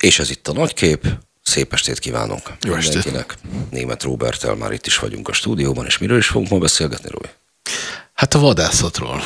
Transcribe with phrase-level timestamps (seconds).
[0.00, 1.06] És ez itt a nagykép.
[1.42, 3.34] Szép estét kívánok Jó mindenkinek.
[3.70, 7.28] Német Robertel már itt is vagyunk a stúdióban, és miről is fogunk ma beszélgetni, Robi?
[8.12, 9.22] Hát a vadászatról.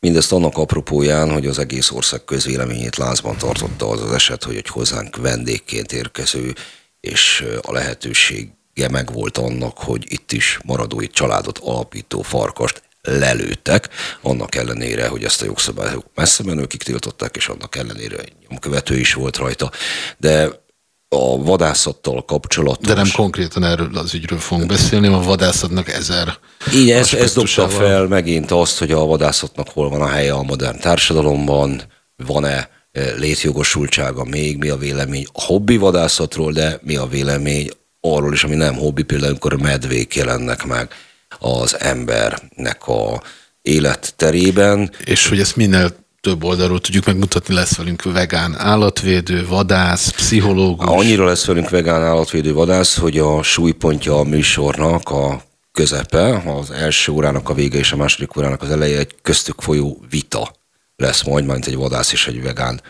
[0.00, 4.68] Mindezt annak apropóján, hogy az egész ország közvéleményét lázban tartotta az az eset, hogy egy
[4.68, 6.54] hozzánk vendégként érkező,
[7.00, 13.88] és a lehetősége megvolt annak, hogy itt is maradói családot alapító farkast lelőttek,
[14.22, 19.14] annak ellenére, hogy ezt a jogszabályok messze menőkig tiltották, és annak ellenére egy nyomkövető is
[19.14, 19.70] volt rajta.
[20.18, 20.66] De
[21.08, 22.86] a vadászattal kapcsolatos...
[22.86, 26.38] De nem konkrétan erről az ügyről fogunk beszélni, a vadászatnak ezer
[26.74, 30.42] így ez, ez dobta fel megint azt, hogy a vadászatnak hol van a helye a
[30.42, 31.82] modern társadalomban,
[32.16, 37.70] van-e e, létjogosultsága még, mi a vélemény a hobbi vadászatról, de mi a vélemény
[38.00, 40.92] arról is, ami nem hobbi, például amikor medvék jelennek meg
[41.38, 43.22] az embernek a
[43.62, 44.90] életterében.
[45.04, 50.88] És hogy ezt minél több oldalról tudjuk megmutatni, lesz velünk vegán állatvédő, vadász, pszichológus.
[50.88, 57.12] Annyira lesz velünk vegán állatvédő, vadász, hogy a súlypontja a műsornak a közepe, az első
[57.12, 60.54] órának a vége és a második órának az eleje egy köztük folyó vita
[60.96, 62.80] lesz majd, majd egy vadász és egy vegán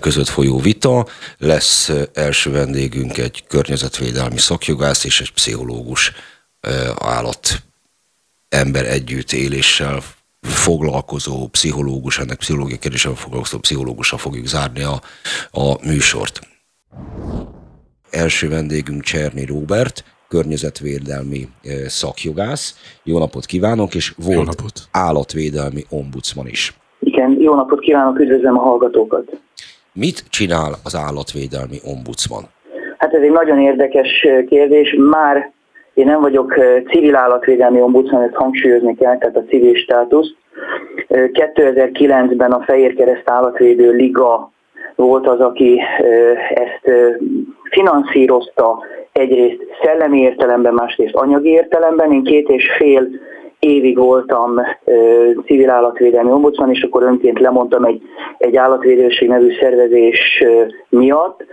[0.00, 1.06] között folyó vita.
[1.38, 6.12] Lesz első vendégünk egy környezetvédelmi szakjogász és egy pszichológus
[6.98, 7.62] állat
[8.50, 9.98] ember együttéléssel
[10.40, 15.00] foglalkozó pszichológus, ennek pszichológiai kérdéssel foglalkozó pszichológussal fogjuk zárni a,
[15.50, 16.40] a műsort.
[18.10, 21.48] Első vendégünk Cserny Róbert, környezetvédelmi
[21.86, 22.74] szakjogász.
[23.02, 24.72] Jó napot kívánok, és volt napot.
[24.90, 26.74] állatvédelmi ombudsman is.
[27.00, 29.40] Igen, jó napot kívánok, üdvözlöm a hallgatókat.
[29.92, 32.48] Mit csinál az állatvédelmi ombudsman?
[32.98, 34.94] Hát ez egy nagyon érdekes kérdés.
[35.10, 35.52] Már
[35.94, 36.54] én nem vagyok
[36.90, 40.34] civil állatvédelmi ombudsman, ezt hangsúlyozni kell, tehát a civil státusz.
[41.08, 44.50] 2009-ben a Fehér Kereszt Állatvédő Liga
[44.94, 45.80] volt az, aki
[46.54, 47.14] ezt
[47.70, 48.78] finanszírozta
[49.12, 52.12] egyrészt szellemi értelemben, másrészt anyagi értelemben.
[52.12, 53.08] Én két és fél
[53.58, 54.60] évig voltam
[55.44, 58.02] civil állatvédelmi ombudsman, és akkor önként lemondtam egy,
[58.38, 60.44] egy állatvédőség nevű szervezés
[60.88, 61.44] miatt.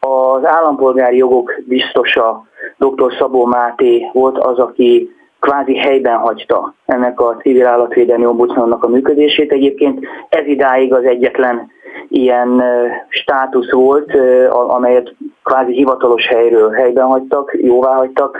[0.00, 2.46] Az állampolgári jogok biztosa
[2.78, 3.12] dr.
[3.18, 5.10] Szabó Máté volt az, aki
[5.40, 9.52] kvázi helyben hagyta ennek a civil állatvédelmi ombudsmannak a működését.
[9.52, 11.70] Egyébként ez idáig az egyetlen
[12.08, 12.62] ilyen
[13.08, 14.12] státusz volt,
[14.50, 15.14] amelyet
[15.44, 18.38] kvázi hivatalos helyről helyben hagytak, jóvá hagytak,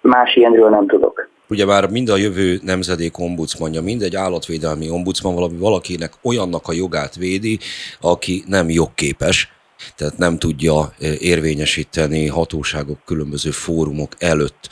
[0.00, 1.28] más ilyenről nem tudok.
[1.48, 6.72] Ugye már mind a jövő nemzedék ombudsmanja, mind egy állatvédelmi ombudsman valami valakinek olyannak a
[6.72, 7.58] jogát védi,
[8.00, 9.52] aki nem jogképes,
[9.96, 14.68] tehát nem tudja érvényesíteni hatóságok különböző fórumok előtt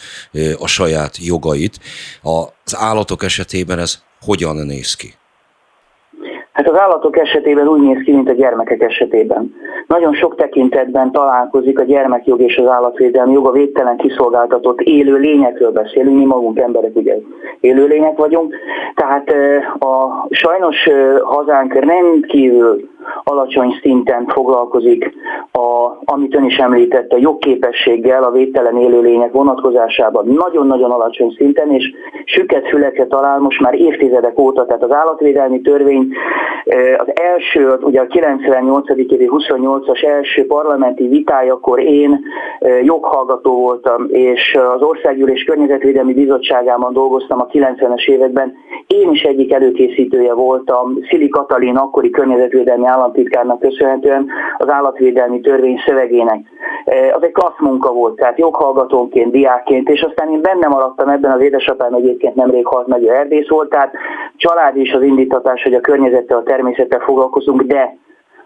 [0.58, 1.80] a saját jogait.
[2.22, 5.17] Az állatok esetében ez hogyan néz ki?
[6.58, 9.54] Hát az állatok esetében úgy néz ki, mint a gyermekek esetében.
[9.86, 15.70] Nagyon sok tekintetben találkozik a gyermekjog és az állatvédelmi jog, a védtelen kiszolgáltatott élő lényekről
[15.70, 17.16] beszélünk, mi magunk emberek ugye
[17.60, 18.54] élő lények vagyunk,
[18.94, 19.34] tehát
[19.78, 20.88] a sajnos
[21.22, 22.88] hazánk rendkívül
[23.24, 25.12] alacsony szinten foglalkozik,
[25.52, 30.26] a, amit ön is említett, a jogképességgel a védtelen élőlények vonatkozásában.
[30.26, 31.92] Nagyon-nagyon alacsony szinten, és
[32.24, 36.12] süket fülekre talál most már évtizedek óta, tehát az állatvédelmi törvény
[36.96, 38.88] az első, ugye a 98.
[38.88, 42.20] évi 28-as első parlamenti vitájakor én
[42.82, 48.54] joghallgató voltam, és az Országgyűlés Környezetvédelmi Bizottságában dolgoztam a 90-es években.
[48.86, 54.26] Én is egyik előkészítője voltam, Szili Katalin akkori környezetvédelmi államtitkárnak köszönhetően
[54.58, 56.40] az állatvédelmi törvény szövegének.
[57.12, 61.40] Az egy klassz munka volt, tehát joghallgatónként, diákként, és aztán én benne maradtam ebben, az
[61.40, 63.94] édesapám egyébként nemrég halt meg, erdész volt, tehát
[64.36, 67.96] család is az indítatás, hogy a környezettel, a természettel foglalkozunk, de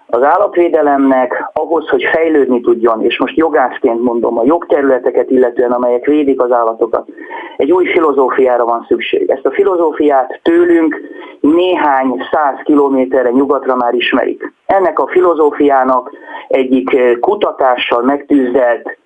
[0.07, 6.41] az állatvédelemnek ahhoz, hogy fejlődni tudjon, és most jogászként mondom, a jogterületeket illetően, amelyek védik
[6.41, 7.09] az állatokat,
[7.57, 9.31] egy új filozófiára van szükség.
[9.31, 11.01] Ezt a filozófiát tőlünk
[11.41, 14.53] néhány száz kilométerre nyugatra már ismerik.
[14.67, 16.11] Ennek a filozófiának
[16.49, 18.99] egyik kutatással megtűzelt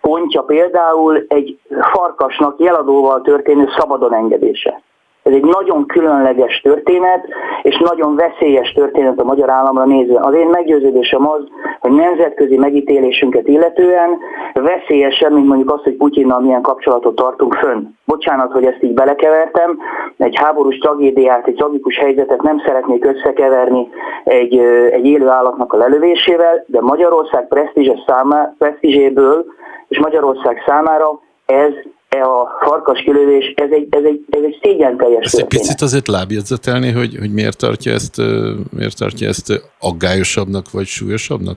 [0.00, 1.58] pontja például egy
[1.92, 4.82] farkasnak jeladóval történő szabadon engedése.
[5.26, 7.28] Ez egy nagyon különleges történet,
[7.62, 10.20] és nagyon veszélyes történet a magyar államra nézve.
[10.20, 11.42] Az én meggyőződésem az,
[11.80, 14.18] hogy nemzetközi megítélésünket illetően
[14.52, 17.84] veszélyesebb, mint mondjuk az, hogy Putyinnal milyen kapcsolatot tartunk fönn.
[18.04, 19.78] Bocsánat, hogy ezt így belekevertem.
[20.16, 23.88] Egy háborús tragédiát, egy tragikus helyzetet nem szeretnék összekeverni
[24.24, 24.58] egy,
[24.90, 27.48] egy élő állatnak a lelövésével, de Magyarország
[28.58, 29.44] presztízséből
[29.88, 31.72] és Magyarország számára ez
[32.20, 36.08] a farkas kilövés, ez egy, ez egy, ez egy szégyen teljes Ezt egy picit azért
[36.08, 38.16] lábjegyzetelni, hogy, hogy miért, tartja ezt,
[38.76, 41.56] miért tartja ezt aggályosabbnak vagy súlyosabbnak?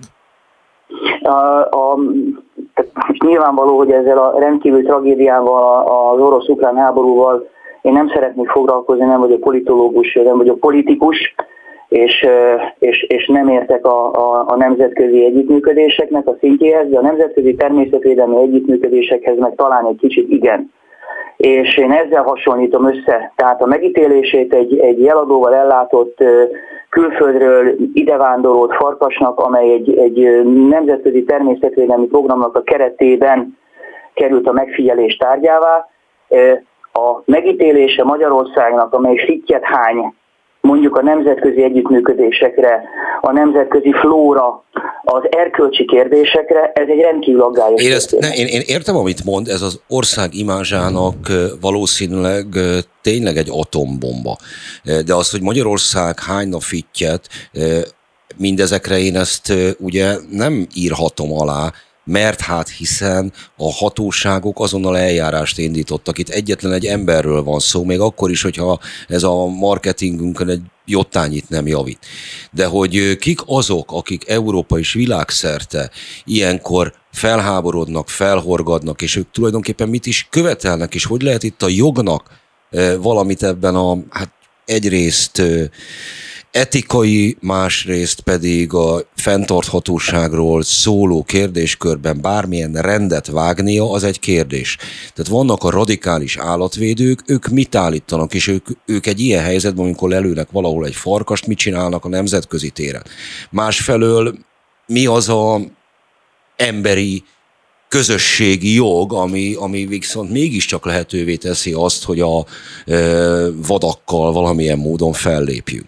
[1.21, 1.29] A,
[1.59, 1.97] a,
[3.25, 7.47] nyilvánvaló, hogy ezzel a rendkívül tragédiával, az orosz-ukrán háborúval
[7.81, 11.35] én nem szeretnék foglalkozni, nem vagyok politológus, nem vagyok politikus,
[11.89, 12.27] és,
[12.79, 18.41] és, és nem értek a, a, a nemzetközi együttműködéseknek a szintjéhez, de a nemzetközi természetvédelmi
[18.41, 20.71] együttműködésekhez meg talán egy kicsit igen.
[21.37, 26.23] És én ezzel hasonlítom össze, tehát a megítélését egy, egy jeladóval ellátott
[26.89, 33.57] külföldről idevándorolt farkasnak, amely egy, egy nemzetközi természetvédelmi programnak a keretében
[34.13, 35.87] került a megfigyelés tárgyává.
[36.93, 40.13] A megítélése Magyarországnak, amely fittyet hány
[40.61, 42.83] mondjuk a nemzetközi együttműködésekre,
[43.21, 44.63] a nemzetközi flóra,
[45.03, 49.47] az erkölcsi kérdésekre, ez egy rendkívül aggályos én, ezt, ne, én, én értem, amit mond,
[49.47, 51.15] ez az ország imázsának
[51.61, 52.45] valószínűleg
[53.01, 54.37] tényleg egy atombomba.
[55.05, 57.27] De az, hogy Magyarország hányna fittyet,
[58.37, 61.71] mindezekre én ezt ugye nem írhatom alá,
[62.09, 66.17] mert hát hiszen a hatóságok azonnal eljárást indítottak.
[66.17, 71.49] Itt egyetlen egy emberről van szó, még akkor is, hogyha ez a marketingünkön egy jottányit
[71.49, 72.05] nem javít.
[72.51, 75.89] De hogy kik azok, akik Európa és világszerte
[76.25, 82.29] ilyenkor felháborodnak, felhorgadnak, és ők tulajdonképpen mit is követelnek, és hogy lehet itt a jognak
[82.99, 84.31] valamit ebben a, hát
[84.65, 85.41] egyrészt
[86.51, 94.77] etikai, másrészt pedig a fenntarthatóságról szóló kérdéskörben bármilyen rendet vágnia, az egy kérdés.
[95.13, 100.09] Tehát vannak a radikális állatvédők, ők mit állítanak, és ők, ők egy ilyen helyzetben, amikor
[100.09, 103.03] lelőnek valahol egy farkast, mit csinálnak a nemzetközi téren.
[103.49, 104.37] Másfelől
[104.85, 105.61] mi az a
[106.55, 107.23] emberi
[107.87, 112.45] közösségi jog, ami, ami viszont mégiscsak lehetővé teszi azt, hogy a
[112.85, 112.95] e,
[113.51, 115.87] vadakkal valamilyen módon fellépjünk.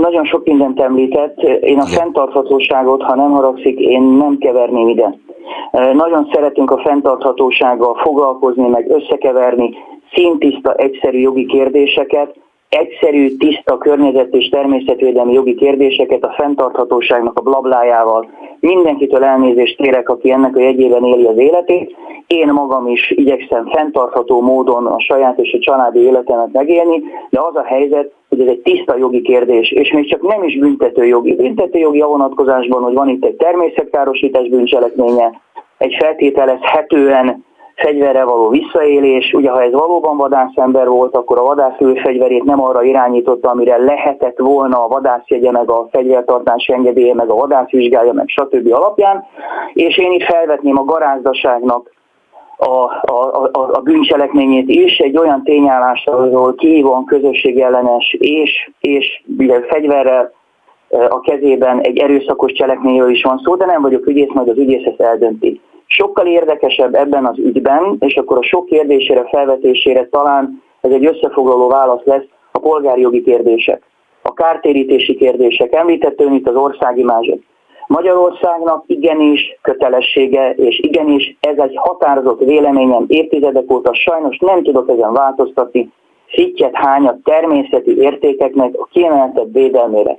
[0.00, 1.42] Nagyon sok mindent említett.
[1.60, 5.18] Én a fenntarthatóságot, ha nem haragszik, én nem keverném ide.
[5.92, 9.70] Nagyon szeretünk a fenntarthatósággal foglalkozni, meg összekeverni
[10.12, 12.34] szintiszta, egyszerű jogi kérdéseket,
[12.68, 18.28] egyszerű, tiszta környezet és természetvédelmi jogi kérdéseket a fenntarthatóságnak a blablájával.
[18.60, 21.96] Mindenkitől elnézést kérek, aki ennek a jegyében éli az életét.
[22.26, 27.56] Én magam is igyekszem fenntartható módon a saját és a családi életemet megélni, de az
[27.56, 31.34] a helyzet, hogy ez egy tiszta jogi kérdés, és még csak nem is büntető jogi.
[31.34, 35.40] Büntető jogi a vonatkozásban, hogy van itt egy természetkárosítás bűncselekménye,
[35.78, 37.46] egy feltételezhetően
[37.78, 39.32] fegyverre való visszaélés.
[39.32, 44.38] Ugye, ha ez valóban vadászember volt, akkor a vadász fegyverét nem arra irányította, amire lehetett
[44.38, 48.72] volna a vadászjegye, meg a fegyvertartási engedélye, meg a vadászvizsgája, meg stb.
[48.72, 49.24] alapján.
[49.72, 51.96] És én itt felvetném a garázdaságnak
[52.56, 52.66] a,
[53.12, 59.22] a, a, a bűncselekményét is, egy olyan tényállásra, ahol kihívóan közösségellenes és, és
[59.68, 60.32] fegyverrel
[61.08, 64.86] a kezében egy erőszakos cselekményről is van szó, de nem vagyok ügyész, majd az ügyész
[64.86, 65.60] ezt eldönti.
[65.88, 71.68] Sokkal érdekesebb ebben az ügyben, és akkor a sok kérdésére, felvetésére talán ez egy összefoglaló
[71.68, 73.82] válasz lesz, a polgári jogi kérdések,
[74.22, 75.72] a kártérítési kérdések.
[75.72, 77.38] Említett ön itt az országimázsot.
[77.86, 85.12] Magyarországnak igenis kötelessége, és igenis ez egy határozott véleményem évtizedek óta sajnos nem tudok ezen
[85.12, 85.92] változtatni,
[86.26, 90.18] fittyet hányat természeti értékeknek a kiemeltett védelmére.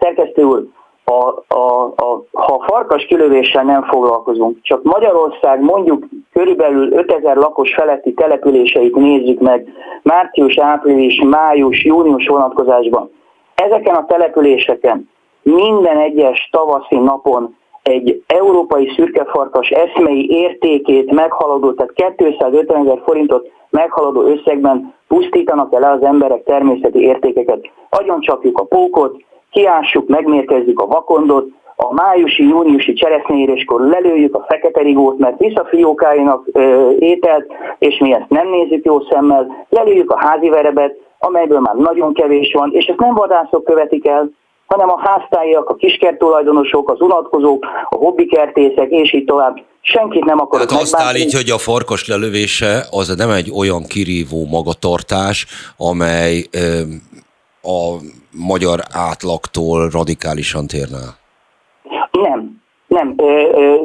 [0.00, 0.66] Szerkesztő úr,
[1.08, 7.74] a, a, a, ha a farkas kilövéssel nem foglalkozunk, csak Magyarország mondjuk körülbelül 5000 lakos
[7.74, 9.68] feletti településeit nézzük meg
[10.02, 13.10] március, április, május, június vonatkozásban.
[13.54, 15.10] Ezeken a településeken
[15.42, 24.22] minden egyes tavaszi napon egy európai szürkefarkas eszmei értékét meghaladó, tehát 250 ezer forintot meghaladó
[24.22, 27.70] összegben pusztítanak el az emberek természeti értékeket.
[27.90, 35.18] Agyon csapjuk a pókot, kiássuk, megmérkezzük a vakondot, a májusi-júniusi cseresznyeéréskor lelőjük a fekete rigót,
[35.18, 37.46] mert visz a fiókáinak ö, ételt,
[37.78, 42.52] és mi ezt nem nézzük jó szemmel, lelőjük a házi verebet, amelyből már nagyon kevés
[42.52, 44.30] van, és ezt nem vadászok követik el,
[44.66, 49.56] hanem a háztáiak, a kiskertulajdonosok, az unatkozók, a hobbikertészek, és így tovább.
[49.80, 54.46] Senkit nem akarok hát azt állítja, hogy a farkas lelövése az nem egy olyan kirívó
[54.50, 56.80] magatartás, amely ö,
[57.62, 57.96] a
[58.36, 61.02] magyar átlagtól radikálisan térne?
[62.10, 63.14] Nem, nem.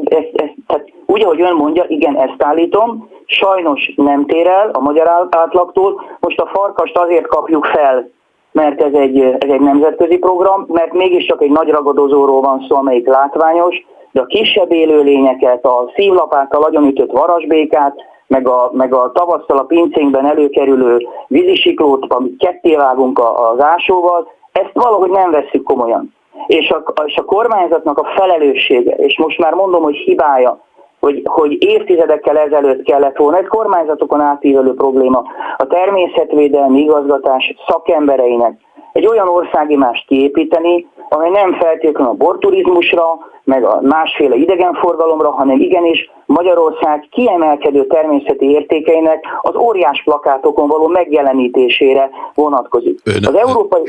[0.04, 4.80] Ez, ez, tehát úgy, ahogy ön mondja, igen, ezt állítom, sajnos nem tér el a
[4.80, 6.02] magyar átlagtól.
[6.20, 8.10] Most a farkast azért kapjuk fel,
[8.52, 13.08] mert ez egy, ez egy nemzetközi program, mert mégiscsak egy nagy ragadozóról van szó, amelyik
[13.08, 13.76] látványos,
[14.12, 17.96] de a kisebb élőlényeket, a szívlapáttal agyonütött varasbékát,
[18.28, 23.20] meg a, meg a tavasszal a pincénkben előkerülő vízisiklót, amit ketté vágunk
[23.54, 26.14] az ásóval, ezt valahogy nem vesszük komolyan.
[26.48, 30.60] és a, és a kormányzatnak a felelőssége, és most már mondom, hogy hibája,
[31.00, 35.24] hogy, hogy évtizedekkel ezelőtt kellett volna, ez kormányzatokon átívelő probléma,
[35.58, 38.60] a természetvédelmi igazgatás szakembereinek
[38.92, 43.04] egy olyan országimást kiépíteni, amely nem feltétlenül a borturizmusra,
[43.44, 52.10] meg a másféle idegenforgalomra, hanem igenis Magyarország kiemelkedő természeti értékeinek az óriás plakátokon való megjelenítésére
[52.34, 53.00] vonatkozik.
[53.04, 53.84] Ön, az európai...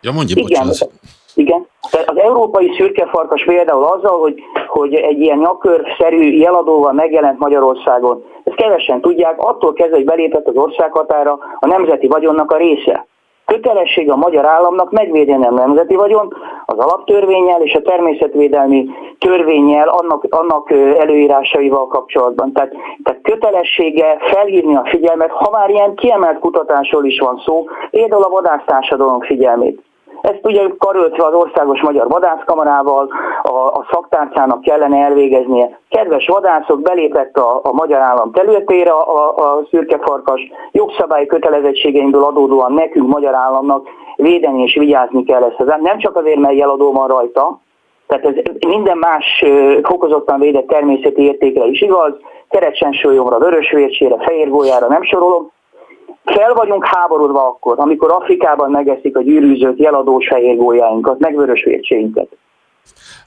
[0.00, 0.90] Ja, mondja, igen, bocsánat.
[1.34, 1.66] igen.
[2.06, 9.00] Az európai szürkefarkas például azzal, hogy, hogy egy ilyen nyakörszerű jeladóval megjelent Magyarországon, ezt kevesen
[9.00, 13.06] tudják, attól kezdve, hogy belépett az országhatára a nemzeti vagyonnak a része.
[13.46, 16.34] Kötelesség a magyar államnak megvédeni a nemzeti vagyon
[16.66, 18.88] az alaptörvényel és a természetvédelmi
[19.18, 22.52] törvényel annak, annak előírásaival kapcsolatban.
[22.52, 28.22] Tehát, tehát kötelessége felhívni a figyelmet, ha már ilyen kiemelt kutatásról is van szó, például
[28.22, 29.82] a vadásztársadalom figyelmét.
[30.20, 33.08] Ezt ugye karöltve az Országos Magyar Vadászkamarával
[33.42, 35.78] a, a szaktárcának kellene elvégeznie.
[35.88, 40.40] Kedves vadászok, belépett a, a magyar állam területére a, a szürkefarkas
[40.72, 46.38] jogszabályi kötelezettségeinkből adódóan nekünk, magyar államnak védeni és vigyázni kell ezt az Nem csak azért,
[46.38, 47.60] mert jeladó van rajta,
[48.06, 48.34] tehát ez
[48.66, 49.44] minden más
[49.82, 52.12] fokozottan védett természeti értékre is igaz,
[52.48, 55.50] keretsensőjomra, vörösvércsére, fehérgólyára nem sorolom,
[56.32, 62.28] fel vagyunk háborodva akkor, amikor Afrikában megeszik a gyűrűzött jeladós fehérgólyáinkat, meg vörösvércséinket.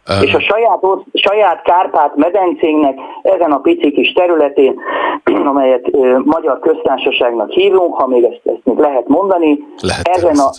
[0.09, 0.23] Uh.
[0.23, 0.79] És a saját,
[1.13, 4.79] saját Kárpát medencénknek ezen a pici kis területén,
[5.51, 10.49] amelyet ö, Magyar Köztársaságnak hívunk, ha még ezt, ezt még lehet mondani, lehet ezen a,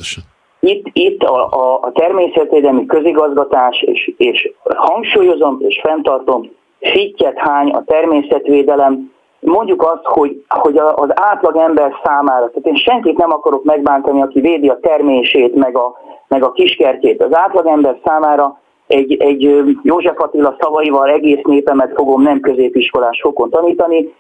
[0.60, 7.84] itt, itt a, a, a természetvédelmi közigazgatás, és, és hangsúlyozom és fenntartom, fittyet hány a
[7.84, 9.12] természetvédelem,
[9.44, 14.40] mondjuk azt, hogy, hogy az átlag ember számára, tehát én senkit nem akarok megbántani, aki
[14.40, 15.92] védi a termését, meg a,
[16.28, 17.22] meg a kiskertjét.
[17.22, 23.50] Az átlag ember számára egy, egy József Attila szavaival egész népemet fogom nem középiskolás fokon
[23.50, 24.14] tanítani,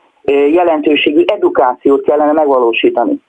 [0.52, 3.22] jelentőségű edukációt kellene megvalósítani.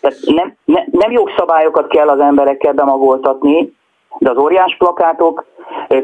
[0.00, 3.72] Tehát nem, ne, nem jogszabályokat kell az emberekkel bemagoltatni,
[4.18, 5.44] de az óriás plakátok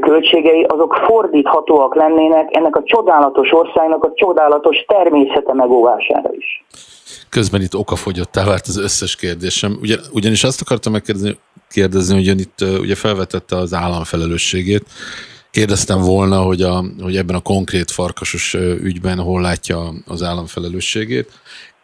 [0.01, 6.65] költségei azok fordíthatóak lennének ennek a csodálatos országnak a csodálatos természete megóvására is.
[7.29, 9.79] Közben itt okafogyottá vált az összes kérdésem.
[9.81, 11.39] Ugyan, ugyanis azt akartam megkérdezni,
[11.71, 14.85] kérdezni, hogy ön itt ugye felvetette az állam felelősségét.
[15.51, 21.31] Kérdeztem volna, hogy, a, hogy ebben a konkrét farkasos ügyben hol látja az állam felelősségét.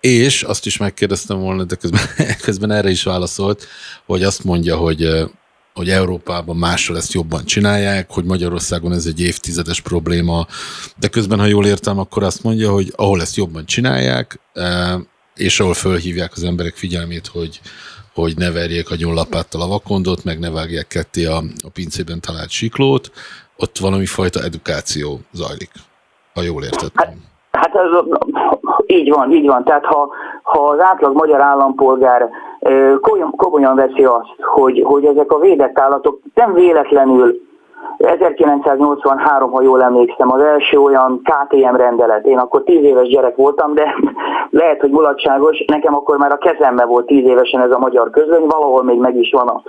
[0.01, 2.01] És azt is megkérdeztem volna, de közben,
[2.45, 3.67] közben erre is válaszolt,
[4.07, 5.09] hogy azt mondja, hogy
[5.75, 10.47] hogy Európában máshol ezt jobban csinálják, hogy Magyarországon ez egy évtizedes probléma,
[10.97, 14.99] de közben, ha jól értem, akkor azt mondja, hogy ahol ezt jobban csinálják, e,
[15.35, 17.61] és ahol fölhívják az emberek figyelmét, hogy,
[18.15, 22.51] hogy ne verjék a nyullapáttal a vakondot, meg ne vágják ketté a, a pincében talált
[22.51, 23.11] siklót,
[23.57, 25.71] ott valami fajta edukáció zajlik,
[26.35, 27.23] ha jól értettem.
[27.51, 28.54] Hát, hát
[28.87, 29.65] így van, így van.
[29.65, 30.09] Tehát ha,
[30.43, 32.31] ha az átlag magyar állampolgár
[33.37, 37.43] komolyan veszi azt, hogy, hogy ezek a védett állatok nem véletlenül
[37.99, 42.27] 1983, ha jól emlékszem, az első olyan KTM rendelet.
[42.27, 43.95] Én akkor 10 éves gyerek voltam, de
[44.51, 45.65] lehet, hogy mulatságos.
[45.67, 49.17] Nekem akkor már a kezembe volt 10 évesen ez a magyar közöny, valahol még meg
[49.17, 49.63] is van a,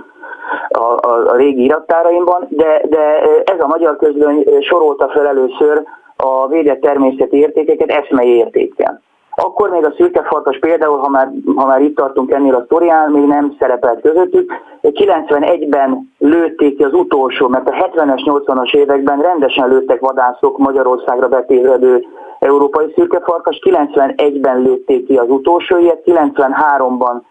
[0.80, 5.84] a, a, régi irattáraimban, de, de ez a magyar közöny sorolta fel először
[6.18, 9.02] a védett természeti értékeket eszmei értékkel.
[9.36, 13.26] Akkor még a szürkefarkas például, ha már, ha már itt tartunk ennél a sztorián, még
[13.26, 14.52] nem szerepelt közöttük.
[14.82, 22.06] 91-ben lőtték ki az utolsó, mert a 70-es, 80-as években rendesen lőttek vadászok Magyarországra betévedő
[22.40, 23.60] európai szürkefarkas.
[23.64, 27.22] 91-ben lőtték ki az utolsó ilyet, 93-ban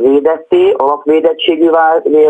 [0.00, 1.70] védetté, alapvédettségű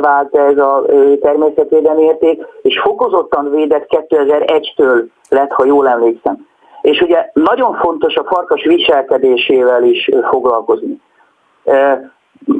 [0.00, 0.84] vált ez a
[1.20, 6.47] természetvédelmi érték, és fokozottan védett 2001-től lett, ha jól emlékszem.
[6.80, 11.00] És ugye nagyon fontos a farkas viselkedésével is foglalkozni.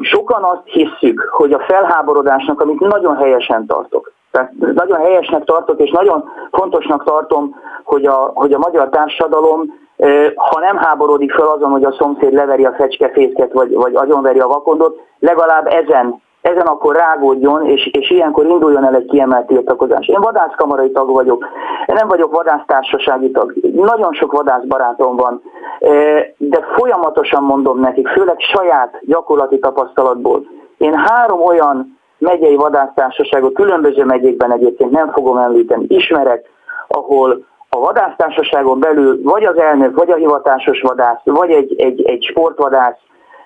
[0.01, 5.91] Sokan azt hisszük, hogy a felháborodásnak, amit nagyon helyesen tartok, tehát nagyon helyesnek tartok, és
[5.91, 9.87] nagyon fontosnak tartom, hogy a, hogy a magyar társadalom,
[10.35, 14.47] ha nem háborodik fel azon, hogy a szomszéd leveri a fecskefészket, vagy, vagy agyonveri a
[14.47, 20.07] vakondot, legalább ezen ezen akkor rágódjon, és, és ilyenkor induljon el egy kiemelt tiltakozás.
[20.07, 21.47] Én vadászkamarai tag vagyok,
[21.87, 25.43] én nem vagyok vadásztársasági tag, nagyon sok vadászbarátom van,
[25.81, 25.89] e,
[26.37, 30.47] de folyamatosan mondom nekik, főleg saját gyakorlati tapasztalatból,
[30.79, 36.47] én három olyan megyei vadásztársaságot, különböző megyékben egyébként nem fogom említeni, ismerek,
[36.89, 42.25] ahol a vadásztársaságon belül vagy az elnök, vagy a hivatásos vadász, vagy egy, egy, egy
[42.31, 42.99] sportvadász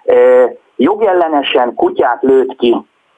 [0.05, 0.15] e,
[0.77, 2.77] jogellenesen kutyát lőtt ki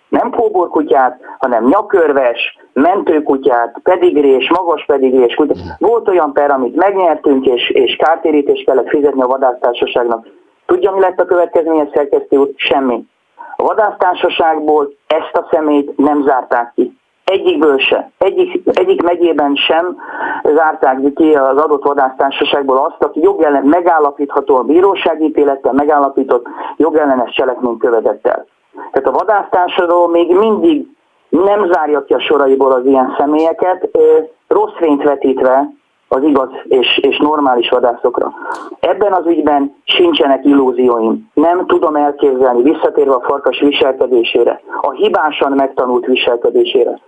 [0.09, 5.57] Nem kóborkutyát, hanem nyakörves, mentőkutyát, pedigrés, magas pedigrés kutyát.
[5.79, 10.27] Volt olyan per, amit megnyertünk, és, és kártérítést kellett fizetni a vadásztársaságnak.
[10.67, 12.51] Tudja, mi lett a következménye szerkesztő úr?
[12.57, 13.05] Semmi.
[13.57, 16.94] A vadásztársaságból ezt a szemét nem zárták ki.
[17.25, 18.11] Egyikből se.
[18.19, 19.97] Egyik, egyik megyében sem
[20.55, 28.27] zárták ki az adott vadásztársaságból azt, aki jogellen megállapítható a bíróságítélettel megállapított jogellenes cselekményt követett
[28.27, 28.47] el.
[28.93, 30.87] Tehát a vadásztársadalom még mindig
[31.29, 33.89] nem zárja ki a soraiból az ilyen személyeket,
[34.49, 35.69] rossz fényt vetítve
[36.09, 38.33] az igaz és, és normális vadászokra.
[38.81, 41.31] Ebben az ügyben sincsenek illúzióim.
[41.35, 47.01] Nem tudom elképzelni, visszatérve a farkas viselkedésére, a hibásan megtanult viselkedésére,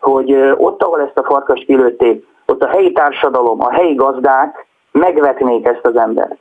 [0.00, 5.66] hogy ott, ahol ezt a farkast kilőtték, ott a helyi társadalom, a helyi gazdák megvetnék
[5.66, 6.36] ezt az embert.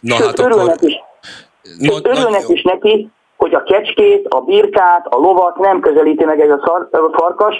[0.00, 0.88] Na, Sőt, hát örülnek, akkor...
[0.88, 1.00] is,
[1.80, 3.10] Sőt, örülnek is neki,
[3.40, 7.56] hogy a kecskét, a birkát, a lovat nem közelíti meg ez a, szar, a farkas,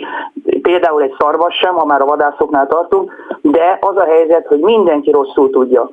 [0.63, 5.11] például egy szarvas sem, ha már a vadászoknál tartunk, de az a helyzet, hogy mindenki
[5.11, 5.91] rosszul tudja.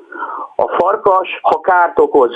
[0.56, 2.32] A farkas, ha kárt okoz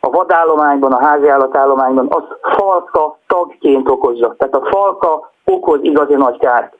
[0.00, 2.22] a vadállományban, a háziállatállományban, az
[2.56, 4.34] falka tagként okozza.
[4.38, 6.76] Tehát a falka okoz igazi nagy kárt.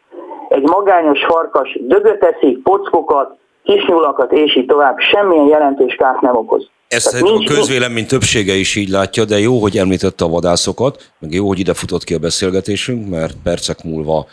[0.49, 6.71] Egy magányos farkas dögöt eszik, pockokat, kisnyulakat és így tovább, semmilyen jelentős kárt nem okoz.
[6.89, 11.47] Ezt a közvélemény többsége is így látja, de jó, hogy említette a vadászokat, meg jó,
[11.47, 14.27] hogy ide futott ki a beszélgetésünk, mert percek múlva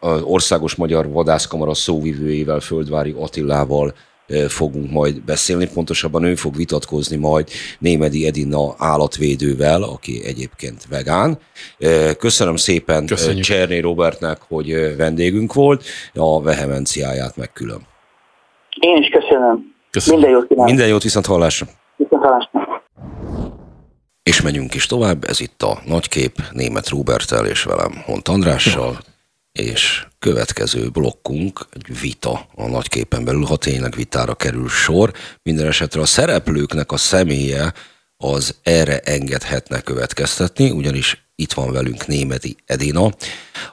[0.00, 3.94] az Országos Magyar Vadászkamara szóvivőjével, Földvári Attilával
[4.48, 11.38] fogunk majd beszélni, pontosabban ő fog vitatkozni majd Némedi Edina állatvédővel, aki egyébként vegán.
[12.18, 13.44] Köszönöm szépen Köszönjük.
[13.44, 17.86] Cserné Robertnek, hogy vendégünk volt, a vehemenciáját meg külön.
[18.80, 19.74] Én is köszönöm.
[19.96, 20.20] Köszönöm.
[20.20, 20.70] Minden jót kívánok.
[20.70, 21.66] Minden jót, viszont hallásra.
[21.96, 22.82] Viszont hallásra.
[24.22, 28.98] És megyünk is tovább, ez itt a nagykép német Robertel és velem Hont Andrással,
[29.52, 35.12] és következő blokkunk egy vita a nagyképen belül, ha tényleg vitára kerül sor.
[35.42, 37.72] Minden esetre a szereplőknek a személye
[38.16, 43.12] az erre engedhetne következtetni, ugyanis itt van velünk Németi Edina,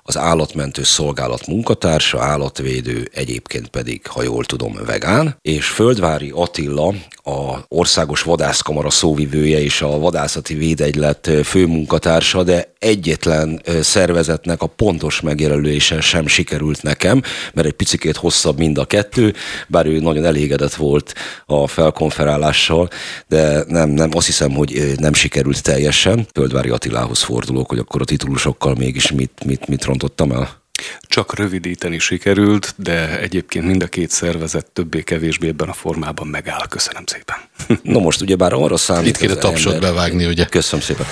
[0.03, 7.57] az állatmentő szolgálat munkatársa, állatvédő, egyébként pedig, ha jól tudom, vegán, és Földvári Attila, a
[7.67, 16.27] Országos Vadászkamara szóvivője és a Vadászati Védegylet főmunkatársa, de egyetlen szervezetnek a pontos megjelölése sem
[16.27, 17.21] sikerült nekem,
[17.53, 19.33] mert egy picikét hosszabb mind a kettő,
[19.67, 21.13] bár ő nagyon elégedett volt
[21.45, 22.89] a felkonferálással,
[23.27, 26.27] de nem, nem, azt hiszem, hogy nem sikerült teljesen.
[26.33, 27.21] Földvári Attilához
[27.53, 30.61] fordulok, hogy akkor a titulusokkal mégis mit, mit, mit rontottam el?
[31.01, 36.67] Csak rövidíteni sikerült, de egyébként mind a két szervezet többé-kevésbé ebben a formában megáll.
[36.69, 37.35] Köszönöm szépen.
[37.81, 39.07] No most ugyebár arra számít...
[39.09, 39.89] Itt kéne tapsot ember...
[39.89, 40.45] bevágni, ugye?
[40.45, 41.05] Köszönöm szépen.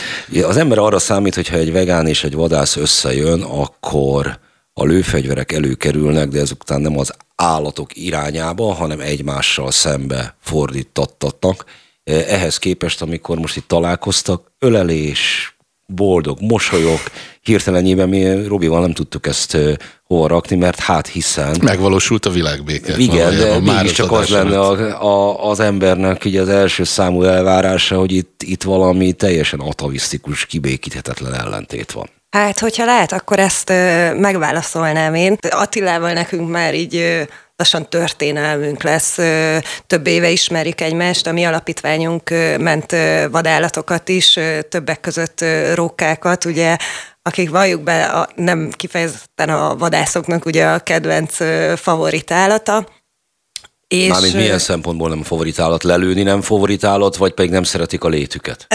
[0.43, 4.39] Az ember arra számít, hogyha egy vegán és egy vadász összejön, akkor
[4.73, 11.65] a lőfegyverek előkerülnek, de ezután nem az állatok irányába, hanem egymással szembe fordítattatnak.
[12.03, 15.50] Ehhez képest, amikor most itt találkoztak, ölelés,
[15.95, 16.99] boldog mosolyok,
[17.41, 19.57] hirtelenjében mi Robival nem tudtuk ezt
[20.03, 21.57] hova rakni, mert hát hiszen...
[21.61, 22.97] Megvalósult a világbéke.
[22.97, 28.11] Igen, de mégiscsak az lenne a, a, az embernek így az első számú elvárása, hogy
[28.11, 32.09] itt, itt valami teljesen atavisztikus, kibékíthetetlen ellentét van.
[32.29, 35.37] Hát, hogyha lehet, akkor ezt ö, megválaszolnám én.
[35.49, 37.21] Attilával nekünk már így ö,
[37.61, 39.17] lassan történelmünk lesz.
[39.87, 42.95] Több éve ismerjük egymást, a mi alapítványunk ment
[43.31, 46.77] vadállatokat is, többek között rókákat, ugye
[47.21, 51.35] akik valljuk be, a, nem kifejezetten a vadászoknak ugye a kedvenc
[51.79, 52.87] favorit állata.
[53.87, 55.83] És, Mármint milyen szempontból nem favoritállat?
[55.83, 58.67] Lelőni nem favoritállat, vagy pedig nem szeretik a létüket?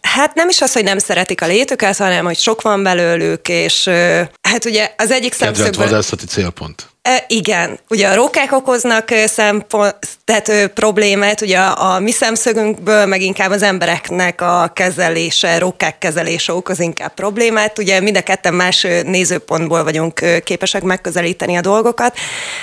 [0.00, 3.88] Hát nem is az, hogy nem szeretik a létüket, hanem hogy sok van belőlük, és
[4.40, 5.64] hát ugye az egyik szemszögből...
[5.64, 6.91] Kedvelt vadászati célpont.
[7.26, 13.50] Igen, ugye a rókák okoznak szempont, tehát problémát, ugye a, a mi szemszögünkből meg inkább
[13.50, 17.78] az embereknek a kezelése, rókák kezelése okoz inkább problémát.
[17.78, 22.16] Ugye mind a ketten más nézőpontból vagyunk képesek megközelíteni a dolgokat,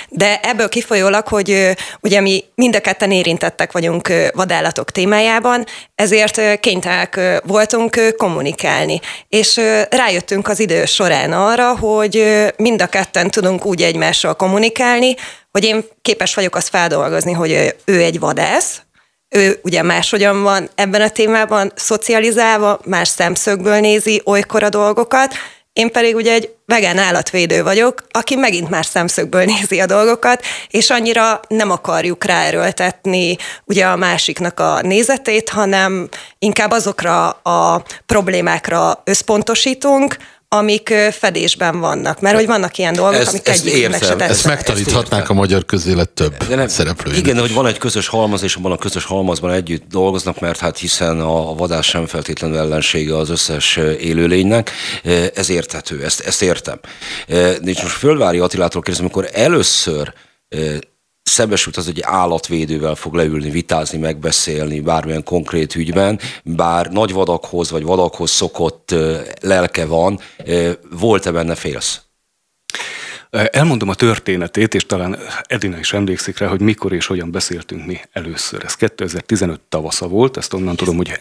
[0.08, 7.20] de ebből kifolyólag, hogy ugye mi mind a ketten érintettek vagyunk vadállatok témájában, ezért kénytelenek
[7.44, 9.00] voltunk kommunikálni.
[9.28, 15.14] És rájöttünk az idő során arra, hogy mind a ketten tudunk úgy egymással egymással kommunikálni,
[15.50, 18.82] hogy én képes vagyok azt feldolgozni, hogy ő egy vadász,
[19.28, 25.34] ő ugye máshogyan van ebben a témában szocializálva, más szemszögből nézi olykor a dolgokat,
[25.72, 30.90] én pedig ugye egy vegán állatvédő vagyok, aki megint már szemszögből nézi a dolgokat, és
[30.90, 40.16] annyira nem akarjuk ráerőltetni ugye a másiknak a nézetét, hanem inkább azokra a problémákra összpontosítunk,
[40.52, 42.20] amik fedésben vannak.
[42.20, 46.08] Mert hogy vannak ilyen dolgok, ezt, amik ezt egyiknek se Ezt megtaníthatnák a magyar közélet
[46.08, 47.26] több de nem, szereplőinek.
[47.26, 50.78] Igen, hogy van egy közös halmaz, és abban a közös halmazban együtt dolgoznak, mert hát
[50.78, 54.70] hiszen a vadás sem feltétlenül ellensége az összes élőlénynek.
[55.34, 56.80] Ez érthető, ezt, ezt értem.
[57.26, 60.12] De most Fölvári Attilától kérdezem, amikor először
[61.30, 67.82] szembesült az, hogy állatvédővel fog leülni, vitázni, megbeszélni bármilyen konkrét ügyben, bár nagy vadakhoz vagy
[67.82, 68.94] vadakhoz szokott
[69.40, 70.20] lelke van,
[70.90, 72.00] volt-e benne félsz?
[73.30, 78.00] Elmondom a történetét, és talán Edina is emlékszik rá, hogy mikor és hogyan beszéltünk mi
[78.12, 78.64] először.
[78.64, 81.20] Ez 2015 tavasza volt, ezt onnan tudom, hogy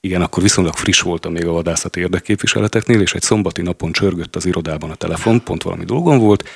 [0.00, 4.46] igen, akkor viszonylag friss voltam még a vadászati érdekképviseleteknél, és egy szombati napon csörgött az
[4.46, 6.48] irodában a telefon, pont valami dolgom volt,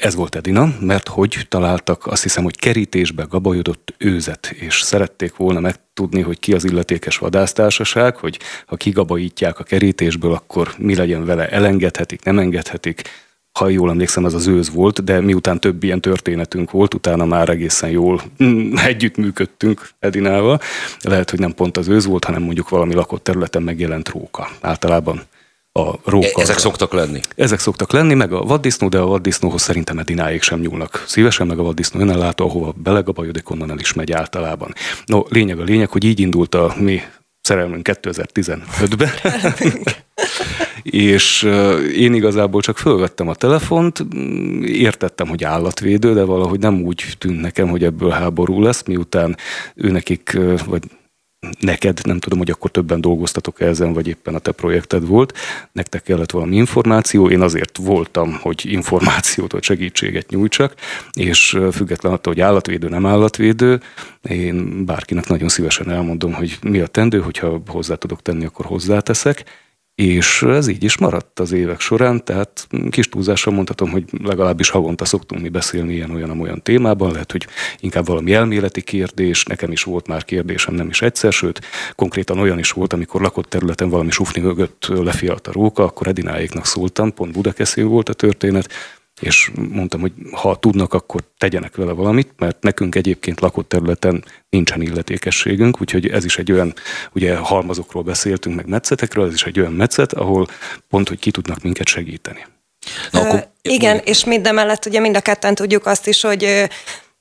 [0.00, 5.60] ez volt Edina, mert hogy találtak azt hiszem, hogy kerítésbe gabajodott őzet, és szerették volna
[5.60, 11.48] megtudni, hogy ki az illetékes vadásztársaság, hogy ha kigabajítják a kerítésből, akkor mi legyen vele,
[11.48, 13.02] elengedhetik, nem engedhetik.
[13.58, 17.48] Ha jól emlékszem, az az őz volt, de miután több ilyen történetünk volt, utána már
[17.48, 18.22] egészen jól
[18.90, 20.60] együttműködtünk Edinával.
[21.00, 24.48] Lehet, hogy nem pont az őz volt, hanem mondjuk valami lakott területen megjelent róka.
[24.60, 25.22] Általában
[25.72, 26.40] a róka.
[26.40, 27.20] Ezek szoktak lenni?
[27.36, 31.04] Ezek szoktak lenni, meg a vaddisznó, de a vaddisznóhoz szerintem edináig sem nyúlnak.
[31.06, 34.74] Szívesen meg a vaddisznó önellátó, ahova belegabajodik, onnan el is megy általában.
[35.04, 37.00] No, lényeg a lényeg, hogy így indult a mi
[37.40, 39.10] szerelmünk 2015-ben.
[40.82, 41.42] és
[41.96, 44.06] én igazából csak fölvettem a telefont,
[44.64, 49.36] értettem, hogy állatvédő, de valahogy nem úgy tűnt nekem, hogy ebből háború lesz, miután
[49.74, 50.82] ő nekik, vagy
[51.60, 55.38] neked, nem tudom, hogy akkor többen dolgoztatok ezen, vagy éppen a te projekted volt,
[55.72, 60.74] nektek kellett valami információ, én azért voltam, hogy információt vagy segítséget nyújtsak,
[61.12, 63.80] és független attól, hogy állatvédő, nem állatvédő,
[64.22, 69.44] én bárkinek nagyon szívesen elmondom, hogy mi a tendő, hogyha hozzá tudok tenni, akkor hozzáteszek,
[70.00, 75.04] és ez így is maradt az évek során, tehát kis túlzással mondhatom, hogy legalábbis havonta
[75.04, 77.46] szoktunk mi beszélni ilyen-olyan-olyan témában, lehet, hogy
[77.80, 81.60] inkább valami elméleti kérdés, nekem is volt már kérdésem, nem is egyszer, sőt,
[81.96, 86.66] konkrétan olyan is volt, amikor lakott területen valami sufni mögött lefialt a róka, akkor Edináéknak
[86.66, 88.68] szóltam, pont Budakeszél volt a történet,
[89.20, 94.82] és mondtam, hogy ha tudnak, akkor tegyenek vele valamit, mert nekünk egyébként lakott területen nincsen
[94.82, 96.74] illetékességünk, úgyhogy ez is egy olyan,
[97.12, 100.46] ugye halmazokról beszéltünk, meg metszetekről, ez is egy olyan metszet, ahol
[100.88, 102.46] pont, hogy ki tudnak minket segíteni.
[103.10, 103.48] Na, akkor...
[103.62, 106.68] Igen, és mindemellett ugye mind a ketten tudjuk azt is, hogy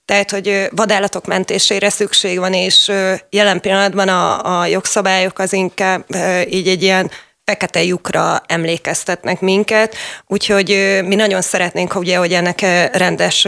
[0.05, 2.91] tehát, hogy vadállatok mentésére szükség van, és
[3.29, 6.05] jelen pillanatban a, a jogszabályok az inkább
[6.49, 7.12] így egy ilyen
[7.49, 9.95] fekete lyukra emlékeztetnek minket,
[10.27, 12.62] úgyhogy mi nagyon szeretnénk, ugye, hogy ennek
[12.93, 13.47] rendes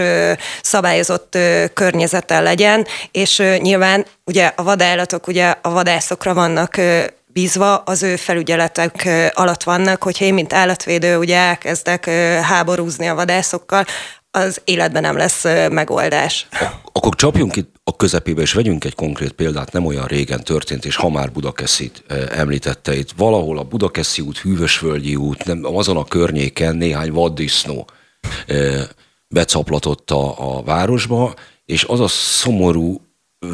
[0.62, 1.38] szabályozott
[1.74, 6.78] környezete legyen, és nyilván ugye a vadállatok ugye a vadászokra vannak
[7.28, 12.10] bízva az ő felügyeletek alatt vannak, hogyha én, mint állatvédő, ugye elkezdek
[12.42, 13.86] háborúzni a vadászokkal,
[14.32, 16.48] az életben nem lesz megoldás.
[16.92, 20.96] Akkor csapjunk itt a közepébe, és vegyünk egy konkrét példát, nem olyan régen történt, és
[20.96, 26.76] ha már Budakeszit említette itt, valahol a Budakeszi út, Hűvösvölgyi út, nem, azon a környéken
[26.76, 27.90] néhány vaddisznó
[29.28, 31.34] becaplatott a, a városba,
[31.66, 33.02] és az a szomorú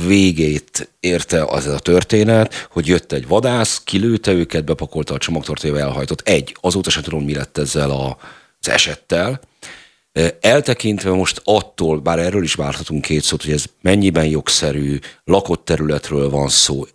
[0.07, 6.27] végét érte az a történet, hogy jött egy vadász, kilőtte őket, bepakolta a csomagtartójába, elhajtott.
[6.27, 8.17] Egy, azóta sem tudom, mi lett ezzel a,
[8.59, 9.39] az esettel,
[10.41, 16.29] Eltekintve most attól, bár erről is várhatunk két szót, hogy ez mennyiben jogszerű, lakott területről
[16.29, 16.85] van szó,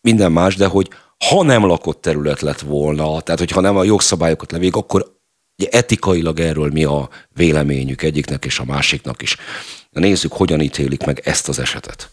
[0.00, 0.88] minden más, de hogy
[1.28, 5.14] ha nem lakott terület lett volna, tehát hogyha nem a jogszabályokat levég, akkor
[5.58, 9.36] ugye etikailag erről mi a véleményük egyiknek és a másiknak is.
[9.90, 12.10] Nézzük, hogyan ítélik meg ezt az esetet.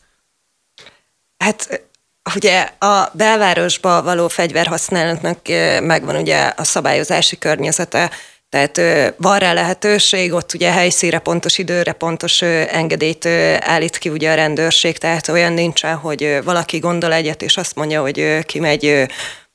[1.38, 1.88] Hát
[2.36, 5.40] ugye a belvárosba való fegyverhasználatnak
[5.82, 8.12] megvan ugye a szabályozási környezete,
[8.54, 13.26] tehát van rá lehetőség, ott ugye helyszíre pontos időre pontos engedélyt
[13.60, 18.02] állít ki ugye a rendőrség, tehát olyan nincsen, hogy valaki gondol egyet, és azt mondja,
[18.02, 19.06] hogy kimegy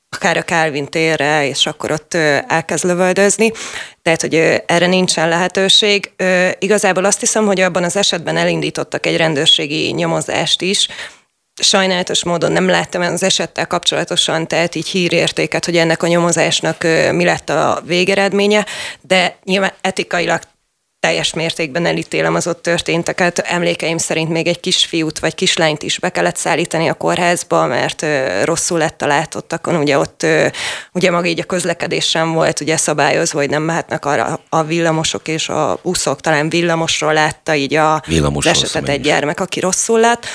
[0.09, 2.13] akár a Calvin térre, és akkor ott
[2.47, 3.51] elkezd lövöldözni.
[4.01, 4.35] Tehát, hogy
[4.65, 6.11] erre nincsen lehetőség.
[6.59, 10.87] Igazából azt hiszem, hogy abban az esetben elindítottak egy rendőrségi nyomozást is,
[11.59, 17.23] sajnálatos módon nem láttam az esettel kapcsolatosan, tehát így hírértéket, hogy ennek a nyomozásnak mi
[17.23, 18.65] lett a végeredménye,
[19.01, 20.41] de nyilván etikailag
[20.99, 23.39] teljes mértékben elítélem az ott történteket.
[23.39, 28.05] Emlékeim szerint még egy kisfiút vagy kislányt is be kellett szállítani a kórházba, mert
[28.43, 29.75] rosszul lett a látottakon.
[29.75, 30.25] Ugye ott
[30.93, 35.27] ugye maga így a közlekedés sem volt ugye szabályozva, hogy nem mehetnek arra a villamosok
[35.27, 36.21] és a buszok.
[36.21, 38.03] Talán villamosról látta így a
[38.41, 40.25] esetet egy gyermek, aki rosszul lett.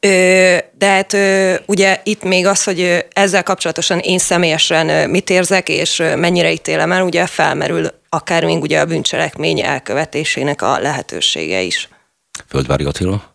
[0.00, 1.16] De hát
[1.66, 7.02] ugye itt még az, hogy ezzel kapcsolatosan én személyesen mit érzek, és mennyire ítélem el,
[7.02, 11.88] ugye felmerül akár még ugye a bűncselekmény elkövetésének a lehetősége is.
[12.48, 13.34] Földvári Attila?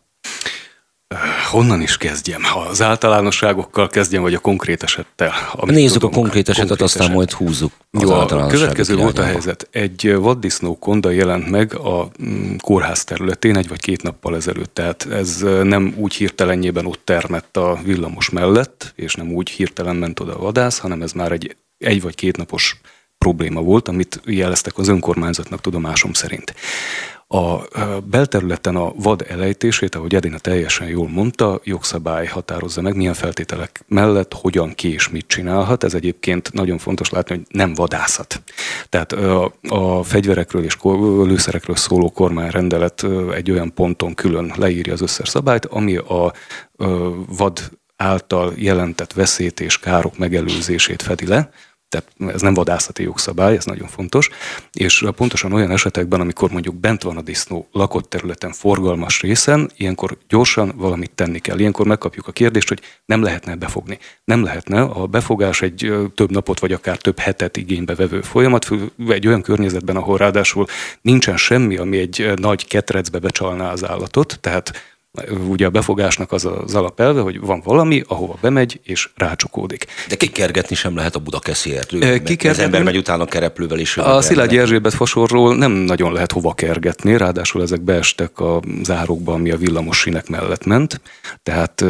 [1.51, 2.43] Honnan is kezdjem?
[2.43, 5.33] Ha az általánosságokkal kezdjem, vagy a konkrét esettel?
[5.65, 7.15] Nézzük tudunk, a konkrét esetet, konkrét aztán eset.
[7.15, 9.67] majd húzzuk Jó, a következő volt a helyzet.
[9.71, 14.73] Egy vaddisznó konda jelent meg a mm, kórház területén egy vagy két nappal ezelőtt.
[14.73, 20.19] Tehát ez nem úgy hirtelenjében ott termett a villamos mellett, és nem úgy hirtelen ment
[20.19, 22.79] oda a vadász, hanem ez már egy egy vagy két napos
[23.17, 26.53] probléma volt, amit jeleztek az önkormányzatnak tudomásom szerint.
[27.35, 27.67] A
[27.99, 34.33] belterületen a vad elejtését, ahogy Edina teljesen jól mondta, jogszabály határozza meg, milyen feltételek mellett,
[34.33, 35.83] hogyan, ki és mit csinálhat.
[35.83, 38.41] Ez egyébként nagyon fontos látni, hogy nem vadászat.
[38.89, 40.77] Tehát a, fegyverekről és
[41.23, 46.33] lőszerekről szóló kormányrendelet egy olyan ponton külön leírja az összes szabályt, ami a
[47.27, 47.59] vad
[47.95, 51.51] által jelentett veszélyt és károk megelőzését fedi le,
[51.95, 54.29] tehát ez nem vadászati jogszabály, ez nagyon fontos,
[54.73, 60.17] és pontosan olyan esetekben, amikor mondjuk bent van a disznó lakott területen, forgalmas részen, ilyenkor
[60.27, 61.59] gyorsan valamit tenni kell.
[61.59, 63.97] Ilyenkor megkapjuk a kérdést, hogy nem lehetne befogni.
[64.23, 68.67] Nem lehetne, a befogás egy több napot vagy akár több hetet igénybe vevő folyamat,
[69.07, 70.65] egy olyan környezetben, ahol ráadásul
[71.01, 74.94] nincsen semmi, ami egy nagy ketrecbe becsalná az állatot, tehát
[75.47, 79.85] ugye a befogásnak az az alapelve, hogy van valami, ahova bemegy és rácsukódik.
[80.09, 82.21] De kikergetni sem lehet a Budakeszi erdő.
[82.49, 83.97] Az ember megy utána kereplővel is.
[83.97, 89.51] A Szilágyi Erzsébet fasorról nem nagyon lehet hova kergetni, ráadásul ezek beestek a zárokba, ami
[89.51, 91.01] a villamos sinek mellett ment,
[91.43, 91.81] tehát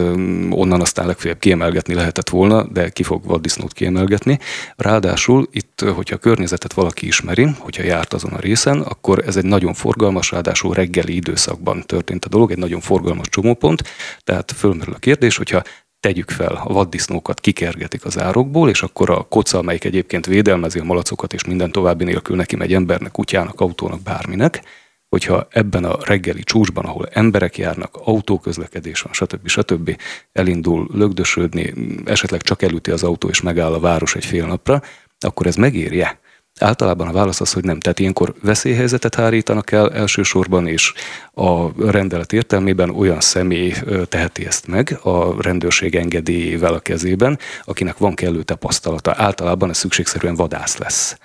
[0.49, 4.39] onnan aztán legfeljebb kiemelgetni lehetett volna, de ki fog vaddisznót kiemelgetni.
[4.75, 9.45] Ráadásul itt, hogyha a környezetet valaki ismeri, hogyha járt azon a részen, akkor ez egy
[9.45, 13.83] nagyon forgalmas, ráadásul reggeli időszakban történt a dolog, egy nagyon forgalmas izgalmas csomópont,
[14.23, 15.61] tehát fölmerül a kérdés, hogyha
[15.99, 20.83] tegyük fel, a vaddisznókat kikergetik az árokból, és akkor a koca, amelyik egyébként védelmezi a
[20.83, 24.61] malacokat, és minden további nélkül neki megy embernek, kutyának, autónak, bárminek,
[25.09, 29.47] hogyha ebben a reggeli csúcsban, ahol emberek járnak, autóközlekedés van, stb.
[29.47, 29.97] stb.
[30.31, 31.73] elindul lögdösödni,
[32.05, 34.81] esetleg csak elüti az autó és megáll a város egy fél napra,
[35.19, 36.19] akkor ez megérje.
[36.59, 37.79] Általában a válasz az, hogy nem.
[37.79, 40.93] Tehát ilyenkor veszélyhelyzetet hárítanak el elsősorban, és
[41.33, 43.73] a rendelet értelmében olyan személy
[44.09, 49.13] teheti ezt meg a rendőrség engedélyével a kezében, akinek van kellő tapasztalata.
[49.17, 51.17] Általában ez szükségszerűen vadász lesz.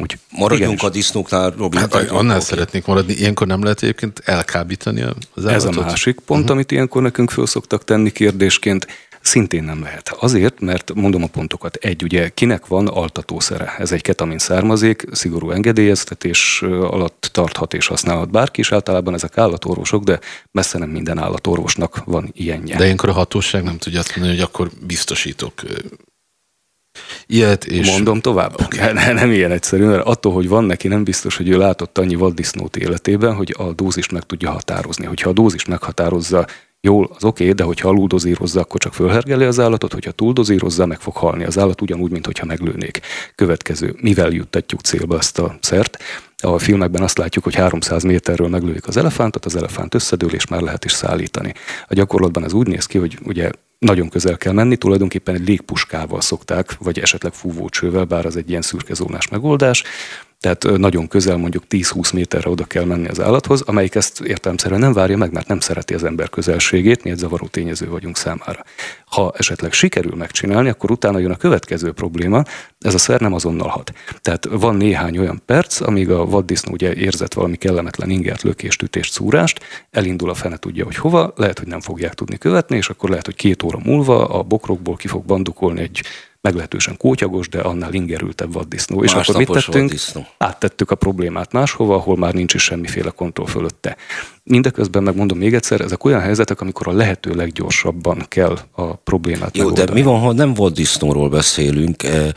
[0.00, 0.82] Úgy, Maradjunk igenis.
[0.82, 1.76] a disznóknál, Robi.
[1.76, 2.40] Hát, annál okay.
[2.40, 3.12] szeretnék maradni.
[3.12, 5.70] Ilyenkor nem lehet egyébként elkábítani az állatot?
[5.70, 6.54] Ez a másik pont, uh-huh.
[6.54, 8.86] amit ilyenkor nekünk föl szoktak tenni kérdésként
[9.20, 10.16] Szintén nem lehet.
[10.18, 11.76] Azért, mert mondom a pontokat.
[11.76, 13.74] Egy, ugye kinek van altatószere?
[13.78, 20.02] Ez egy ketamin származék, szigorú engedélyeztetés alatt tarthat és használhat bárki, és általában ezek állatorvosok,
[20.04, 20.18] de
[20.50, 22.76] messze nem minden állatorvosnak van ilyenje.
[22.76, 25.52] De ilyenkor a hatóság nem tudja azt mondani, hogy akkor biztosítok
[27.26, 27.90] ilyet, és...
[27.90, 28.60] Mondom tovább?
[28.60, 28.92] Okay.
[28.92, 32.14] Ne, nem ilyen egyszerű, mert attól, hogy van neki, nem biztos, hogy ő látott annyi
[32.14, 35.06] vaddisznót életében, hogy a dózist meg tudja határozni.
[35.06, 36.46] Hogyha a dózist meghatározza
[36.82, 41.00] Jól, az oké, okay, de hogyha aluldozírozza, akkor csak fölhergeli az állatot, hogyha túldozírozza, meg
[41.00, 43.00] fog halni az állat, ugyanúgy, mint hogyha meglőnék.
[43.34, 46.02] Következő, mivel juttatjuk célba ezt a szert?
[46.42, 50.60] A filmekben azt látjuk, hogy 300 méterről meglőjük az elefántot, az elefánt összedől, és már
[50.60, 51.54] lehet is szállítani.
[51.88, 56.20] A gyakorlatban ez úgy néz ki, hogy ugye nagyon közel kell menni, tulajdonképpen egy légpuskával
[56.20, 59.84] szokták, vagy esetleg fúvócsővel, bár az egy ilyen szürkezónás megoldás,
[60.40, 64.92] tehát nagyon közel, mondjuk 10-20 méterre oda kell menni az állathoz, amelyik ezt értelmszerűen nem
[64.92, 68.64] várja meg, mert nem szereti az ember közelségét, mi egy zavaró tényező vagyunk számára.
[69.04, 72.42] Ha esetleg sikerül megcsinálni, akkor utána jön a következő probléma,
[72.78, 73.92] ez a szer nem azonnal hat.
[74.20, 79.12] Tehát van néhány olyan perc, amíg a vaddisznó ugye érzett valami kellemetlen ingert, lökést, ütést,
[79.12, 83.08] szúrást, elindul a fene tudja, hogy hova, lehet, hogy nem fogják tudni követni, és akkor
[83.08, 86.02] lehet, hogy két óra múlva a bokrokból ki fog bandukolni egy
[86.40, 89.04] meglehetősen kótyagos, de annál ingerültebb vaddisznó.
[89.04, 89.84] És akkor mit tettünk?
[89.84, 90.26] Vaddisznó.
[90.38, 93.96] Áttettük a problémát máshova, ahol már nincs is semmiféle kontroll fölötte.
[94.42, 99.62] Mindeközben megmondom még egyszer, ezek olyan helyzetek, amikor a lehető leggyorsabban kell a problémát Jó,
[99.62, 99.86] megoldani.
[99.86, 102.02] de mi van, ha nem vaddisznóról beszélünk?
[102.02, 102.28] Eh,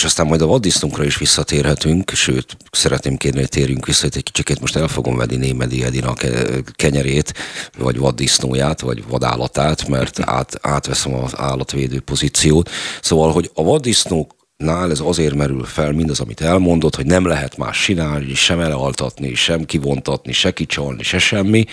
[0.00, 4.22] és aztán majd a vaddisznónkra is visszatérhetünk, sőt, szeretném kérni, hogy térjünk vissza, hogy egy
[4.22, 6.14] kicsikét most el fogom venni Némedi Edina
[6.72, 7.34] kenyerét,
[7.78, 12.70] vagy vaddisznóját, vagy vadállatát, mert át, átveszem az állatvédő pozíciót.
[13.02, 17.56] Szóval, hogy a vaddisznók nál ez azért merül fel mindaz, amit elmondott, hogy nem lehet
[17.56, 21.64] más csinálni, sem elealtatni, sem kivontatni, se kicsalni, se semmi,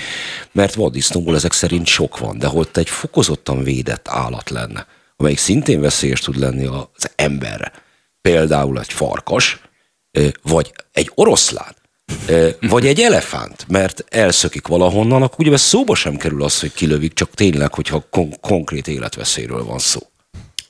[0.51, 4.87] mert vaddisznóból ezek szerint sok van, de hogy egy fokozottan védett állat lenne,
[5.17, 7.85] amelyik szintén veszélyes tud lenni az emberre,
[8.21, 9.61] például egy farkas,
[10.41, 11.75] vagy egy oroszlán,
[12.59, 17.29] vagy egy elefánt, mert elszökik valahonnan, akkor ugye szóba sem kerül az, hogy kilövik, csak
[17.31, 19.99] tényleg, hogyha kon- konkrét életveszélyről van szó.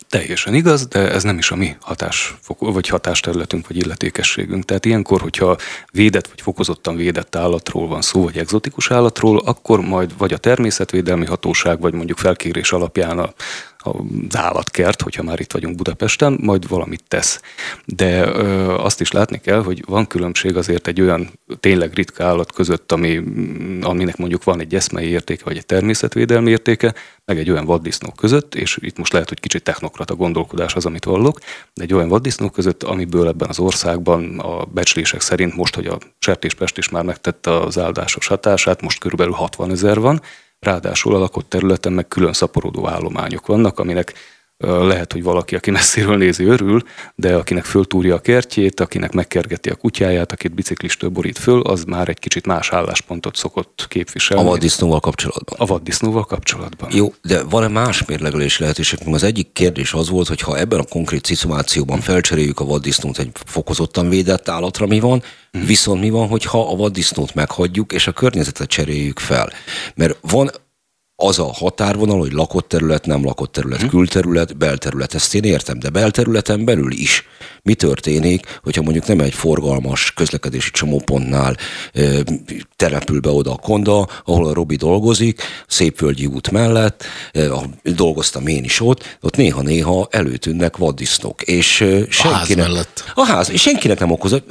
[0.10, 4.66] Teljesen igaz, de ez nem is a mi hatás, vagy hatásterületünk, vagy illetékességünk.
[4.66, 5.58] Tehát ilyenkor, hogyha
[5.92, 11.26] védett vagy fokozottan védett állatról van szó, vagy egzotikus állatról, akkor majd vagy a természetvédelmi
[11.26, 13.34] hatóság, vagy mondjuk felkérés alapján a
[13.78, 17.42] az állatkert, hogyha már itt vagyunk Budapesten, majd valamit tesz.
[17.86, 22.52] De ö, azt is látni kell, hogy van különbség azért egy olyan tényleg ritka állat
[22.52, 23.22] között, ami,
[23.82, 26.94] aminek mondjuk van egy eszmei értéke, vagy egy természetvédelmi értéke,
[27.26, 31.06] meg egy olyan vaddisznó között, és itt most lehet, hogy kicsit technokrata gondolkodás az, amit
[31.06, 31.40] vallok,
[31.74, 35.98] de egy olyan vaddisznó között, amiből ebben az országban a becslések szerint most, hogy a
[36.20, 40.22] sertéspest is már megtette az áldásos hatását, most körülbelül 60 ezer van,
[40.60, 44.14] Ráadásul a lakott területen meg külön szaporodó állományok vannak, aminek
[44.60, 46.84] lehet, hogy valaki, aki messziről nézi, örül,
[47.16, 52.10] de akinek föltúrja a kertjét, akinek megkergeti a kutyáját, akit biciklistől borít föl, az már
[52.10, 54.44] egy kicsit más álláspontot szokott képviselni.
[54.44, 55.56] A vaddisznóval kapcsolatban.
[55.60, 56.90] A vaddisznóval kapcsolatban.
[56.94, 59.00] Jó, de van-e más mérlegelési lehetőség?
[59.06, 63.32] Az egyik kérdés az volt, hogy ha ebben a konkrét szituációban felcseréljük a vaddisznót egy
[63.46, 65.66] fokozottan védett állatra, mi van, hmm.
[65.66, 69.50] viszont mi van, hogyha a vaddisznót meghagyjuk, és a környezetet cseréljük fel?
[69.96, 70.52] Mert van
[71.20, 73.90] az a határvonal, hogy lakott terület, nem lakott terület, hmm.
[73.90, 77.28] külterület, belterület, ezt én értem, de belterületen belül is
[77.64, 81.58] mi történik, hogyha mondjuk nem egy forgalmas közlekedési csomópontnál
[81.94, 82.02] e,
[82.76, 87.48] települ be oda a konda, ahol a Robi dolgozik, Szépvölgyi út mellett, e,
[87.84, 93.04] dolgoztam én is ott, ott néha-néha előtűnnek vaddisznók, és e, senkinek, a ház mellett.
[93.14, 94.42] A ház, és senkinek nem okoz.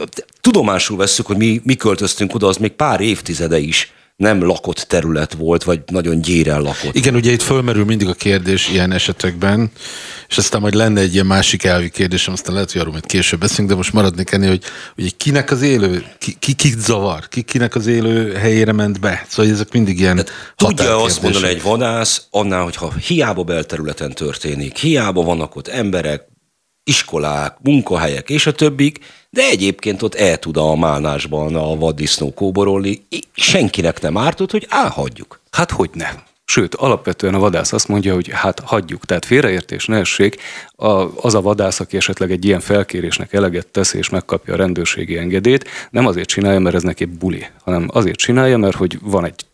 [0.41, 5.33] Tudomásul vesszük, hogy mi, mi költöztünk oda, az még pár évtizede is nem lakott terület
[5.33, 6.95] volt, vagy nagyon gyéren lakott.
[6.95, 9.71] Igen, ugye itt fölmerül mindig a kérdés ilyen esetekben,
[10.29, 13.41] és aztán majd lenne egy ilyen másik elvi kérdésem, aztán lehet, hogy arról majd később
[13.41, 14.63] beszélünk, de most maradnék ennél, hogy,
[14.95, 19.27] hogy kinek az élő, ki, ki, kit zavar, ki, kinek az élő helyére ment be.
[19.29, 24.77] Szóval ezek mindig ilyen hát, Tudja azt mondani egy vadász, annál, hogyha hiába belterületen történik,
[24.77, 26.23] hiába vannak ott emberek,
[26.85, 28.99] iskolák, munkahelyek és a többik,
[29.37, 35.41] de egyébként ott el tud a málnásban a vaddisznó kóborolni, senkinek nem ártott, hogy elhagyjuk.
[35.51, 36.09] Hát hogy ne.
[36.45, 40.37] Sőt, alapvetően a vadász azt mondja, hogy hát hagyjuk, tehát félreértés ne essék,
[40.77, 40.87] a,
[41.27, 45.69] az a vadász, aki esetleg egy ilyen felkérésnek eleget tesz és megkapja a rendőrségi engedélyt,
[45.91, 49.45] nem azért csinálja, mert ez neki buli, hanem azért csinálja, mert hogy van egy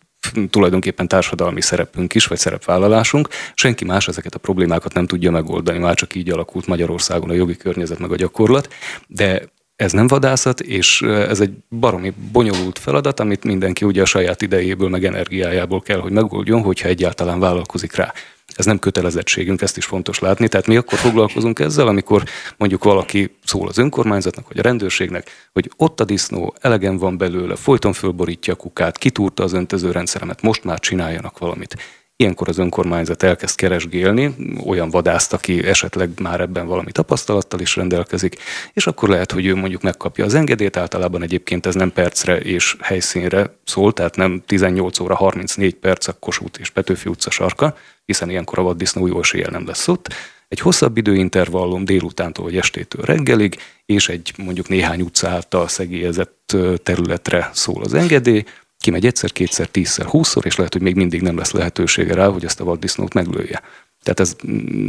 [0.50, 3.28] tulajdonképpen társadalmi szerepünk is, vagy szerepvállalásunk.
[3.54, 7.56] Senki más ezeket a problémákat nem tudja megoldani, már csak így alakult Magyarországon a jogi
[7.56, 8.74] környezet meg a gyakorlat,
[9.06, 9.42] de
[9.76, 14.88] ez nem vadászat, és ez egy baromi bonyolult feladat, amit mindenki ugye a saját idejéből,
[14.88, 18.12] meg energiájából kell, hogy megoldjon, hogyha egyáltalán vállalkozik rá.
[18.56, 20.48] Ez nem kötelezettségünk, ezt is fontos látni.
[20.48, 22.22] Tehát mi akkor foglalkozunk ezzel, amikor
[22.56, 27.56] mondjuk valaki szól az önkormányzatnak, vagy a rendőrségnek, hogy ott a disznó, elegem van belőle,
[27.56, 31.76] folyton fölborítja a kukát, kitúrta az öntözőrendszeremet, most már csináljanak valamit.
[32.16, 34.34] Ilyenkor az önkormányzat elkezd keresgélni
[34.66, 38.36] olyan vadászt, aki esetleg már ebben valami tapasztalattal is rendelkezik,
[38.72, 42.76] és akkor lehet, hogy ő mondjuk megkapja az engedélyt, általában egyébként ez nem percre és
[42.80, 48.30] helyszínre szól, tehát nem 18 óra 34 perc a Kossuth és Petőfi utca sarka, hiszen
[48.30, 50.08] ilyenkor a vaddisznó jó eséllyel nem lesz ott,
[50.52, 57.50] egy hosszabb időintervallum délutántól vagy estétől reggelig, és egy mondjuk néhány utca által szegélyezett területre
[57.52, 58.44] szól az engedély,
[58.82, 62.44] kimegy egyszer, kétszer, tízszer, húszszor, és lehet, hogy még mindig nem lesz lehetősége rá, hogy
[62.44, 63.62] ezt a vaddisznót meglője.
[64.02, 64.36] Tehát ez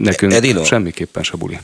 [0.02, 1.60] nekünk Edino, semmiképpen se buli.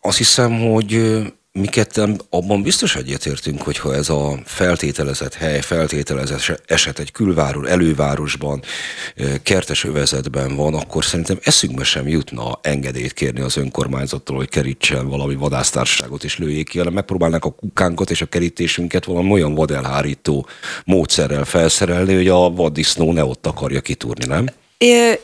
[0.00, 1.22] Azt hiszem, hogy
[1.56, 8.62] mi ketten abban biztos egyetértünk, hogyha ez a feltételezett hely, feltételezett eset egy külváros, elővárosban,
[9.42, 15.34] kertes övezetben van, akkor szerintem eszünkbe sem jutna engedélyt kérni az önkormányzattól, hogy kerítsen valami
[15.34, 20.46] vadásztársaságot és lőjék ki, hanem megpróbálnák a kukánkat és a kerítésünket valami olyan vadelhárító
[20.84, 24.48] módszerrel felszerelni, hogy a vaddisznó ne ott akarja kitúrni, nem?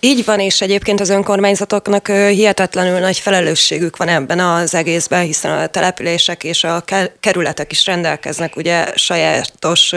[0.01, 5.67] Így van, és egyébként az önkormányzatoknak hihetetlenül nagy felelősségük van ebben az egészben, hiszen a
[5.67, 6.85] települések és a
[7.21, 9.93] kerületek is rendelkeznek ugye sajátos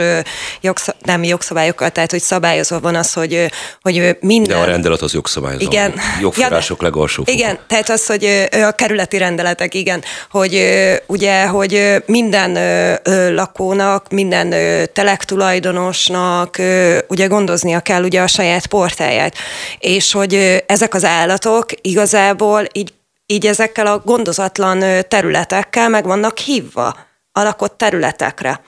[0.60, 4.56] jogszab- nem jogszabályokkal, tehát hogy szabályozva van az, hogy, hogy minden...
[4.56, 5.70] De a rendelet az jogszabályozva.
[5.70, 5.94] Igen.
[6.20, 10.62] Jogforrások ja, legalsó Igen, tehát az, hogy a kerületi rendeletek, igen, hogy
[11.06, 12.58] ugye, hogy minden
[13.34, 14.54] lakónak, minden
[14.92, 16.58] telektulajdonosnak
[17.08, 19.34] ugye gondoznia kell ugye a saját portáját
[19.78, 22.94] és hogy ezek az állatok igazából így
[23.26, 26.96] így ezekkel a gondozatlan területekkel meg vannak hívva
[27.32, 28.60] a lakott területekre.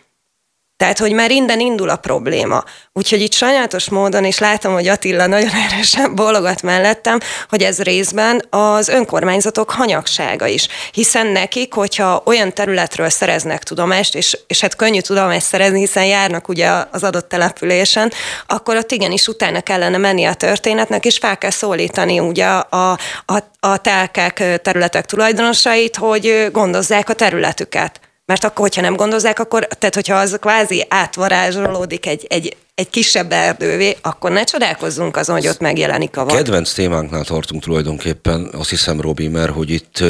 [0.78, 2.64] Tehát, hogy már innen indul a probléma.
[2.92, 7.18] Úgyhogy itt sajnálatos módon, és látom, hogy Attila nagyon erősen bologat mellettem,
[7.48, 10.68] hogy ez részben az önkormányzatok hanyagsága is.
[10.92, 16.48] Hiszen nekik, hogyha olyan területről szereznek tudomást, és, és hát könnyű tudomást szerezni, hiszen járnak
[16.48, 18.12] ugye az adott településen,
[18.46, 23.38] akkor ott igenis utána kellene menni a történetnek, és fel kell szólítani ugye a, a,
[23.60, 28.00] a telkek területek tulajdonosait, hogy gondozzák a területüket.
[28.28, 33.32] Mert akkor, hogyha nem gondozzák, akkor, tehát hogyha az kvázi átvarázsolódik egy, egy, egy kisebb
[33.32, 36.34] erdővé, akkor ne csodálkozzunk azon, hogy ott megjelenik a vad.
[36.34, 40.04] Kedvenc témánknál tartunk tulajdonképpen, azt hiszem, Robi, mert hogy itt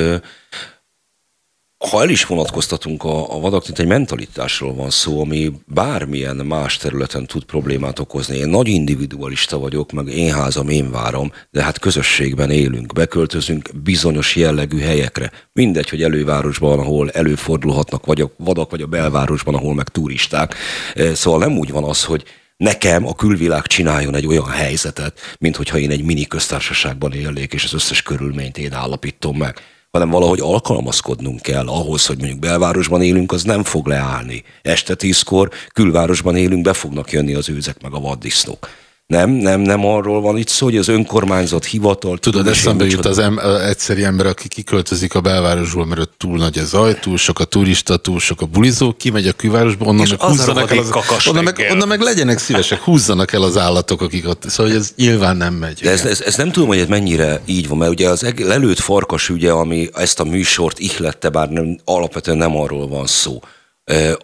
[1.79, 7.27] ha el is vonatkoztatunk a, a vadak, egy mentalitásról van szó, ami bármilyen más területen
[7.27, 8.37] tud problémát okozni.
[8.37, 14.37] Én nagy individualista vagyok, meg én házam, én várom, de hát közösségben élünk, beköltözünk bizonyos
[14.37, 15.31] jellegű helyekre.
[15.53, 20.55] Mindegy, hogy elővárosban, ahol előfordulhatnak, vagy a vadak, vagy a belvárosban, ahol meg turisták.
[20.95, 22.25] E, szóval nem úgy van az, hogy
[22.57, 27.65] nekem a külvilág csináljon egy olyan helyzetet, mint hogyha én egy mini köztársaságban élnék, és
[27.65, 29.61] az összes körülményt én állapítom meg
[29.99, 34.43] hanem valahogy alkalmazkodnunk kell ahhoz, hogy mondjuk belvárosban élünk, az nem fog leállni.
[34.63, 38.69] Este tízkor külvárosban élünk, be fognak jönni az őzek meg a vaddisznók.
[39.09, 42.19] Nem, nem, nem arról van itt szó, hogy az önkormányzat hivatal...
[42.19, 46.59] Tudod, eszembe jut az em, egyszeri ember, aki kiköltözik a belvárosból, mert ott túl nagy
[46.59, 50.21] a zaj, túl sok a turista, túl sok a bulizó, kimegy a külvárosba, onnan meg
[50.21, 50.93] húzzanak el az,
[51.27, 55.37] onnan meg, onnan meg legyenek szívesek, húzzanak el az állatok, akik ott, szóval ez nyilván
[55.37, 55.81] nem megy.
[55.83, 58.79] De ez, ez, ez, nem tudom, hogy ez mennyire így van, mert ugye az lelőtt
[58.79, 63.41] farkas ügye, ami ezt a műsort ihlette, bár nem, alapvetően nem arról van szó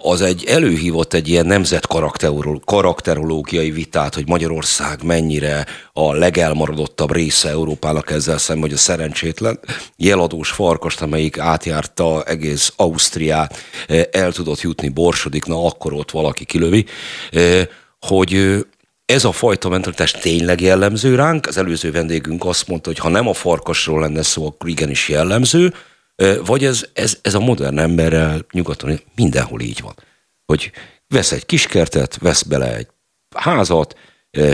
[0.02, 1.86] az egy előhívott egy ilyen nemzet
[2.64, 9.58] karakterológiai vitát, hogy Magyarország mennyire a legelmaradottabb része Európának ezzel szemben, hogy a szerencsétlen
[9.96, 13.56] jeladós farkast, amelyik átjárta egész Ausztriát,
[14.10, 16.84] el tudott jutni Borsodik, na akkor ott valaki kilövi,
[18.00, 18.64] hogy
[19.06, 21.46] ez a fajta mentalitás tényleg jellemző ránk.
[21.46, 25.74] Az előző vendégünk azt mondta, hogy ha nem a farkasról lenne szó, akkor igenis jellemző,
[26.44, 29.94] vagy ez, ez, ez a modern emberrel nyugaton mindenhol így van.
[30.44, 30.72] Hogy
[31.08, 32.86] vesz egy kiskertet, vesz bele egy
[33.36, 33.96] házat,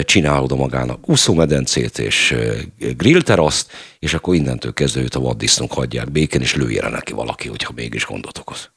[0.02, 2.36] csinál oda magának úszómedencét és
[2.78, 7.72] grillteraszt, és akkor innentől kezdve őt a vaddisznók hagyják békén, és lőjére neki valaki, hogyha
[7.74, 8.70] mégis gondot okoz.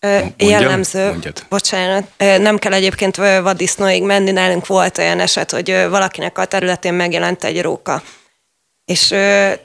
[0.00, 1.46] Mondjam, jellemző, mondjad.
[1.48, 7.44] bocsánat, nem kell egyébként vaddisznóig menni, nálunk volt olyan eset, hogy valakinek a területén megjelent
[7.44, 8.02] egy róka
[8.90, 9.06] és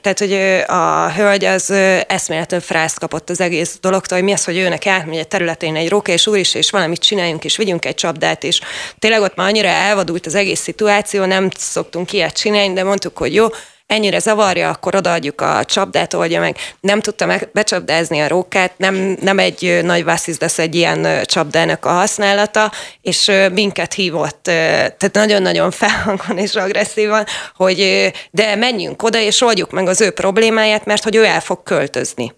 [0.00, 0.32] tehát, hogy
[0.66, 1.70] a hölgy az
[2.06, 5.88] eszméletlen frászt kapott az egész dologtól, hogy mi az, hogy őnek átmegy a területén egy
[5.88, 8.60] róka, és úr is, és valamit csináljunk, és vigyünk egy csapdát, és
[8.98, 13.34] tényleg ott már annyira elvadult az egész szituáció, nem szoktunk ilyet csinálni, de mondtuk, hogy
[13.34, 13.46] jó,
[13.86, 16.56] ennyire zavarja, akkor odaadjuk a csapdát, oldja meg.
[16.80, 21.84] Nem tudta meg becsapdázni a rókát, nem, nem egy nagy vasszisz lesz egy ilyen csapdának
[21.84, 22.72] a használata,
[23.02, 27.24] és minket hívott, tehát nagyon-nagyon felhangon és agresszívan,
[27.54, 31.62] hogy de menjünk oda, és oldjuk meg az ő problémáját, mert hogy ő el fog
[31.62, 32.32] költözni.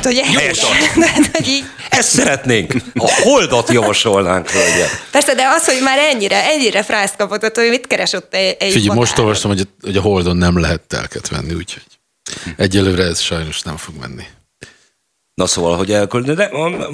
[0.00, 1.64] Tehát, hogy Tehát, hogy így...
[1.90, 2.74] Ezt szeretnénk.
[2.94, 4.88] A holdat javasolnánk, hölgyek.
[5.10, 8.72] Persze, de az, hogy már ennyire, ennyire frászt kapott, hogy mit keres ott egy, egy
[8.72, 11.82] Figyelj, most olvastam, hogy, hogy a holdon nem lehet telket venni, úgyhogy
[12.56, 14.24] egyelőre ez sajnos nem fog menni.
[15.34, 16.44] Na szóval, hogy elküldni, de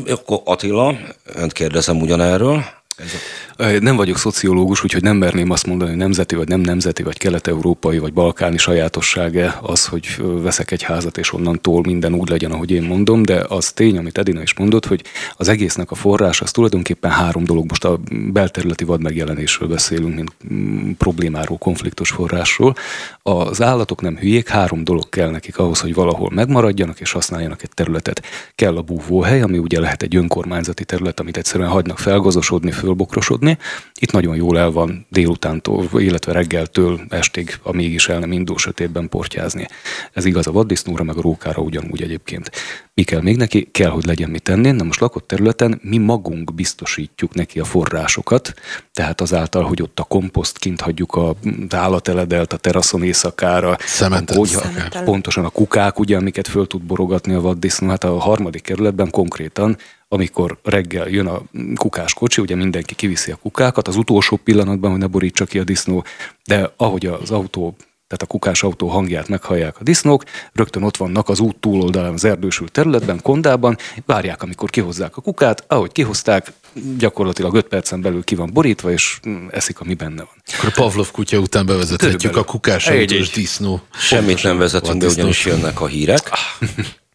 [0.08, 2.64] akkor Attila, önt kérdezem ugyanerről.
[2.96, 3.80] Ez.
[3.80, 7.98] Nem vagyok szociológus, úgyhogy nem merném azt mondani, hogy nemzeti vagy nem nemzeti, vagy kelet-európai,
[7.98, 12.82] vagy balkáni sajátossága az, hogy veszek egy házat, és onnantól minden úgy legyen, ahogy én
[12.82, 15.04] mondom, de az tény, amit Edina is mondott, hogy
[15.36, 17.68] az egésznek a forrás az tulajdonképpen három dolog.
[17.68, 18.00] Most a
[18.32, 22.74] belterületi vad megjelenésről beszélünk, mint mm, problémáról, konfliktus forrásról.
[23.22, 27.70] Az állatok nem hülyék, három dolog kell nekik ahhoz, hogy valahol megmaradjanak és használjanak egy
[27.74, 28.22] területet.
[28.54, 33.58] Kell a búvóhely, ami ugye lehet egy önkormányzati terület, amit egyszerűen hagynak felgazosodni, fölbokrosodni.
[34.00, 39.08] Itt nagyon jól el van délutántól, illetve reggeltől estig, a mégis el nem indul sötétben
[39.08, 39.66] portyázni.
[40.12, 42.50] Ez igaz a vaddisznóra, meg a rókára ugyanúgy egyébként.
[42.94, 43.68] Mi kell még neki?
[43.72, 44.70] Kell, hogy legyen mit tenni.
[44.70, 48.54] Na most lakott területen mi magunk biztosítjuk neki a forrásokat,
[48.92, 51.34] tehát azáltal, hogy ott a komposzt kint hagyjuk a
[51.70, 54.58] állateledelt a teraszon éjszakára, Szemetet, hogy
[55.04, 59.76] pontosan a kukák, ugye, amiket föl tud borogatni a vaddisznó, hát a harmadik kerületben konkrétan
[60.08, 61.42] amikor reggel jön a
[61.74, 65.64] kukás kocsi, ugye mindenki kiviszi a kukákat, az utolsó pillanatban, hogy ne borítsa ki a
[65.64, 66.04] disznó,
[66.44, 67.76] de ahogy az autó
[68.08, 72.24] tehát a kukás autó hangját meghallják a disznók, rögtön ott vannak az út túloldalán az
[72.24, 76.52] erdősült területben, kondában, várják, amikor kihozzák a kukát, ahogy kihozták,
[76.98, 80.42] gyakorlatilag 5 percen belül ki van borítva, és eszik, ami benne van.
[80.56, 82.48] Akkor a Pavlov kutya után bevezethetjük Körülbelül.
[82.48, 83.80] a kukás autós disznó.
[83.92, 86.30] Semmit nem vezetünk be, ugyanis jönnek a hírek,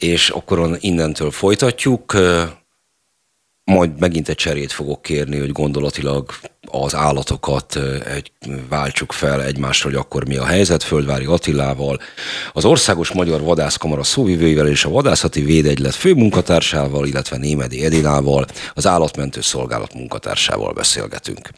[0.00, 2.16] és akkor innentől folytatjuk.
[3.64, 6.30] Majd megint egy cserét fogok kérni, hogy gondolatilag
[6.66, 7.76] az állatokat
[8.06, 8.32] egy,
[8.68, 12.00] váltsuk fel egymásról, hogy akkor mi a helyzet Földvári Attilával,
[12.52, 19.40] az Országos Magyar Vadászkamara szóvivőivel és a Vadászati Védegylet főmunkatársával, illetve Némedi Edinával, az Állatmentő
[19.40, 21.50] Szolgálat munkatársával beszélgetünk.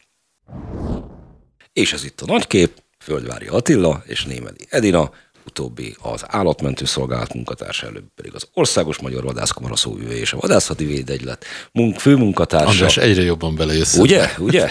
[1.72, 5.10] És ez itt a nagykép, Földvári Attila és Némedi Edina,
[5.46, 10.84] utóbbi az állatmentő szolgálat munkatársa, előbb pedig az Országos Magyar Vadászkamara szóvivő és a Vadászati
[10.84, 12.68] Védegylet munk, főmunkatársa.
[12.68, 13.96] András, egyre jobban belejössz.
[13.96, 14.30] Ugye?
[14.38, 14.68] Ugye?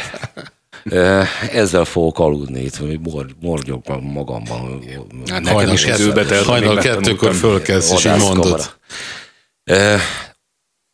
[1.52, 4.84] Ezzel fogok aludni itt, hogy mor- morgyok magamban.
[5.26, 8.76] Hát nekem is időbe telt, hajnal kettőkor fölkelsz, és így mondod.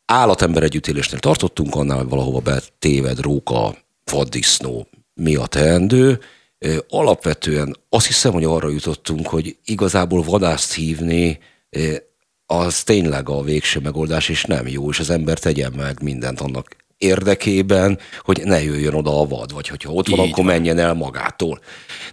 [0.05, 3.75] Állatember együttélésnél tartottunk, annál valahova betéved róka,
[4.11, 6.19] vaddisznó, mi a teendő.
[6.89, 11.39] Alapvetően azt hiszem, hogy arra jutottunk, hogy igazából vadászt hívni,
[12.45, 16.75] az tényleg a végső megoldás, és nem jó, és az ember tegyen meg mindent annak
[16.97, 20.93] érdekében, hogy ne jöjjön oda a vad, vagy hogyha ott van, Így akkor menjen el
[20.93, 21.59] magától.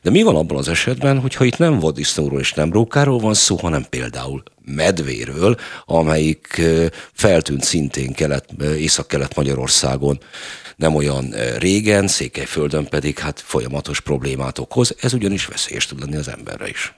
[0.03, 3.57] De mi van abban az esetben, hogyha itt nem vaddisznóról és nem rókáról van szó,
[3.57, 6.63] hanem például medvéről, amelyik
[7.13, 10.21] feltűnt szintén kelet, ö, észak-kelet Magyarországon
[10.77, 16.17] nem olyan ö, régen, Székelyföldön pedig hát folyamatos problémát okoz, ez ugyanis veszélyes tud lenni
[16.17, 16.95] az emberre is.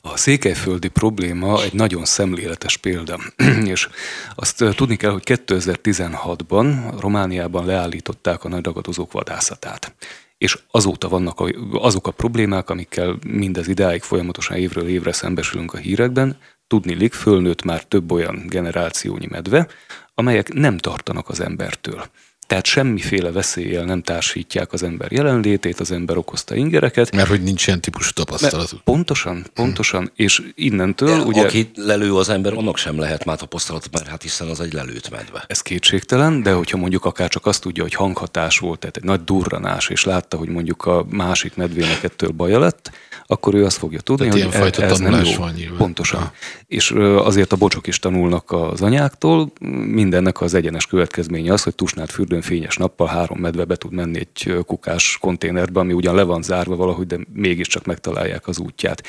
[0.00, 3.20] A székelyföldi probléma egy nagyon szemléletes példa,
[3.74, 3.88] és
[4.34, 9.94] azt ö, tudni kell, hogy 2016-ban Romániában leállították a nagyragadozók vadászatát.
[10.38, 15.76] És azóta vannak a, azok a problémák, amikkel mindez idáig folyamatosan évről évre szembesülünk a
[15.78, 16.38] hírekben.
[16.66, 19.68] Tudnilik, fölnőtt már több olyan generációnyi medve,
[20.14, 22.06] amelyek nem tartanak az embertől.
[22.46, 27.66] Tehát semmiféle veszéllyel nem társítják az ember jelenlétét, az ember okozta ingereket, Mert hogy nincs
[27.66, 28.80] ilyen típusú tapasztalatuk.
[28.80, 33.88] Pontosan, pontosan, és innentől De ugye Aki lelő az ember, annak sem lehet már tapasztalat,
[33.92, 35.44] mert hát hiszen az egy lelőtt medve.
[35.46, 39.24] ez kétségtelen, de hogyha mondjuk akár csak azt tudja, hogy hanghatás volt, tehát egy nagy
[39.24, 42.90] durranás, és látta, hogy mondjuk a másik medvének ettől baja lett,
[43.26, 45.32] akkor ő azt fogja tudni, Tehát hogy ilyenfajta ez nem jó.
[45.38, 45.76] van nyilván.
[45.78, 46.20] Pontosan.
[46.20, 46.32] Ha.
[46.66, 49.52] És azért a bocsok is tanulnak az anyáktól,
[49.86, 54.18] mindennek az egyenes következménye az, hogy tusnád fürdőn fényes nappal három medve be tud menni
[54.18, 59.02] egy kukás konténerbe, ami ugyan le van zárva valahogy, de mégiscsak megtalálják az útját.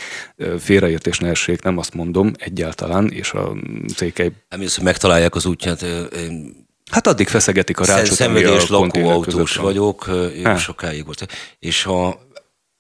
[0.59, 3.53] Félreértés ne essék, nem azt mondom egyáltalán, és a
[3.95, 5.82] székely Nem az, hogy megtalálják az útját.
[6.15, 10.09] én Hát addig feszegetik a Szem- rácsot, ami Szenvedélyes lakóautós vagyok,
[10.43, 11.28] jó sokáig volt.
[11.59, 12.20] És ha,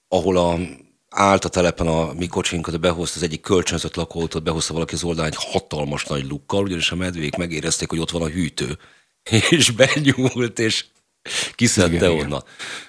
[0.07, 0.55] ahol a,
[1.17, 5.31] állt a telepen a mi kocsinkat, behozta az egyik kölcsönzött lakóautót, behozta valaki az oldalán
[5.31, 8.77] egy hatalmas nagy lukkal, ugyanis a medvék megérezték, hogy ott van a hűtő.
[9.49, 10.85] És benyúlt, és
[11.55, 12.25] kiszedte Igen, igen.
[12.25, 12.43] onnan.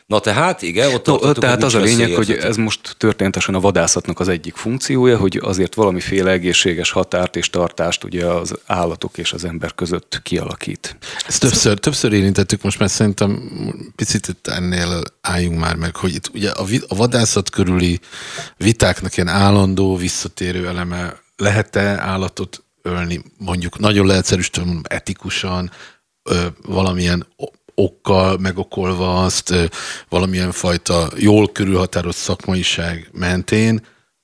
[0.06, 3.60] Na tehát, igen, ott No, tartottuk, tehát az a lényeg, hogy ez most történetesen a
[3.60, 9.32] vadászatnak az egyik funkciója, hogy azért valamiféle egészséges határt és tartást ugye az állatok és
[9.32, 10.96] az ember között kialakít.
[11.26, 13.50] Ezt többször, többször érintettük most, mert szerintem
[13.96, 18.00] picit itt ennél álljunk már meg, hogy itt ugye a, vi- a vadászat körüli
[18.56, 25.70] vitáknak ilyen állandó, visszatérő eleme lehet-e állatot ölni, mondjuk nagyon leegyszerűsítve mondom, etikusan,
[26.22, 27.26] ö, valamilyen
[27.78, 29.54] okkal megokolva azt,
[30.08, 33.80] valamilyen fajta jól körülhatározott szakmaiság mentén,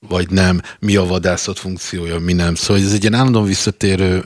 [0.07, 2.55] vagy nem, mi a vadászat funkciója, mi nem.
[2.55, 4.23] Szóval ez egy ilyen állandóan visszatérő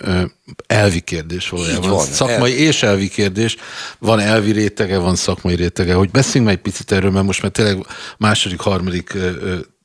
[0.68, 1.90] elvi kérdés valójában.
[1.90, 2.06] Van.
[2.06, 3.56] Szakmai és elvi kérdés.
[4.00, 5.94] Van elvi rétege, van szakmai rétege.
[5.94, 7.86] Hogy beszéljünk meg egy picit erről, mert most már tényleg
[8.18, 9.18] második, harmadik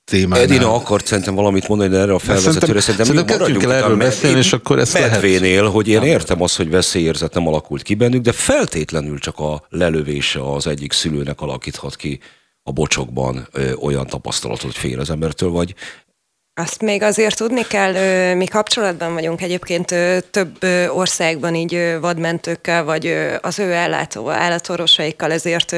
[0.05, 0.45] témánál.
[0.45, 2.81] Edina akart szerintem valamit mondani de erre a felvezetőre.
[2.81, 6.43] szerintem- Szerintem, kezdjünk el maradjunk erről beszélni, és akkor ezt lehet- Medvénél, hogy én értem
[6.43, 11.41] azt, hogy veszélyérzet nem alakult ki bennük, de feltétlenül csak a lelövése az egyik szülőnek
[11.41, 12.21] alakíthat ki
[12.63, 15.75] a bocsokban ö, olyan tapasztalatot, hogy fél az embertől, vagy
[16.57, 19.95] Azt még azért tudni kell, mi kapcsolatban vagyunk egyébként
[20.31, 25.77] több országban így vadmentőkkel, vagy az ő ellátó állatorvosaikkal, ezért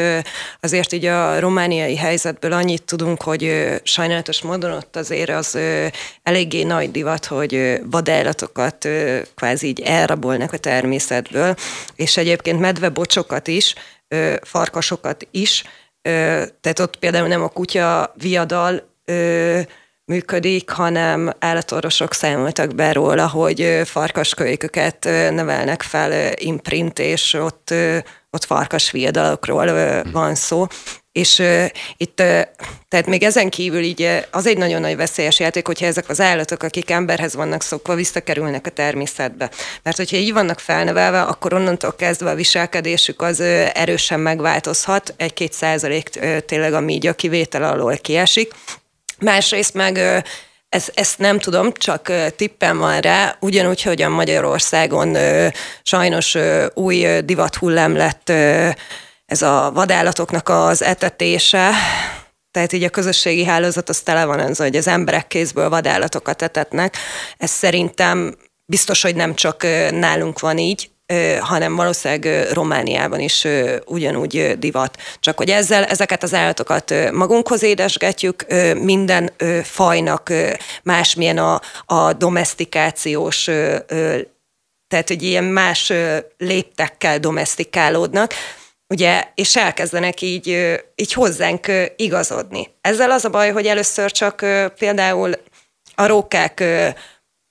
[0.60, 5.58] azért így a romániai helyzetből annyit tudunk, hogy sajnálatos módon ott azért az
[6.22, 8.88] eléggé nagy divat, hogy vadállatokat
[9.34, 11.54] kvázi így elrabolnak a természetből,
[11.94, 13.74] és egyébként medvebocsokat is,
[14.42, 15.64] farkasokat is,
[16.60, 18.94] tehát ott például nem a kutya viadal
[20.06, 27.74] működik, hanem állatorvosok számoltak be róla, hogy farkaskölyköket nevelnek fel imprint, és ott,
[28.30, 30.66] ott farkas viadalokról ö, van szó,
[31.12, 31.64] És uh,
[31.96, 32.40] itt, uh,
[32.88, 36.20] tehát még ezen kívül így uh, az egy nagyon nagy veszélyes játék, hogyha ezek az
[36.20, 39.50] állatok, akik emberhez vannak szokva, visszakerülnek a természetbe.
[39.82, 45.52] Mert hogyha így vannak felnevelve, akkor onnantól kezdve a viselkedésük az uh, erősen megváltozhat, egy-két
[45.52, 48.54] százalék uh, tényleg a míg a kivétel alól kiesik.
[49.18, 50.24] Másrészt meg
[50.68, 55.16] ezt, ezt nem tudom, csak tippem van rá, ugyanúgy, hogy a Magyarországon
[55.82, 56.36] sajnos
[56.74, 58.28] új divat hullám lett
[59.26, 61.70] ez a vadállatoknak az etetése,
[62.50, 66.96] tehát így a közösségi hálózat az tele van az, hogy az emberek kézből vadállatokat etetnek.
[67.36, 70.90] Ez szerintem biztos, hogy nem csak nálunk van így,
[71.40, 73.46] hanem valószínűleg Romániában is
[73.84, 74.96] ugyanúgy divat.
[75.20, 79.30] Csak hogy ezzel ezeket az állatokat magunkhoz édesgetjük, minden
[79.62, 80.32] fajnak
[80.82, 83.48] másmilyen a, a domestikációs
[84.88, 85.92] tehát, hogy ilyen más
[86.38, 88.34] léptekkel domestikálódnak,
[88.88, 92.68] ugye, és elkezdenek így, így hozzánk igazodni.
[92.80, 94.36] Ezzel az a baj, hogy először csak
[94.78, 95.32] például
[95.94, 96.64] a rókák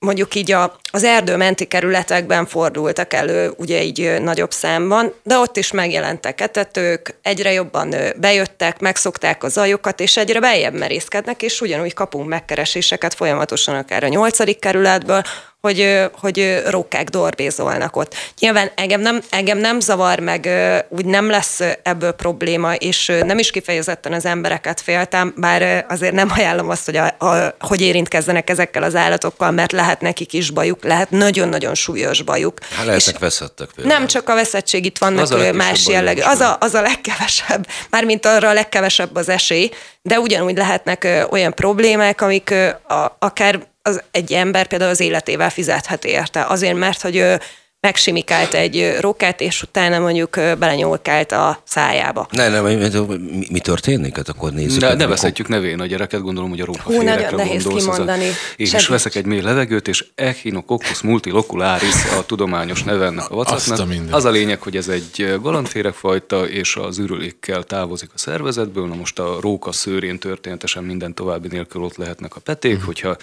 [0.06, 5.72] mondjuk így a, az erdőmenti kerületekben fordultak elő, ugye így nagyobb számban, de ott is
[5.72, 12.28] megjelentek etetők, egyre jobban bejöttek, megszokták a zajokat, és egyre beljebb merészkednek, és ugyanúgy kapunk
[12.28, 15.22] megkereséseket folyamatosan akár a nyolcadik kerületből,
[15.66, 18.14] hogy, hogy rókák dorbézolnak ott.
[18.38, 20.48] Nyilván engem nem, engem nem zavar, meg
[20.88, 26.32] úgy nem lesz ebből probléma, és nem is kifejezetten az embereket féltem, bár azért nem
[26.36, 30.84] ajánlom azt, hogy, a, a, hogy érintkezzenek ezekkel az állatokkal, mert lehet nekik is bajuk,
[30.84, 32.58] lehet nagyon-nagyon súlyos bajuk.
[32.70, 33.98] Hát lehetnek veszettek például.
[33.98, 36.20] Nem csak a veszettség, itt vannak más jellegű.
[36.20, 39.70] Az a, az a legkevesebb, mármint arra a legkevesebb az esély,
[40.02, 42.54] de ugyanúgy lehetnek olyan problémák, amik
[42.88, 46.44] a, akár az egy ember például az életével fizethet érte.
[46.44, 47.40] Azért, mert hogy ő
[47.80, 52.26] megsimikált egy rókát, és utána mondjuk belenyolkált a szájába.
[52.30, 54.16] Ne, ne, mi, mi történik?
[54.16, 54.80] Hát akkor nézzük.
[54.80, 58.28] Ne, ne veszhetjük nevén a gyereket, gondolom, hogy a róka Hú, nagyon nehéz gondolsz, kimondani.
[58.28, 63.34] A, én is veszek egy mély levegőt, és Echinococcus multilocularis a tudományos neve ennek a
[63.34, 63.88] vacaknak.
[64.10, 68.86] Az a lényeg, hogy ez egy galantféregfajta, és az ürülékkel távozik a szervezetből.
[68.86, 72.84] Na most a róka szőrén történetesen minden további nélkül ott lehetnek a peték, mm.
[72.84, 73.16] hogyha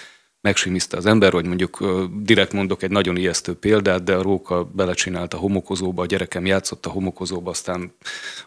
[0.44, 1.84] megsimiszte az ember, hogy mondjuk
[2.22, 6.86] direkt mondok egy nagyon ijesztő példát, de a róka belecsinált a homokozóba, a gyerekem játszott
[6.86, 7.94] a homokozóba, aztán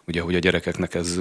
[0.05, 1.19] ugye, hogy a gyerekeknek ez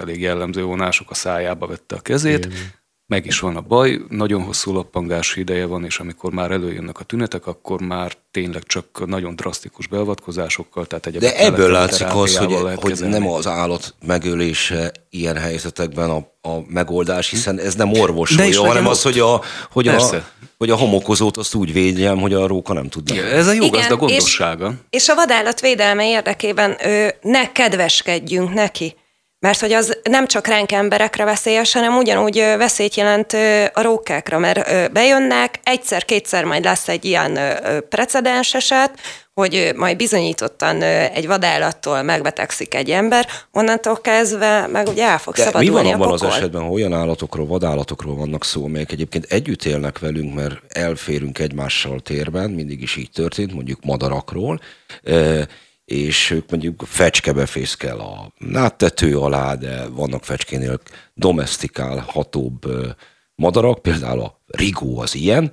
[0.00, 4.42] elég jellemző vonások a szájába vette a kezét, Igen meg is van a baj, nagyon
[4.42, 9.36] hosszú lappangási ideje van, és amikor már előjönnek a tünetek, akkor már tényleg csak nagyon
[9.36, 15.36] drasztikus beavatkozásokkal, tehát egy De ebből látszik az, hogy, hogy nem az állat megölése ilyen
[15.36, 16.16] helyzetekben a,
[16.48, 19.40] a megoldás, hiszen ez nem orvosolja, hanem az, hogy a,
[19.70, 20.02] hogy, a,
[20.58, 23.08] hogy a homokozót azt úgy védjem, hogy a róka nem tud.
[23.08, 24.68] Ja, ez a jó gazda gondossága.
[24.90, 28.96] És, és a vadállat védelme érdekében ő, ne kedveskedjünk neki.
[29.44, 33.32] Mert hogy az nem csak ránk emberekre veszélyes, hanem ugyanúgy veszélyt jelent
[33.72, 37.38] a rókákra, mert bejönnek, egyszer-kétszer majd lesz egy ilyen
[37.88, 38.90] precedens eset,
[39.34, 45.42] hogy majd bizonyítottan egy vadállattól megbetegszik egy ember, onnantól kezdve meg ugye el fog De
[45.42, 49.64] szabadulni mi van abban az esetben, ha olyan állatokról, vadállatokról vannak szó, amelyek egyébként együtt
[49.64, 54.60] élnek velünk, mert elférünk egymással térben, mindig is így történt, mondjuk madarakról,
[55.84, 60.80] és ők mondjuk fecskebe fészkel a náttető alá, de vannak fecskénél
[61.14, 62.66] domestikálhatóbb
[63.34, 65.52] madarak, például a rigó az ilyen,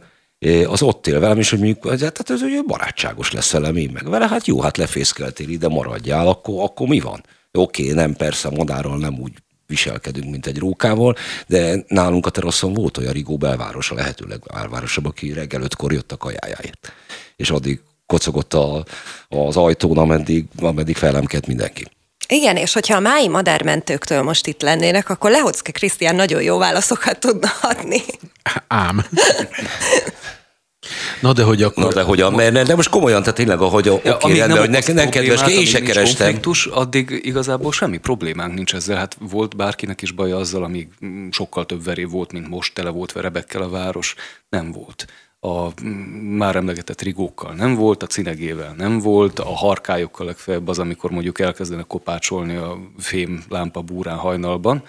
[0.68, 4.10] az ott él velem, és hogy mondjuk, hát ez ugye barátságos lesz velem, én meg
[4.10, 7.24] vele, hát jó, hát lefészkeltél ide, maradjál, akkor, akkor mi van?
[7.52, 9.34] Oké, nem, persze madárral nem úgy
[9.68, 11.16] viselkedünk, mint egy rókával,
[11.48, 16.12] de nálunk a teraszon volt olyan Rigó belváros, a lehető legvárvárosabb, aki reggel ötkor jött
[16.12, 16.94] a kajájáért.
[17.36, 17.82] És addig
[18.12, 18.86] kocogott a,
[19.30, 21.86] az ajtón, ameddig, ameddig felemkedt mindenki.
[22.28, 27.20] Igen, és hogyha a mái madármentőktől most itt lennének, akkor Lehocke Krisztián nagyon jó válaszokat
[27.20, 28.02] tudna adni.
[28.68, 29.06] Ám.
[31.22, 31.84] Na de hogy akkor...
[31.84, 34.60] Na de hogy a, mert de most komolyan, tehát tényleg, ahogy a, ja, okay, rendben,
[34.60, 36.26] hogy nekem nem kedves, én se kerestem.
[36.26, 38.98] Konfliktus, addig igazából semmi problémánk nincs ezzel.
[38.98, 40.88] Hát volt bárkinek is baja azzal, amíg
[41.32, 44.16] sokkal több veré volt, mint most, tele volt verebekkel a város.
[44.50, 45.06] Nem volt
[45.44, 45.82] a
[46.22, 51.40] már emlegetett rigókkal nem volt, a cinegével nem volt, a harkályokkal legfeljebb az, amikor mondjuk
[51.40, 54.84] elkezdenek kopácsolni a fém lámpa búrán hajnalban,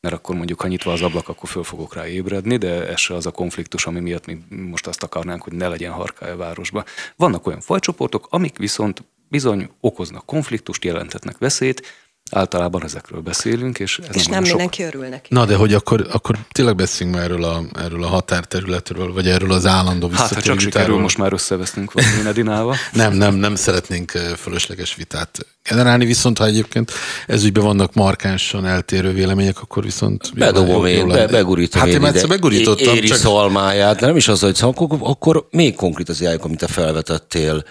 [0.00, 3.14] mert akkor mondjuk, ha nyitva az ablak, akkor föl fogok rá ébredni, de ez se
[3.14, 6.84] az a konfliktus, ami miatt mi most azt akarnánk, hogy ne legyen harkály a városba.
[7.16, 11.82] Vannak olyan fajcsoportok, amik viszont bizony okoznak konfliktust, jelentetnek veszélyt,
[12.30, 15.34] Általában ezekről beszélünk, és ez És nem, nem mindenki örül neki.
[15.34, 19.52] Na, de hogy akkor, akkor tényleg beszéljünk már erről a, erről a határterületről, vagy erről
[19.52, 20.16] az állandó sok.
[20.16, 21.02] Hát, ha visszatérő csak sikerül vitáról.
[21.02, 22.74] most már összevesztünk valami Nedinával.
[22.92, 26.92] Nem, nem, nem szeretnénk fölösleges vitát generálni, viszont ha egyébként
[27.26, 30.30] ezügyben vannak markánsan eltérő vélemények, akkor viszont...
[30.34, 32.18] Bedobom én, be, begurítom Hát én én már ide.
[32.18, 36.44] egyszer begurítottam, Éri csak szalmáját, de nem is az, hogy szal, akkor, akkor még konkrétizáljuk,
[36.44, 37.64] amit te felvetettél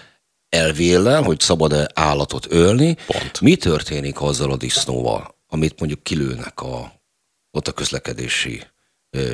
[0.48, 2.96] elvéllel, hogy szabad-e állatot ölni.
[3.06, 3.40] Pont.
[3.40, 6.92] Mi történik azzal a disznóval, amit mondjuk kilőnek a,
[7.50, 8.62] ott a közlekedési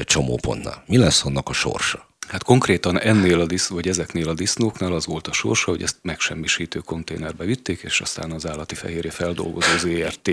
[0.05, 0.83] csomópontnál?
[0.87, 2.11] Mi lesz annak a sorsa?
[2.29, 5.99] Hát konkrétan ennél a disznó, vagy ezeknél a disznóknál az volt a sorsa, hogy ezt
[6.03, 10.31] megsemmisítő konténerbe vitték, és aztán az állati fehérje feldolgozó ZRT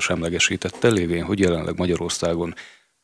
[0.00, 2.54] semlegesítette, lévén, hogy jelenleg Magyarországon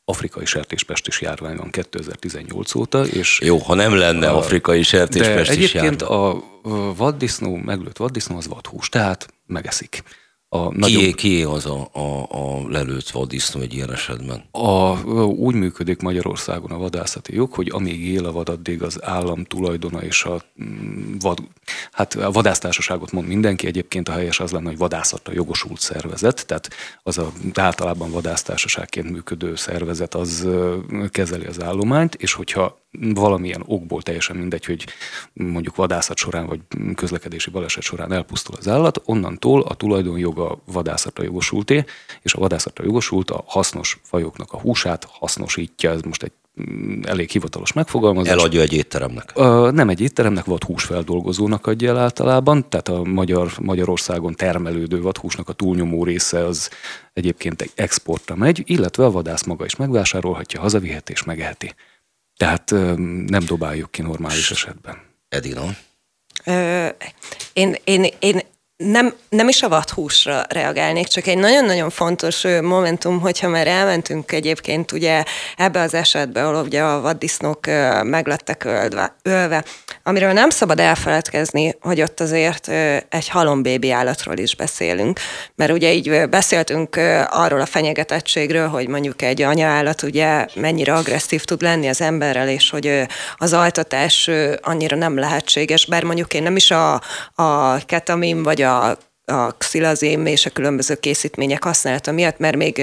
[0.09, 5.51] afrikai sertéspestis járvány van 2018 óta, és Jó, ha nem lenne A- afrikai de sertéspest
[5.51, 10.03] is egyébként a a vaddisznó, meglőtt vaddisznó az vadhús, tehát megeszik.
[10.51, 14.43] A Kié, nagyobb, kié az a, a, a lelőtt vaddisznó egy ilyen esetben?
[14.51, 19.43] a, úgy működik Magyarországon a vadászati jog, hogy amíg él a vad, addig az állam
[19.43, 21.39] tulajdona és a mm, vad,
[21.91, 26.69] hát a vadásztársaságot mond mindenki, egyébként a helyes az lenne, hogy vadászatra jogosult szervezet, tehát
[27.03, 30.47] az a általában vadásztársaságként működő szervezet az
[31.09, 34.85] kezeli az állományt, és hogyha valamilyen okból teljesen mindegy, hogy
[35.33, 36.59] mondjuk vadászat során vagy
[36.95, 41.85] közlekedési baleset során elpusztul az állat, onnantól a tulajdonjoga vadászatra jogosulté,
[42.21, 46.31] és a vadászatra jogosult a hasznos fajoknak a húsát hasznosítja, ez most egy
[46.71, 48.33] mm, elég hivatalos megfogalmazás.
[48.33, 49.31] Eladja egy étteremnek.
[49.35, 55.53] Ö, nem egy étteremnek, vadhúsfeldolgozónak adja el általában, tehát a Magyar, Magyarországon termelődő vadhúsnak a
[55.53, 56.69] túlnyomó része az
[57.13, 61.73] egyébként egy exportra megy, illetve a vadász maga is megvásárolhatja, hazaviheti és megeheti.
[62.39, 62.71] Tehát
[63.27, 64.97] nem dobáljuk ki normális esetben.
[65.29, 65.63] Edina.
[66.45, 66.87] Ö,
[67.53, 68.41] én, én, én
[68.77, 74.91] nem, nem is a vadhúsra reagálnék, csak egy nagyon-nagyon fontos momentum, hogyha már elmentünk egyébként
[74.91, 75.23] ugye
[75.57, 77.65] ebbe az esetbe, ahol ugye a vaddisznók
[78.03, 79.65] meg lettek ölve, ölve,
[80.09, 82.67] amiről nem szabad elfeledkezni, hogy ott azért
[83.09, 85.19] egy halom bébi állatról is beszélünk,
[85.55, 86.95] mert ugye így beszéltünk
[87.29, 92.69] arról a fenyegetettségről, hogy mondjuk egy anyaállat ugye mennyire agresszív tud lenni az emberrel, és
[92.69, 93.01] hogy
[93.37, 94.29] az altatás
[94.61, 97.01] annyira nem lehetséges, bár mondjuk én nem is a,
[97.35, 98.97] a ketamin vagy a
[99.31, 102.81] a xilazém és a különböző készítmények használata miatt, mert még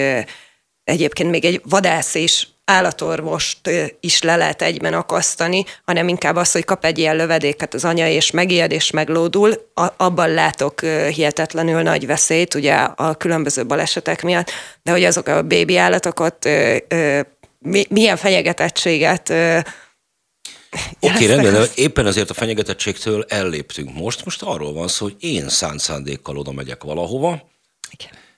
[0.85, 6.65] egyébként még egy vadász és állatorvost is le lehet egyben akasztani, hanem inkább az, hogy
[6.65, 12.55] kap egy ilyen lövedéket az anya, és megijed, és meglódul, abban látok hihetetlenül nagy veszélyt,
[12.55, 14.51] ugye a különböző balesetek miatt,
[14.83, 17.21] de hogy azok a bébi állatok ott ö, ö,
[17.59, 19.33] mi, milyen fenyegetettséget
[21.01, 24.25] Oké, okay, rendben, de éppen ezért a fenyegetettségtől elléptünk most.
[24.25, 27.43] Most arról van szó, hogy én szánt szándékkal oda megyek valahova.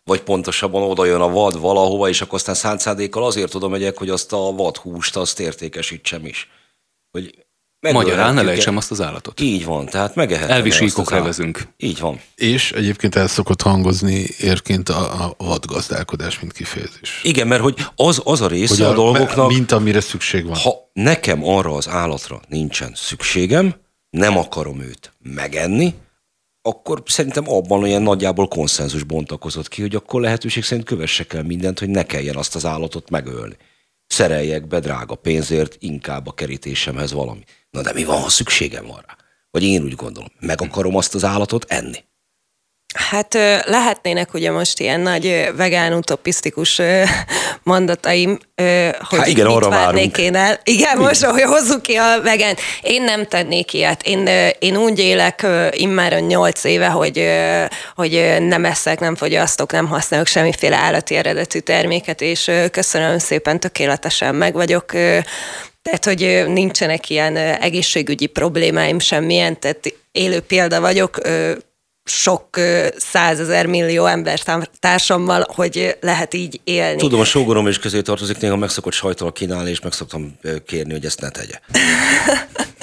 [0.08, 3.98] Vagy pontosabban oda jön a vad valahova, és akkor aztán szánt szándékkal azért oda megyek,
[3.98, 6.48] hogy azt a vadhúst azt értékesítsem is.
[7.10, 7.46] Hogy
[7.80, 9.40] Magyarán ne lejtsem azt az állatot.
[9.40, 10.56] Így van, tehát megehetem.
[10.56, 11.68] Elvisíkokra vezünk.
[11.76, 12.20] Így van.
[12.34, 17.20] És egyébként el szokott hangozni érként a, a vadgazdálkodás, mint kifejezés.
[17.22, 20.56] Igen, mert hogy az, az a része Hogy a, a dolgoknak, Mint amire szükség van.
[20.56, 23.74] ha nekem arra az állatra nincsen szükségem,
[24.10, 25.94] nem akarom őt megenni,
[26.68, 31.78] akkor szerintem abban olyan nagyjából konszenzus bontakozott ki, hogy akkor lehetőség szerint kövessek el mindent,
[31.78, 33.56] hogy ne kelljen azt az állatot megölni.
[34.06, 37.42] Szereljek be drága pénzért inkább a kerítésemhez valami.
[37.70, 39.16] Na de mi van, ha szükségem van rá?
[39.50, 42.04] Vagy én úgy gondolom, meg akarom azt az állatot enni.
[42.94, 43.34] Hát
[43.64, 46.80] lehetnének ugye most ilyen nagy vegán utopisztikus
[47.62, 48.38] mondataim,
[49.00, 50.18] hogy Há, igen, mit arra várnék várunk.
[50.18, 50.60] én el.
[50.64, 52.54] Igen, most, hogy hozzuk ki a vegán.
[52.82, 54.02] Én nem tennék ilyet.
[54.02, 54.28] Én,
[54.58, 57.30] én úgy élek immáron nyolc éve, hogy,
[57.94, 64.34] hogy nem eszek, nem fogyasztok, nem használok semmiféle állati eredetű terméket, és köszönöm szépen, tökéletesen
[64.34, 64.86] meg vagyok.
[65.82, 71.18] Tehát, hogy nincsenek ilyen egészségügyi problémáim semmilyen, tehát élő példa vagyok,
[72.08, 72.48] sok
[72.96, 74.40] százezer millió ember
[74.80, 76.98] társammal, hogy lehet így élni.
[76.98, 80.92] Tudom, a sógorom is közé tartozik, néha meg szokott sajtól kínálni, és meg szoktam kérni,
[80.92, 81.58] hogy ezt ne tegye.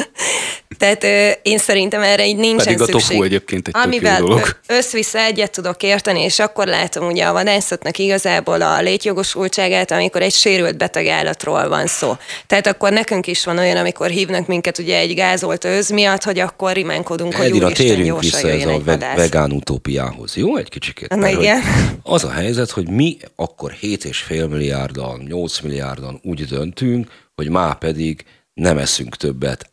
[0.78, 3.08] Tehát ö, én szerintem erre így nincsen Pedig a szükség.
[3.10, 4.58] tofu egyébként egy Amivel dolog.
[4.68, 10.22] ö, össz-vissza egyet tudok érteni, és akkor látom ugye a vadászatnak igazából a létjogosultságát, amikor
[10.22, 12.16] egy sérült beteg állatról van szó.
[12.48, 16.40] Tehát akkor nekünk is van olyan, amikor hívnak minket ugye egy gázolt őz miatt, hogy
[16.40, 19.16] akkor rimánkodunk, hogy Edina, úristen térjünk vissza ez a vadász.
[19.18, 20.36] vegán utópiához.
[20.36, 21.10] Jó, egy kicsikét?
[21.16, 21.62] Na hogy igen.
[22.04, 28.24] Az a helyzet, hogy mi akkor 7,5 milliárdan, 8 milliárdan úgy döntünk, hogy már pedig
[28.54, 29.70] nem eszünk többet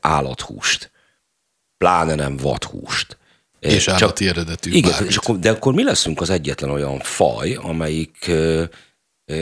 [0.00, 0.90] állathúst,
[1.78, 3.18] pláne nem vadhúst.
[3.60, 4.70] És állati Csak, eredetű.
[4.70, 8.30] Igen, és akkor, de akkor mi leszünk az egyetlen olyan faj, amelyik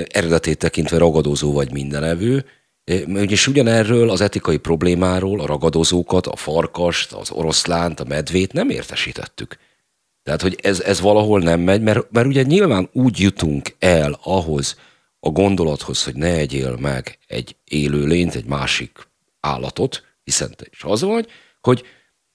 [0.09, 2.45] eredetét tekintve ragadozó vagy mindenevő,
[3.27, 9.57] és ugyanerről az etikai problémáról a ragadozókat, a farkast, az oroszlánt, a medvét nem értesítettük.
[10.23, 14.79] Tehát, hogy ez, ez valahol nem megy, mert, mert ugye nyilván úgy jutunk el ahhoz
[15.21, 19.09] a gondolathoz, hogy ne egyél meg egy élő lényt, egy másik
[19.41, 21.27] állatot, hiszen te is az vagy,
[21.61, 21.85] hogy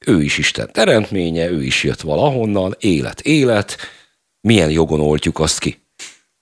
[0.06, 3.78] ő is Isten teremtménye, ő is jött valahonnan, élet, élet,
[4.42, 5.88] milyen jogon oltjuk azt ki.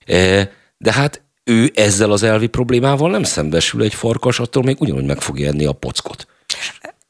[0.06, 5.04] E, de hát ő ezzel az elvi problémával nem szembesül egy farkas, attól még ugyanúgy
[5.04, 6.26] meg fogja enni a pockot.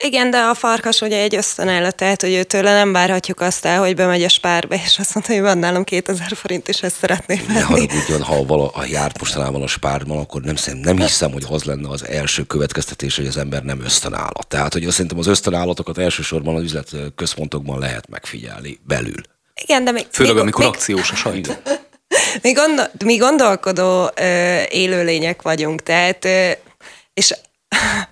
[0.04, 3.94] Igen, de a farkas ugye egy ösztönállat, tehát hogy őtőle nem várhatjuk azt el, hogy
[3.94, 7.58] bemegy a spárba, és azt mondta, hogy van nálam 2000 forint, és ezt szeretném venni.
[7.58, 11.64] Ne haragudjon, ha vala, a járt mostanában a spárban, akkor nem, nem hiszem, hogy az
[11.64, 14.46] lenne az első következtetés, hogy az ember nem ösztönállat.
[14.48, 19.22] Tehát, hogy azt szerintem az ösztönállatokat elsősorban az üzlet központokban lehet megfigyelni belül.
[19.54, 20.06] Igen, de még...
[20.10, 21.62] Főleg, még, amikor még, akciós a sajt.
[22.42, 26.50] Mi, gondol, mi gondolkodó ö, élőlények vagyunk, tehát ö,
[27.14, 27.34] és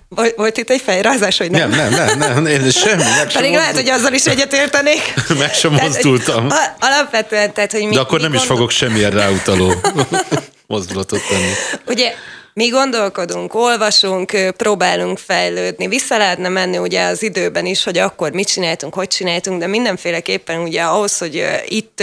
[0.09, 1.71] volt, itt egy fejrázás, hogy nem?
[1.71, 3.03] Nem, nem, nem, nem én semmi.
[3.03, 5.15] Meg Pedig lehet, hogy azzal is egyetértenék.
[5.39, 6.49] meg sem mozdultam.
[6.49, 8.47] Tehát, alapvetően, tehát, hogy mi, De akkor mi nem gondol...
[8.47, 9.75] is fogok semmilyen ráutaló
[10.67, 11.53] mozdulatot tenni.
[11.87, 12.13] Ugye
[12.59, 15.89] mi gondolkodunk, olvasunk, próbálunk fejlődni.
[15.89, 20.61] Vissza lehetne menni ugye az időben is, hogy akkor mit csináltunk, hogy csináltunk, de mindenféleképpen
[20.61, 22.03] ugye ahhoz, hogy itt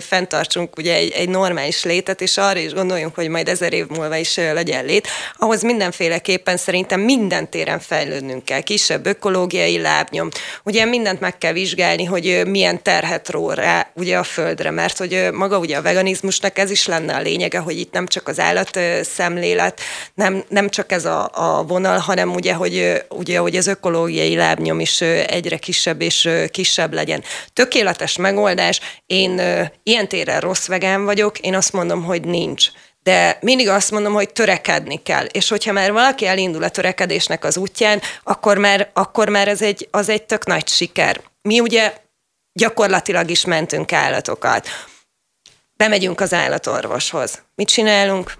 [0.00, 4.16] fenntartsunk ugye egy, egy normális létet, és arra is gondoljunk, hogy majd ezer év múlva
[4.16, 8.60] is legyen lét, ahhoz mindenféleképpen szerintem minden téren fejlődnünk kell.
[8.60, 10.28] Kisebb ökológiai lábnyom.
[10.64, 15.28] Ugye mindent meg kell vizsgálni, hogy milyen terhet ró rá ugye a földre, mert hogy
[15.32, 18.78] maga ugye a veganizmusnak ez is lenne a lényege, hogy itt nem csak az állat
[19.02, 19.80] szemlélet,
[20.14, 24.80] nem, nem csak ez a, a vonal, hanem ugye hogy, ugye, hogy az ökológiai lábnyom
[24.80, 27.22] is egyre kisebb és kisebb legyen.
[27.52, 29.40] Tökéletes megoldás, én
[29.82, 32.68] ilyen téren rossz vegán vagyok, én azt mondom, hogy nincs
[33.02, 35.24] de mindig azt mondom, hogy törekedni kell.
[35.24, 39.88] És hogyha már valaki elindul a törekedésnek az útján, akkor már, akkor már ez egy,
[39.90, 41.20] az egy tök nagy siker.
[41.42, 41.94] Mi ugye
[42.52, 44.68] gyakorlatilag is mentünk állatokat.
[45.76, 47.42] Bemegyünk az állatorvoshoz.
[47.54, 48.34] Mit csinálunk?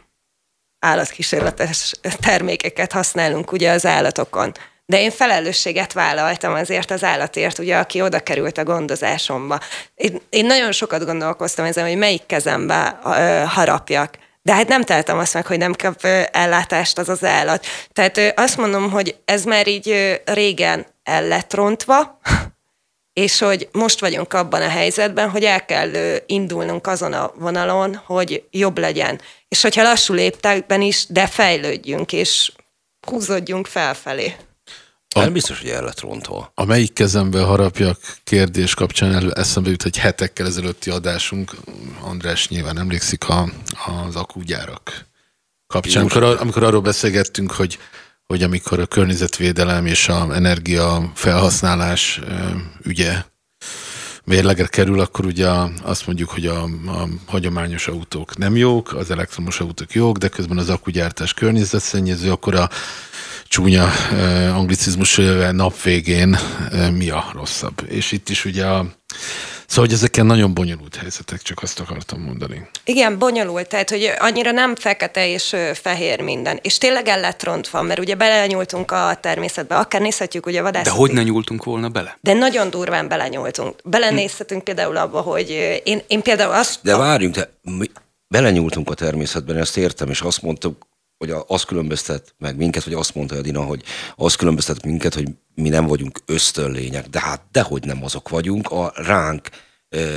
[0.81, 4.53] Állatkísérletes termékeket használunk ugye az állatokon.
[4.87, 9.59] De én felelősséget vállaltam azért az állatért, ugye, aki oda került a gondozásomba.
[9.95, 14.14] Én, én nagyon sokat gondolkoztam ezen, hogy melyik kezembe uh, harapjak.
[14.43, 17.66] De hát nem teltem azt meg, hogy nem kap ellátást az az állat.
[17.93, 22.20] Tehát azt mondom, hogy ez már így régen el lett rontva,
[23.13, 25.91] és hogy most vagyunk abban a helyzetben, hogy el kell
[26.27, 29.21] indulnunk azon a vonalon, hogy jobb legyen.
[29.49, 32.53] És hogyha lassú léptekben is, de fejlődjünk, és
[33.07, 34.37] húzódjunk felfelé.
[35.15, 36.53] A, nem biztos, hogy el lett rontva.
[36.55, 41.57] A melyik kezembe harapjak kérdés kapcsán elő eszembe jut, hogy hetekkel ezelőtti adásunk,
[42.01, 43.53] András nyilván emlékszik a,
[44.07, 45.09] az akúgyárak
[45.67, 47.79] kapcsán, amikor, amikor arról beszélgettünk, hogy
[48.31, 52.20] hogy amikor a környezetvédelem és a energia felhasználás
[52.83, 53.12] ügye
[54.24, 55.49] mérlegre kerül, akkor ugye
[55.83, 60.59] azt mondjuk, hogy a, a hagyományos autók nem jók, az elektromos autók jók, de közben
[60.59, 62.70] az akugyártás környezetszennyező, akkor a
[63.49, 63.91] csúnya
[64.55, 65.20] anglicizmus
[65.53, 66.39] nap végén
[66.93, 67.87] mi a rosszabb.
[67.89, 68.87] És itt is ugye a
[69.71, 72.68] Szóval, hogy ezeken nagyon bonyolult helyzetek, csak azt akartam mondani.
[72.85, 76.59] Igen, bonyolult, tehát, hogy annyira nem fekete és fehér minden.
[76.62, 80.91] És tényleg el lett rontva, mert ugye belenyúltunk a természetbe, akár nézhetjük ugye vadászati.
[80.91, 82.18] De hogy ne nyúltunk volna bele?
[82.21, 83.75] De nagyon durván belenyúltunk.
[83.85, 84.66] Belenézhetünk hm.
[84.66, 85.51] például abba, hogy
[85.85, 86.79] én, én például azt...
[86.83, 87.91] De várjunk, de mi
[88.29, 90.87] belenyúltunk a természetben, ezt értem, és azt mondtuk,
[91.18, 93.83] hogy az különböztet meg minket, vagy azt mondta Edina, hogy
[94.16, 98.93] az különböztet minket, hogy mi nem vagyunk ösztönlények, de hát dehogy nem azok vagyunk, a
[98.95, 99.49] ránk
[99.89, 100.17] ö,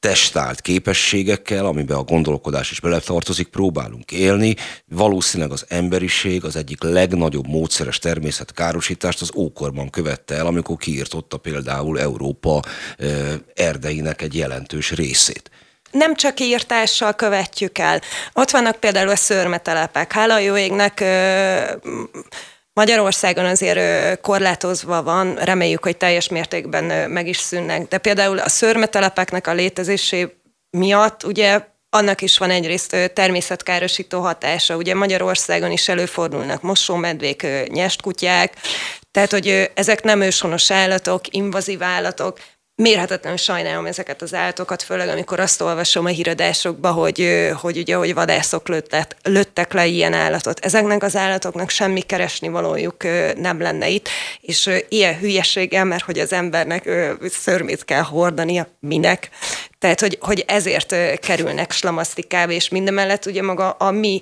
[0.00, 4.56] testált képességekkel, amiben a gondolkodás is beletartozik, próbálunk élni.
[4.86, 12.00] Valószínűleg az emberiség az egyik legnagyobb módszeres természetkárosítást az ókorban követte el, amikor kiirtotta például
[12.00, 12.62] Európa
[12.96, 15.50] ö, erdeinek egy jelentős részét
[15.90, 18.00] nem csak írtással követjük el.
[18.32, 20.12] Ott vannak például a szörmetelepek.
[20.12, 21.04] Hála jó égnek
[22.78, 27.88] Magyarországon azért korlátozva van, reméljük, hogy teljes mértékben meg is szűnnek.
[27.88, 30.36] De például a szörmetelepeknek a létezésé
[30.70, 31.60] miatt ugye
[31.90, 34.76] annak is van egyrészt természetkárosító hatása.
[34.76, 38.52] Ugye Magyarországon is előfordulnak mosómedvék, nyestkutyák,
[39.10, 42.38] tehát hogy ezek nem őshonos állatok, invazív állatok,
[42.82, 48.14] mérhetetlenül sajnálom ezeket az állatokat, főleg amikor azt olvasom a híradásokba, hogy, hogy ugye, hogy
[48.14, 50.58] vadászok lőttek, lőttek le ilyen állatot.
[50.58, 53.02] Ezeknek az állatoknak semmi keresni valójuk
[53.36, 54.08] nem lenne itt,
[54.40, 56.90] és ilyen hülyeséggel, mert hogy az embernek
[57.28, 59.28] szörmét kell hordania, minek.
[59.78, 64.20] Tehát, hogy, hogy ezért kerülnek slamasztikába, és mindemellett ugye maga a mi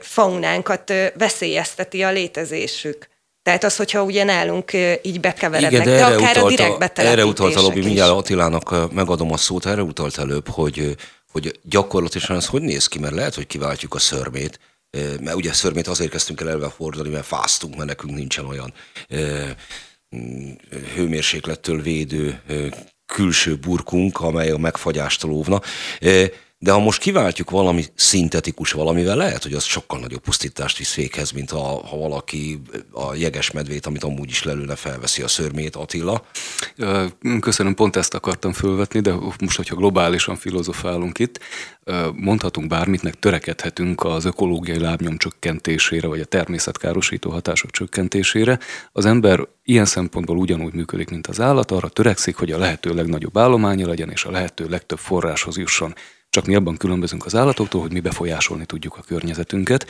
[0.00, 3.08] faunánkat veszélyezteti a létezésük.
[3.48, 4.72] Tehát az, hogyha ugye nálunk
[5.02, 9.32] így bekeverednek, Igen, de, de akár utalta, a Erre utalt a lobby, mindjárt Attilának megadom
[9.32, 10.96] a szót, erre utalt előbb, hogy,
[11.32, 14.60] hogy gyakorlatilag ez hogy néz ki, mert lehet, hogy kiváltjuk a szörmét,
[15.20, 18.72] mert ugye szörmét azért kezdtünk el elve fordulni, mert fáztunk, mert nekünk nincsen olyan
[20.94, 22.42] hőmérséklettől védő
[23.06, 25.60] külső burkunk, amely a megfagyástól óvna.
[26.60, 31.30] De ha most kiváltjuk valami szintetikus valamivel, lehet, hogy az sokkal nagyobb pusztítást visz véghez,
[31.30, 32.60] mint ha, ha valaki
[32.92, 36.26] a jeges medvét, amit amúgy is lelőne, felveszi a szörmét, Attila.
[37.40, 41.40] Köszönöm, pont ezt akartam fölvetni, de most, hogyha globálisan filozofálunk itt,
[42.14, 48.58] mondhatunk bármit, meg törekedhetünk az ökológiai lábnyom csökkentésére, vagy a természetkárosító hatások csökkentésére.
[48.92, 53.38] Az ember ilyen szempontból ugyanúgy működik, mint az állat, arra törekszik, hogy a lehető legnagyobb
[53.38, 55.94] állománya legyen, és a lehető legtöbb forráshoz jusson.
[56.30, 59.86] Csak mi abban különbözünk az állatoktól, hogy mi befolyásolni tudjuk a környezetünket.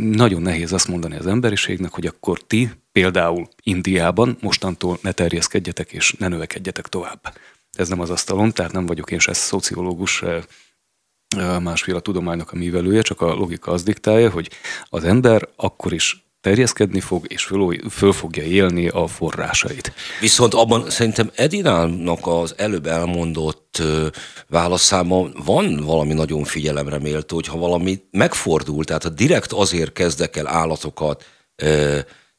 [0.00, 6.12] Nagyon nehéz azt mondani az emberiségnek, hogy akkor ti például Indiában mostantól ne terjeszkedjetek és
[6.12, 7.34] ne növekedjetek tovább.
[7.72, 10.24] Ez nem az asztalon, tehát nem vagyok én se szociológus,
[11.62, 14.50] másféle tudománynak a művelője, csak a logika az diktálja, hogy
[14.84, 19.92] az ember akkor is terjeszkedni fog, és föl, föl fogja élni a forrásait.
[20.20, 23.82] Viszont abban szerintem Edinának az előbb elmondott
[24.48, 30.36] válaszában van valami nagyon figyelemre méltó, hogy ha valami megfordul, tehát ha direkt azért kezdek
[30.36, 31.24] el állatokat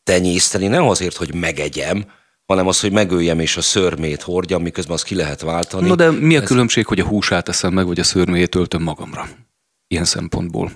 [0.03, 2.05] tenyészteni, nem azért, hogy megegyem,
[2.45, 5.87] hanem az, hogy megöljem és a szörmét hordjam, miközben azt ki lehet váltani.
[5.87, 6.47] No de mi a Ez...
[6.47, 9.27] különbség, hogy a húsát eszem meg, vagy a szörméjét öltöm magamra?
[9.87, 10.71] Ilyen szempontból.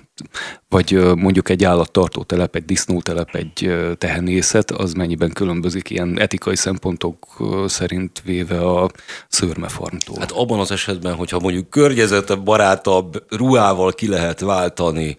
[0.68, 7.26] Vagy mondjuk egy állattartó telep, egy disznótelep, egy tehenészet, az mennyiben különbözik ilyen etikai szempontok
[7.66, 8.90] szerint véve a
[9.28, 10.16] szőrmefarmtól?
[10.18, 15.16] Hát abban az esetben, hogyha mondjuk környezete barátabb ruhával ki lehet váltani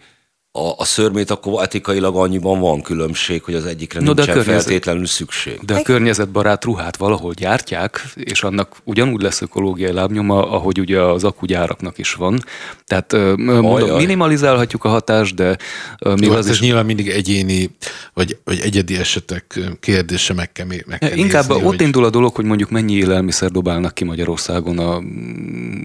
[0.56, 5.06] a, a szörmét, akkor etikailag annyiban van különbség, hogy az egyikre no, nincsen környezet, feltétlenül
[5.06, 5.60] szükség.
[5.66, 11.24] De a környezetbarát ruhát valahol gyártják, és annak ugyanúgy lesz ökológiai lábnyoma, ahogy ugye az
[11.24, 12.44] akugyáraknak is van.
[12.86, 15.58] Tehát mondom, minimalizálhatjuk a hatást, de
[16.00, 16.62] még Jó, az hát is...
[16.62, 17.76] nyilván mindig egyéni,
[18.14, 21.82] vagy, vagy egyedi esetek kérdése meg kell, meg kell Inkább nézni, ott hogy...
[21.82, 25.02] indul a dolog, hogy mondjuk mennyi élelmiszer dobálnak ki Magyarországon a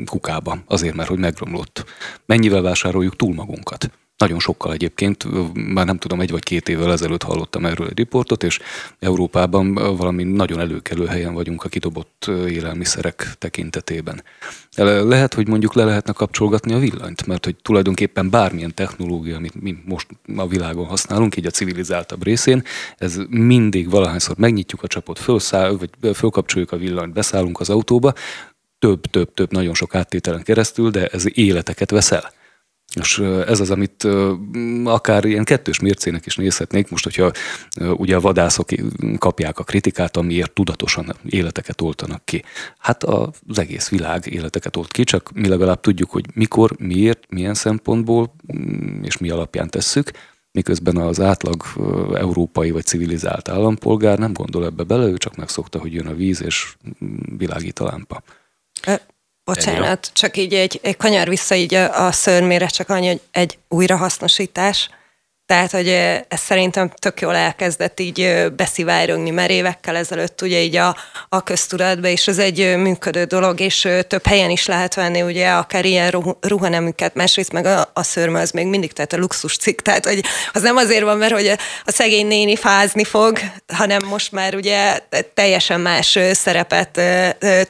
[0.06, 1.84] kukába, azért, mert hogy megromlott.
[2.26, 3.90] Mennyivel vásároljuk túl magunkat.
[4.18, 8.42] Nagyon sokkal egyébként, már nem tudom, egy vagy két évvel ezelőtt hallottam erről egy riportot,
[8.42, 8.58] és
[8.98, 14.22] Európában valami nagyon előkelő helyen vagyunk a kidobott élelmiszerek tekintetében.
[14.76, 19.76] Lehet, hogy mondjuk le lehetne kapcsolgatni a villanyt, mert hogy tulajdonképpen bármilyen technológia, amit mi
[19.84, 20.06] most
[20.36, 22.62] a világon használunk, így a civilizáltabb részén,
[22.96, 28.12] ez mindig valahányszor megnyitjuk a csapot, fölszáll, vagy fölkapcsoljuk a villanyt, beszállunk az autóba,
[28.78, 32.36] több, több, több, nagyon sok áttételen keresztül, de ez életeket veszel.
[32.94, 34.06] És ez az, amit
[34.84, 37.32] akár ilyen kettős mércének is nézhetnék, most, hogyha
[37.80, 38.68] ugye a vadászok
[39.18, 42.44] kapják a kritikát, amiért tudatosan életeket oltanak ki.
[42.78, 47.54] Hát az egész világ életeket olt ki, csak mi legalább tudjuk, hogy mikor, miért, milyen
[47.54, 50.10] szempontból mm, és mi alapján tesszük,
[50.52, 51.62] miközben az átlag
[52.14, 56.42] európai vagy civilizált állampolgár nem gondol ebbe bele, ő csak megszokta, hogy jön a víz
[56.42, 58.22] és mm, világít a lámpa.
[59.54, 63.58] Bocsánat, csak így egy, egy kanyar vissza így a, a szörmére, csak annyi, hogy egy
[63.68, 64.90] újrahasznosítás.
[65.48, 65.88] Tehát, hogy
[66.28, 70.96] ez szerintem tök jól elkezdett így beszivárogni, mert évekkel ezelőtt ugye így a,
[71.28, 75.84] a köztudatba, és ez egy működő dolog, és több helyen is lehet venni ugye akár
[75.84, 80.06] ilyen ruhanemüket, másrészt meg a, a szörme az még mindig, tehát a luxus cikk, tehát
[80.06, 81.46] hogy az nem azért van, mert hogy
[81.84, 83.38] a szegény néni fázni fog,
[83.72, 84.98] hanem most már ugye
[85.34, 87.00] teljesen más szerepet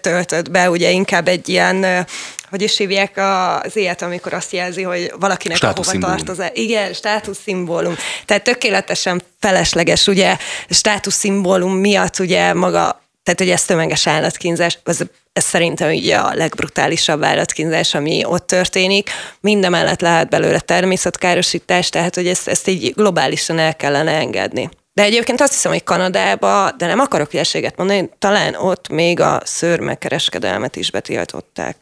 [0.01, 2.07] töltött be, ugye inkább egy ilyen
[2.51, 6.39] hogy is hívják az ilyet, amikor azt jelzi, hogy valakinek hova tartoz.
[6.53, 7.95] Igen, státuszszimbólum.
[8.25, 10.37] Tehát tökéletesen felesleges, ugye,
[10.69, 14.99] státuszszimbólum miatt ugye maga, tehát hogy ez tömeges állatkínzás, ez,
[15.33, 19.11] ez szerintem ugye a legbrutálisabb állatkínzás, ami ott történik.
[19.41, 24.69] Mindemellett lehet belőle természetkárosítás, tehát hogy ezt, ezt így globálisan el kellene engedni.
[24.93, 29.41] De egyébként azt hiszem, hogy Kanadába, de nem akarok hülyeséget mondani, talán ott még a
[29.45, 31.77] szőrmekereskedelmet is betiltották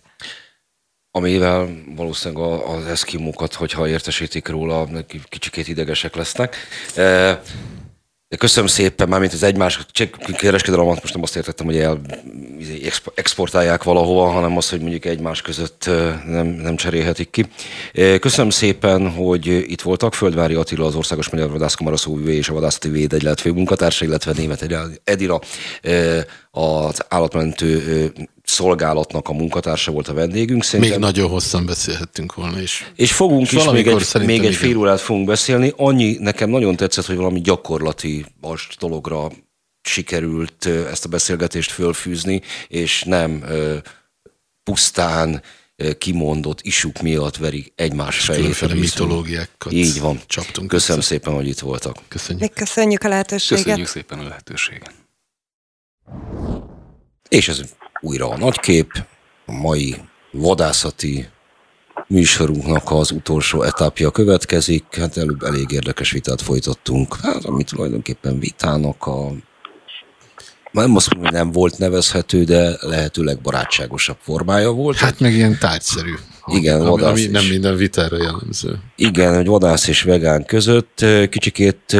[1.16, 4.88] amivel valószínűleg az eszkimókat, hogyha értesítik róla,
[5.28, 6.56] kicsikét idegesek lesznek.
[6.94, 7.40] E,
[8.38, 9.86] Köszönöm szépen, mármint az egymás
[10.36, 12.00] kereskedelmet most nem azt értettem, hogy el,
[12.58, 15.90] izé, exportálják valahova, hanem azt, hogy mondjuk egymás között
[16.26, 17.46] nem, nem cserélhetik ki.
[18.20, 20.14] Köszönöm szépen, hogy itt voltak.
[20.14, 24.66] Földvári Attila, az Országos Magyar Vadászkamara szóvivő és a Vadászati Védegylet fő munkatársa, illetve német
[25.04, 25.40] Edira,
[26.50, 28.12] az állatmentő
[28.46, 30.64] szolgálatnak a munkatársa volt a vendégünk.
[30.64, 30.90] Szerintem.
[30.90, 32.92] Még nagyon hosszan beszélhettünk volna is.
[32.94, 35.72] És fogunk és is, még egy, még egy fél órát fogunk beszélni.
[35.76, 39.30] Annyi nekem nagyon tetszett, hogy valami gyakorlati most dologra
[39.82, 43.44] sikerült ezt a beszélgetést fölfűzni, és nem
[44.62, 45.42] pusztán
[45.98, 48.74] kimondott isuk miatt verik egymás fejét.
[48.74, 50.20] mitológiákat Így van.
[50.26, 51.08] Csaptunk Köszönöm össze.
[51.08, 51.96] szépen, hogy itt voltak.
[52.08, 52.52] Köszönjük.
[52.52, 53.64] Köszönjük a lehetőséget.
[53.64, 54.94] Köszönjük szépen a lehetőséget.
[57.28, 57.60] És ez
[58.00, 59.04] újra a nagykép,
[59.46, 59.96] a mai
[60.32, 61.28] vadászati
[62.08, 64.84] műsorunknak az utolsó etapja következik.
[64.96, 69.32] Hát előbb elég érdekes vitát folytattunk, hát ami tulajdonképpen vitának a
[70.82, 74.96] nem azt mondom, hogy nem volt nevezhető, de lehetőleg barátságosabb formája volt.
[74.96, 76.14] Hát meg ilyen tárgyszerű.
[76.46, 78.78] Igen, ami, vadász ami nem minden vitára jellemző.
[78.96, 81.96] Igen, hogy vadász és vegán között kicsikét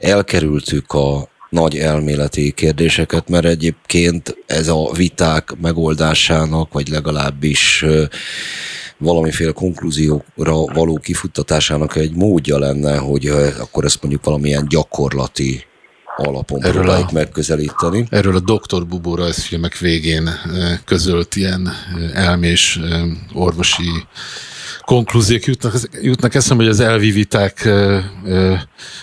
[0.00, 7.84] elkerültük a nagy elméleti kérdéseket, mert egyébként ez a viták megoldásának, vagy legalábbis
[8.98, 13.26] valamiféle konklúzióra való kifuttatásának egy módja lenne, hogy
[13.58, 15.64] akkor ezt mondjuk valamilyen gyakorlati
[16.16, 18.06] alapon erről próbáljuk a, megközelíteni.
[18.10, 18.86] Erről a Dr.
[18.86, 20.30] Bubó rajzfilmek végén
[20.84, 21.68] közölt ilyen
[22.14, 22.80] elmés
[23.34, 24.06] orvosi
[24.88, 27.68] konklúziók jutnak, jutnak eszembe, hogy az elvi viták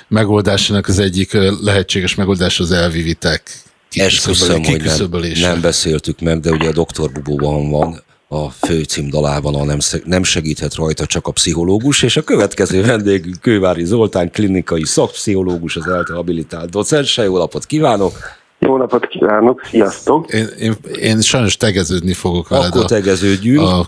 [0.08, 6.52] megoldásának az egyik lehetséges megoldás az elvi viták Esküszöm, hogy nem, nem beszéltük meg, de
[6.52, 7.12] ugye a Dr.
[7.12, 12.22] Bubóban van a főcím dalában a nem, nem segíthet rajta csak a pszichológus, és a
[12.22, 17.18] következő vendégünk Kővári Zoltán, klinikai szakpszichológus, az ELTE habilitált docens.
[17.18, 18.14] Jó napot kívánok!
[18.60, 20.34] Jó napot kívánok, sziasztok!
[20.34, 22.66] Én, én, én sajnos tegeződni fogok veled.
[22.66, 23.60] Akkor tegeződjünk.
[23.60, 23.88] A, a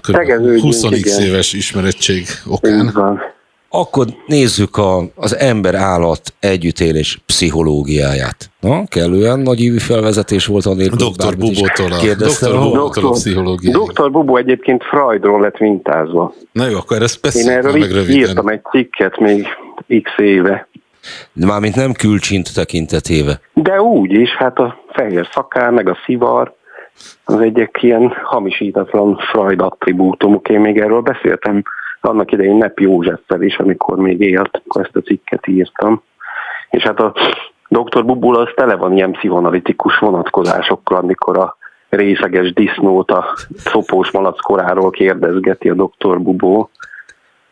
[0.62, 0.84] 20
[1.20, 2.94] éves ismerettség okán.
[3.70, 8.50] Akkor nézzük a, az ember-állat együttélés pszichológiáját.
[8.60, 10.98] Na, kellően nagy ívű felvezetés volt a nélkül.
[10.98, 11.38] Dr.
[11.38, 12.52] Bubótól a, Dr.
[12.52, 13.80] Bubótól a pszichológia.
[13.80, 14.12] Dr.
[14.12, 16.34] Bubó egyébként Freudról lett mintázva.
[16.52, 18.30] Na jó, akkor ezt beszéljük Én erről meg röviden.
[18.30, 19.48] írtam egy cikket még
[20.04, 20.68] x éve.
[21.34, 23.40] De mármint nem külcsint tekintetéve.
[23.54, 26.56] De úgy is, hát a fehér szakár, meg a szivar,
[27.26, 30.50] az egyik ilyen hamisítatlan Freud attribútumok.
[30.50, 31.64] Én még erről beszéltem
[32.02, 36.02] annak idején Nep Józseffel is, amikor még élt, akkor ezt a cikket írtam.
[36.70, 37.14] És hát a
[37.68, 38.06] Dr.
[38.06, 41.58] Bubul az tele van ilyen pszichoanalitikus vonatkozásokkal, amikor a
[41.90, 46.20] részeges disznót a szopós malac koráról kérdezgeti a Dr.
[46.20, 46.70] Bubó.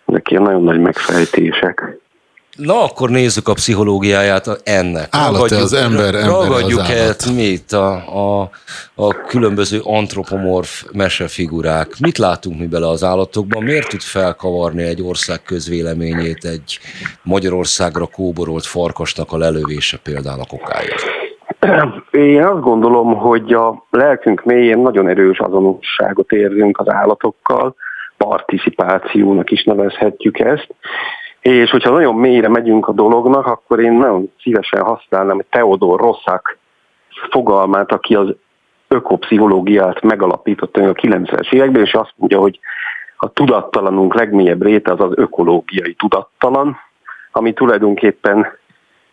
[0.05, 1.97] Ezek ilyen nagyon nagy megfejtések.
[2.55, 5.07] Na, akkor nézzük a pszichológiáját ennek.
[5.11, 8.49] Állat az ember, ember Ragadjuk az el mit a, a,
[8.95, 11.87] a különböző antropomorf mesefigurák.
[11.99, 13.63] Mit látunk mi bele az állatokban?
[13.63, 16.79] Miért tud felkavarni egy ország közvéleményét egy
[17.23, 21.03] Magyarországra kóborolt farkasnak a lelövése például a kokáért?
[22.11, 27.75] Én azt gondolom, hogy a lelkünk mélyén nagyon erős azonosságot érzünk az állatokkal,
[28.17, 30.67] participációnak is nevezhetjük ezt,
[31.45, 36.57] és hogyha nagyon mélyre megyünk a dolognak, akkor én nagyon szívesen használnám Theodor Rosszák
[37.29, 38.35] fogalmát, aki az
[38.87, 42.59] ökopszichológiát megalapította a 90-es években, és azt mondja, hogy
[43.17, 46.77] a tudattalanunk legmélyebb réte az az ökológiai tudattalan,
[47.31, 48.47] ami tulajdonképpen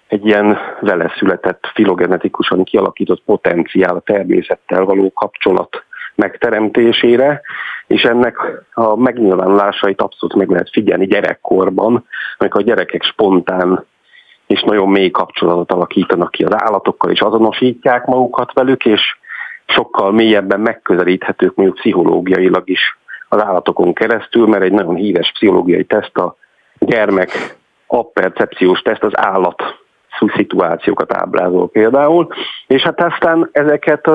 [0.09, 7.41] egy ilyen vele született filogenetikusan kialakított potenciál a természettel való kapcsolat megteremtésére,
[7.93, 8.37] és ennek
[8.73, 12.05] a megnyilvánulásait abszolút meg lehet figyelni gyerekkorban,
[12.39, 13.85] amikor a gyerekek spontán
[14.47, 19.01] és nagyon mély kapcsolatot alakítanak ki az állatokkal, és azonosítják magukat velük, és
[19.67, 26.17] sokkal mélyebben megközelíthetők mondjuk pszichológiailag is az állatokon keresztül, mert egy nagyon híres pszichológiai teszt
[26.17, 26.37] a
[26.79, 29.63] gyermek appercepciós teszt az állat
[30.37, 32.29] szituációkat ábrázol például,
[32.67, 34.07] és hát aztán ezeket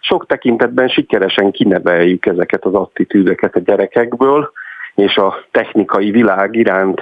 [0.00, 4.52] sok tekintetben sikeresen kineveljük ezeket az attitűdeket a gyerekekből,
[4.94, 7.00] és a technikai világ iránt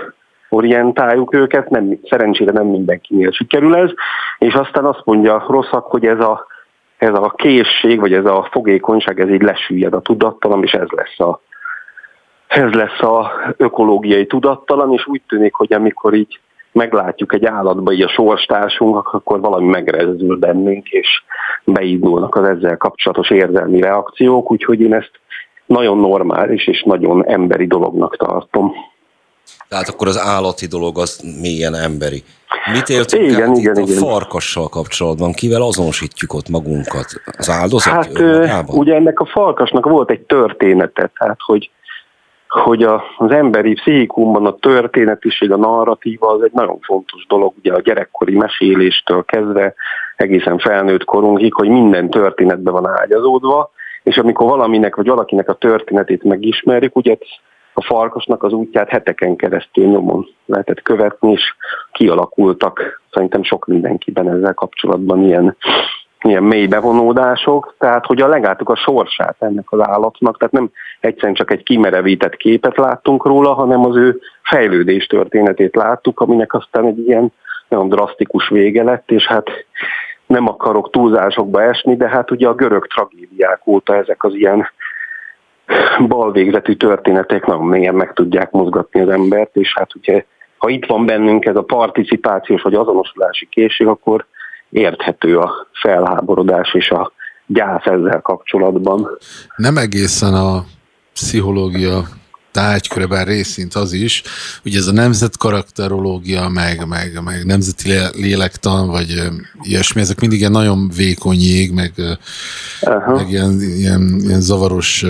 [0.49, 3.91] orientáljuk őket, nem, szerencsére nem mindenkinél sikerül ez,
[4.39, 6.47] és aztán azt mondja rosszak, hogy ez a,
[6.99, 11.21] ez a készség, vagy ez a fogékonyság, ez így lesüllyed a tudattalan, és ez lesz
[11.21, 11.41] a,
[12.47, 16.41] ez lesz a ökológiai tudattalan, és úgy tűnik, hogy amikor így
[16.79, 21.09] meglátjuk egy állatba így a sorstársunknak, akkor valami megrezdül bennünk, és
[21.65, 25.11] beindulnak az ezzel kapcsolatos érzelmi reakciók, úgyhogy én ezt
[25.67, 28.73] nagyon normális és nagyon emberi dolognak tartom.
[29.69, 32.23] Tehát akkor az állati dolog az mélyen emberi.
[32.73, 34.03] Mit éltünk Igen, át igen, itt igen.
[34.03, 35.33] a farkassal kapcsolatban?
[35.33, 37.07] Kivel azonosítjuk ott magunkat?
[37.39, 38.77] Az áldozat Hát önmagában?
[38.77, 41.71] ugye ennek a falkasnak volt egy története, tehát hogy,
[42.59, 47.73] hogy a, az emberi pszichikumban a történetiség, a narratíva az egy nagyon fontos dolog, ugye
[47.73, 49.75] a gyerekkori meséléstől kezdve
[50.17, 53.71] egészen felnőtt korunkig, hogy minden történetbe van ágyazódva,
[54.03, 57.17] és amikor valaminek vagy valakinek a történetét megismerjük, ugye
[57.75, 61.55] a farkasnak az útját heteken keresztül nyomon lehetett követni, és
[61.93, 65.57] kialakultak szerintem sok mindenkiben ezzel kapcsolatban ilyen,
[66.21, 70.71] ilyen mély bevonódások, tehát hogy a legáltuk a sorsát ennek az állatnak, tehát nem
[71.01, 76.87] egyszerűen csak egy kimerevített képet láttunk róla, hanem az ő fejlődés történetét láttuk, aminek aztán
[76.87, 77.33] egy ilyen
[77.69, 79.51] nagyon drasztikus vége lett, és hát
[80.27, 84.69] nem akarok túlzásokba esni, de hát ugye a görög tragédiák óta ezek az ilyen
[86.09, 90.25] balvégzetű történetek nagyon mélyen meg tudják mozgatni az embert, és hát ugye,
[90.59, 94.27] ha itt van bennünk ez a participációs vagy azonosulási készség, akkor
[94.71, 97.13] érthető a felháborodás és a
[97.47, 99.09] gyász ezzel kapcsolatban.
[99.57, 100.65] Nem egészen a
[101.13, 102.09] pszichológia
[102.53, 104.23] tárgyköre, bár részint az is,
[104.65, 109.23] ugye ez a nemzetkarakterológia, meg, meg, meg nemzeti lélektan, vagy
[109.63, 111.93] ilyesmi, ezek mindig ilyen nagyon vékony jég, meg,
[112.81, 113.15] Aha.
[113.15, 115.05] meg ilyen, ilyen, ilyen zavaros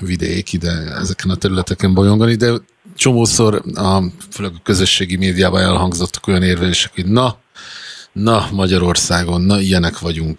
[0.00, 2.52] vidék ide ezeken a területeken bolyongani, de
[2.96, 7.36] csomószor a, főleg a közösségi médiában elhangzottak olyan érvelések, hogy na,
[8.22, 10.38] na Magyarországon, na ilyenek vagyunk.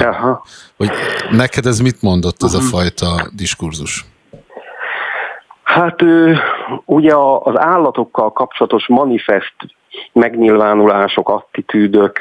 [0.00, 0.44] Aha.
[0.76, 0.90] hogy
[1.30, 4.04] neked ez mit mondott ez a fajta diskurzus?
[5.62, 6.02] Hát
[6.84, 9.54] ugye az állatokkal kapcsolatos manifest
[10.12, 12.18] megnyilvánulások, attitűdök,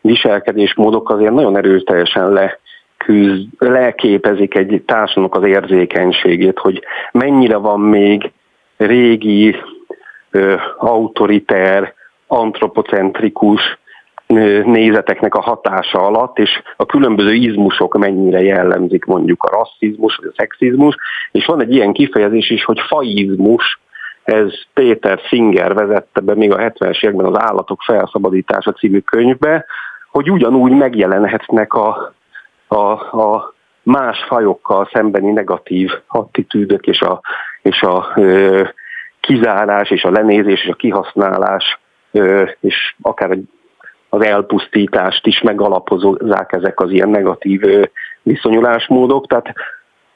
[0.00, 6.82] viselkedésmódok azért nagyon erőteljesen leküzd, leképezik egy társadalomnak az érzékenységét, hogy
[7.12, 8.32] mennyire van még
[8.76, 9.56] régi,
[10.30, 11.94] ö, autoriter,
[12.26, 13.78] antropocentrikus
[14.64, 20.34] nézeteknek a hatása alatt, és a különböző izmusok mennyire jellemzik mondjuk a rasszizmus vagy a
[20.36, 20.96] szexizmus,
[21.32, 23.80] és van egy ilyen kifejezés is, hogy faizmus,
[24.24, 29.64] ez Péter Singer vezette be még a 70-es években az Állatok felszabadítása című könyvbe,
[30.10, 32.14] hogy ugyanúgy megjelenhetnek a,
[32.66, 32.76] a,
[33.20, 37.20] a más fajokkal szembeni negatív attitűdök és a,
[37.62, 38.62] és a ö,
[39.20, 41.78] kizárás és a lenézés és a kihasználás
[42.60, 43.36] és akár a
[44.14, 47.60] az elpusztítást is megalapozzák ezek az ilyen negatív
[48.22, 49.26] viszonyulásmódok.
[49.26, 49.52] Tehát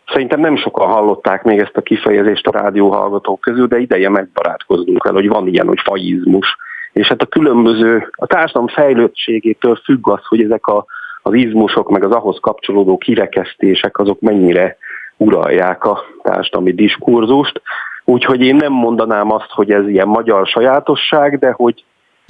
[0.07, 5.13] szerintem nem sokan hallották még ezt a kifejezést a rádióhallgatók közül, de ideje megbarátkoznunk el,
[5.13, 6.57] hogy van ilyen, hogy faizmus.
[6.93, 10.85] És hát a különböző, a társadalom fejlődtségétől függ az, hogy ezek a,
[11.23, 14.77] az izmusok, meg az ahhoz kapcsolódó kirekesztések, azok mennyire
[15.17, 17.63] uralják a társadalmi diskurzust.
[18.05, 21.85] Úgyhogy én nem mondanám azt, hogy ez ilyen magyar sajátosság, de hogy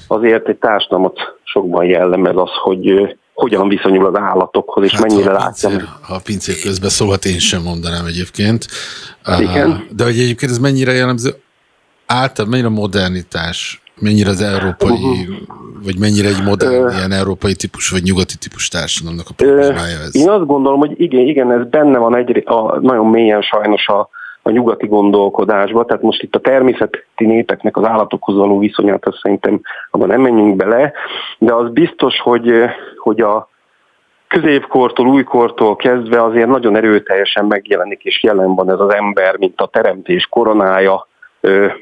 [0.07, 5.39] azért egy társadalmat sokban jellemez az, hogy hogyan viszonyul az állatokhoz, és mennyire ha a
[5.39, 5.71] látja.
[6.03, 8.67] ha a pincér közben szólt, én sem mondanám egyébként.
[9.39, 9.87] Igen.
[9.97, 11.31] De hogy egyébként ez mennyire jellemző,
[12.07, 15.29] általában mennyire a modernitás, mennyire az európai,
[15.85, 16.91] vagy mennyire egy modern, Ö.
[16.97, 20.17] ilyen európai típus, vagy nyugati típus társadalomnak a problémája ez.
[20.17, 24.09] Én azt gondolom, hogy igen, igen, ez benne van egy, a, nagyon mélyen sajnos a,
[24.49, 29.61] a nyugati gondolkodásban, tehát most itt a természeti népeknek az állatokhoz való viszonyát, azt szerintem
[29.91, 30.93] abban nem menjünk bele,
[31.39, 32.53] de az biztos, hogy,
[32.97, 33.49] hogy a
[34.29, 39.67] középkortól, újkortól kezdve azért nagyon erőteljesen megjelenik és jelen van ez az ember, mint a
[39.67, 41.07] teremtés koronája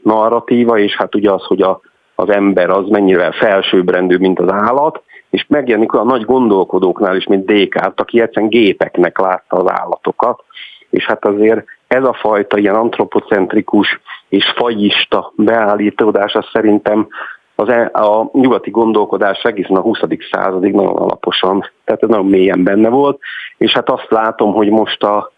[0.02, 1.80] narratíva, és hát ugye az, hogy a,
[2.14, 7.47] az ember az mennyire felsőbbrendű, mint az állat, és megjelenik olyan nagy gondolkodóknál is, mint
[7.47, 10.44] Descartes, aki egyszerűen gépeknek látta az állatokat,
[10.90, 17.09] és hát azért ez a fajta ilyen antropocentrikus és fajista beállítódás, az szerintem
[17.55, 19.99] az e, a nyugati gondolkodás egészen a 20.
[20.31, 23.19] századig nagyon alaposan, tehát ez nagyon mélyen benne volt,
[23.57, 25.33] és hát azt látom, hogy most a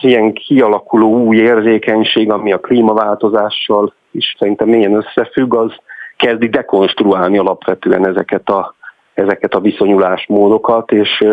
[0.00, 5.72] ilyen kialakuló új érzékenység, ami a klímaváltozással is szerintem mélyen összefügg, az
[6.16, 8.74] kezdi dekonstruálni alapvetően ezeket a,
[9.14, 11.24] ezeket a viszonyulásmódokat, és,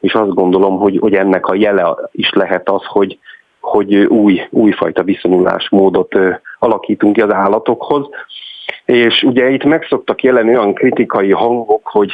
[0.00, 3.18] és azt gondolom, hogy, hogy ennek a jele is lehet az, hogy,
[3.64, 6.18] hogy új, újfajta viszonyulásmódot
[6.58, 8.08] alakítunk ki az állatokhoz.
[8.84, 12.12] És ugye itt meg szoktak olyan kritikai hangok, hogy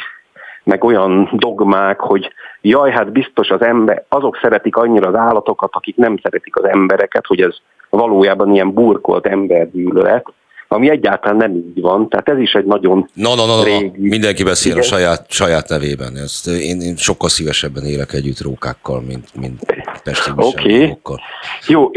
[0.63, 5.95] meg olyan dogmák, hogy jaj, hát biztos az ember, azok szeretik annyira az állatokat, akik
[5.95, 7.55] nem szeretik az embereket, hogy ez
[7.89, 10.25] valójában ilyen burkolt embergyűlölet,
[10.71, 12.09] ami egyáltalán nem így van.
[12.09, 13.91] Tehát ez is egy nagyon Na, na, na, na, régi...
[13.97, 14.87] mindenki beszél a Igen.
[14.87, 16.15] saját, saját nevében.
[16.15, 19.59] Ezt én, én sokkal szívesebben élek együtt rókákkal, mint, mint
[20.03, 20.67] pesti Oké.
[20.67, 21.19] viselőjogokkal.
[21.67, 21.89] Jó,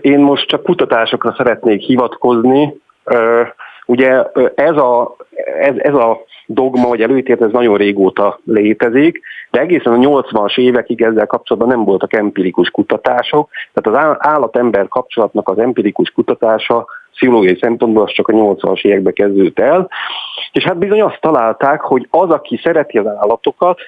[0.00, 2.74] én most csak kutatásokra szeretnék hivatkozni,
[3.88, 4.22] Ugye
[4.54, 5.16] ez a,
[5.60, 9.20] ez, ez a dogma vagy előítélet, ez nagyon régóta létezik,
[9.50, 15.48] de egészen a 80-as évekig ezzel kapcsolatban nem voltak empirikus kutatások, tehát az állat-ember kapcsolatnak
[15.48, 19.90] az empirikus kutatása pszichológiai szempontból az csak a 80-as évekbe kezdődött el,
[20.52, 23.80] és hát bizony azt találták, hogy az, aki szereti az állatokat,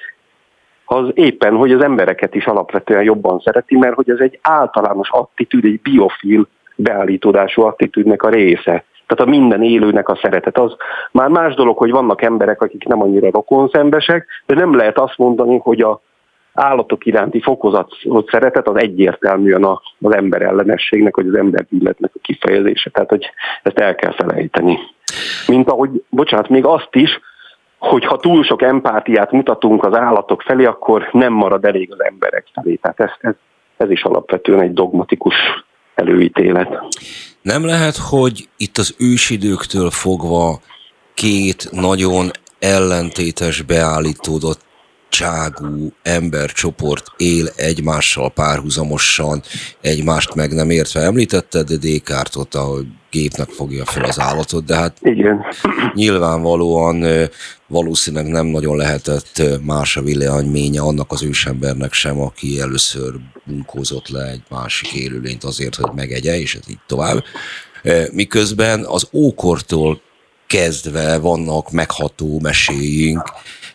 [0.85, 5.65] az éppen, hogy az embereket is alapvetően jobban szereti, mert hogy ez egy általános attitűd,
[5.65, 8.83] egy biofil beállítódású attitűdnek a része.
[9.11, 10.57] Tehát a minden élőnek a szeretet.
[10.57, 10.75] Az
[11.11, 15.57] már más dolog, hogy vannak emberek, akik nem annyira rokonszembesek, de nem lehet azt mondani,
[15.57, 16.01] hogy a
[16.53, 19.63] állatok iránti fokozatot szeretet az egyértelműen
[19.99, 22.89] az ember ellenességnek, vagy az ember illetnek a kifejezése.
[22.89, 23.31] Tehát, hogy
[23.63, 24.77] ezt el kell felejteni.
[25.47, 27.19] Mint ahogy, bocsánat, még azt is,
[27.77, 32.45] hogy ha túl sok empátiát mutatunk az állatok felé, akkor nem marad elég az emberek
[32.53, 32.75] felé.
[32.75, 33.33] Tehát ez, ez,
[33.77, 35.35] ez is alapvetően egy dogmatikus
[36.01, 36.69] előítélet.
[37.41, 40.61] Nem lehet, hogy itt az ősidőktől fogva
[41.13, 44.59] két nagyon ellentétes beállítódott
[45.11, 49.41] cságú embercsoport él egymással párhuzamosan,
[49.81, 51.01] egymást meg nem értve.
[51.01, 55.45] Említetted de Descartot, ahogy gépnek fogja fel az állatot, de hát Igen.
[55.93, 57.05] nyilvánvalóan
[57.67, 63.13] valószínűleg nem nagyon lehetett más a villanyménye annak az ősembernek sem, aki először
[63.45, 67.23] bunkózott le egy másik élőlényt azért, hogy megegye, és ez így tovább.
[68.11, 70.01] Miközben az ókortól
[70.47, 73.23] kezdve vannak megható meséink,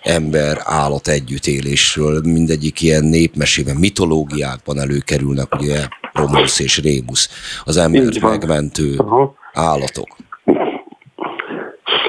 [0.07, 5.81] ember-állat együttélésről, mindegyik ilyen népmesében, mitológiákban előkerülnek, ugye
[6.13, 7.29] Romulus és Rémus,
[7.65, 9.35] az embert megmentő Aha.
[9.53, 10.09] állatok.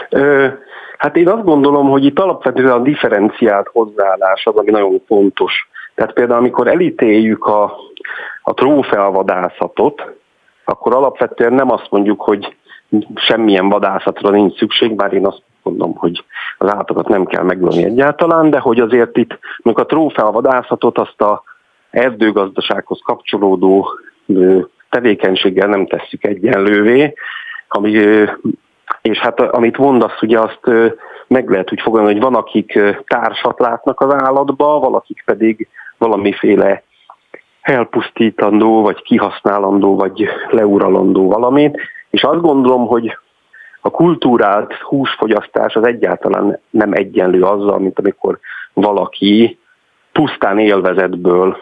[0.09, 0.47] Ö,
[0.97, 5.69] hát én azt gondolom, hogy itt alapvetően a differenciált hozzáállás az, ami nagyon fontos.
[5.95, 7.77] Tehát például, amikor elítéljük a,
[8.41, 10.01] a trófeavadászatot,
[10.65, 12.55] akkor alapvetően nem azt mondjuk, hogy
[13.15, 16.23] semmilyen vadászatra nincs szükség, bár én azt mondom, hogy
[16.57, 21.21] az állatokat nem kell megölni egyáltalán, de hogy azért itt, amikor a trófea vadászatot azt
[21.21, 21.43] a
[21.89, 23.89] erdőgazdasághoz kapcsolódó
[24.89, 27.13] tevékenységgel nem tesszük egyenlővé,
[27.67, 27.91] ami,
[29.01, 30.61] és hát amit mondasz, ugye azt
[31.27, 35.67] meg lehet úgy fogadni, hogy van, akik társat látnak az állatba, valakik pedig
[35.97, 36.83] valamiféle
[37.61, 41.77] elpusztítandó, vagy kihasználandó, vagy leuralandó valamit,
[42.09, 43.17] és azt gondolom, hogy
[43.87, 48.39] a kultúrált húsfogyasztás az egyáltalán nem egyenlő azzal, mint amikor
[48.73, 49.59] valaki
[50.11, 51.57] pusztán élvezetből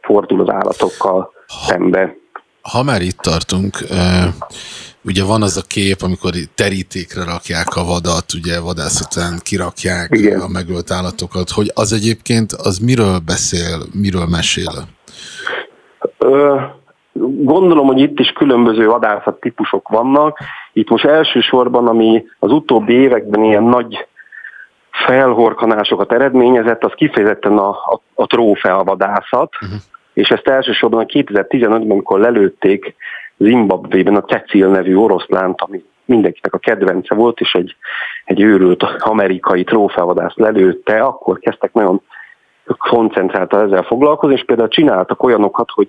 [0.00, 2.16] fordul az állatokkal szembe.
[2.62, 3.78] Ha már itt tartunk,
[5.04, 10.40] ugye van az a kép, amikor terítékre rakják a vadat, ugye vadász után kirakják Igen.
[10.40, 14.72] a megölt állatokat, hogy az egyébként az miről beszél, miről mesél?
[16.18, 16.56] Ö,
[17.44, 20.38] gondolom, hogy itt is különböző vadászat típusok vannak.
[20.72, 24.06] Itt most elsősorban, ami az utóbbi években ilyen nagy
[24.90, 29.78] felhorkanásokat eredményezett, az kifejezetten a, a, a trófeavadászat, uh-huh.
[30.12, 32.94] és ezt elsősorban a 2015-ben, amikor lelőtték
[33.36, 37.76] Zimbabvében a Cecil nevű oroszlánt, ami mindenkinek a kedvence volt, és egy,
[38.24, 42.00] egy őrült amerikai trófeavadász lelőtte, akkor kezdtek nagyon
[42.78, 45.88] koncentráltan ezzel foglalkozni, és például csináltak olyanokat, hogy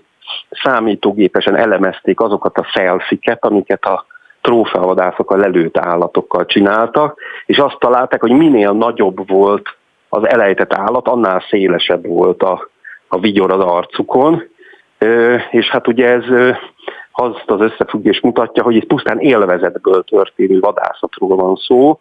[0.49, 4.05] számítógépesen elemezték azokat a szelfiket, amiket a
[4.41, 9.77] trófeavadászok a lelőtt állatokkal csináltak, és azt találták, hogy minél nagyobb volt
[10.09, 12.69] az elejtett állat, annál szélesebb volt a,
[13.07, 14.43] a vigyor az arcukon,
[15.51, 16.23] és hát ugye ez
[17.11, 21.97] azt az összefüggés mutatja, hogy itt pusztán élvezetből történő vadászatról van szó,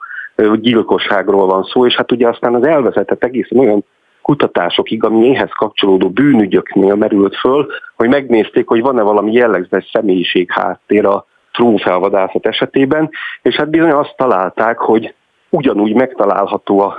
[0.55, 3.85] gyilkosságról van szó, és hát ugye aztán az elvezetett egészen olyan
[4.29, 11.07] kutatásokig, ami ehhez kapcsolódó bűnügyöknél merült föl, hogy megnézték, hogy van-e valami jellegzetes személyiség háttér
[11.07, 13.11] a trófeavadászat esetében,
[13.43, 15.15] és hát bizony azt találták, hogy
[15.49, 16.97] ugyanúgy megtalálható a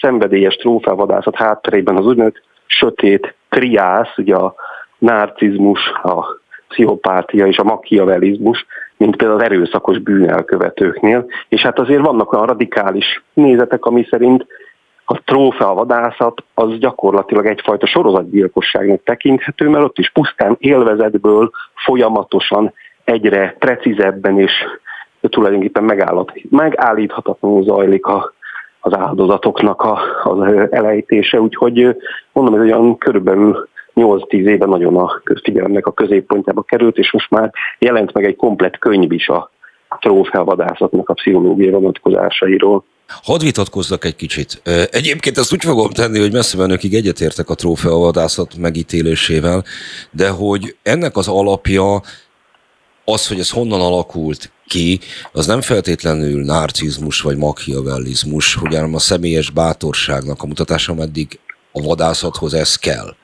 [0.00, 4.54] szenvedélyes trófeavadászat hátterében az úgynevezett sötét triász, ugye a
[4.98, 8.66] narcizmus, a pszichopátia és a makiavelizmus,
[8.96, 11.26] mint például az erőszakos bűnelkövetőknél.
[11.48, 14.46] És hát azért vannak olyan radikális nézetek, ami szerint
[15.12, 22.72] a trófea vadászat az gyakorlatilag egyfajta sorozatgyilkosságnak tekinthető, mert ott is pusztán élvezetből folyamatosan
[23.04, 24.52] egyre precízebben és
[25.20, 26.12] tulajdonképpen
[26.50, 28.32] megállíthatatlanul zajlik a,
[28.80, 31.96] az áldozatoknak a, az elejtése, úgyhogy
[32.32, 37.50] mondom, ez olyan körülbelül 8-10 éve nagyon a közfigyelemnek a középpontjába került, és most már
[37.78, 39.50] jelent meg egy komplet könyv is a
[40.00, 42.84] trófeavadászatnak a pszichológiai vonatkozásairól.
[43.22, 44.62] Hadd vitatkozzak egy kicsit.
[44.90, 49.64] Egyébként ezt úgy fogom tenni, hogy messze menőkig egyetértek a trófeavadászat megítélésével,
[50.10, 52.02] de hogy ennek az alapja
[53.04, 55.00] az, hogy ez honnan alakult ki,
[55.32, 61.38] az nem feltétlenül narcizmus vagy machiavellizmus, hanem a személyes bátorságnak a mutatása, ameddig
[61.72, 63.14] a vadászathoz ez kell.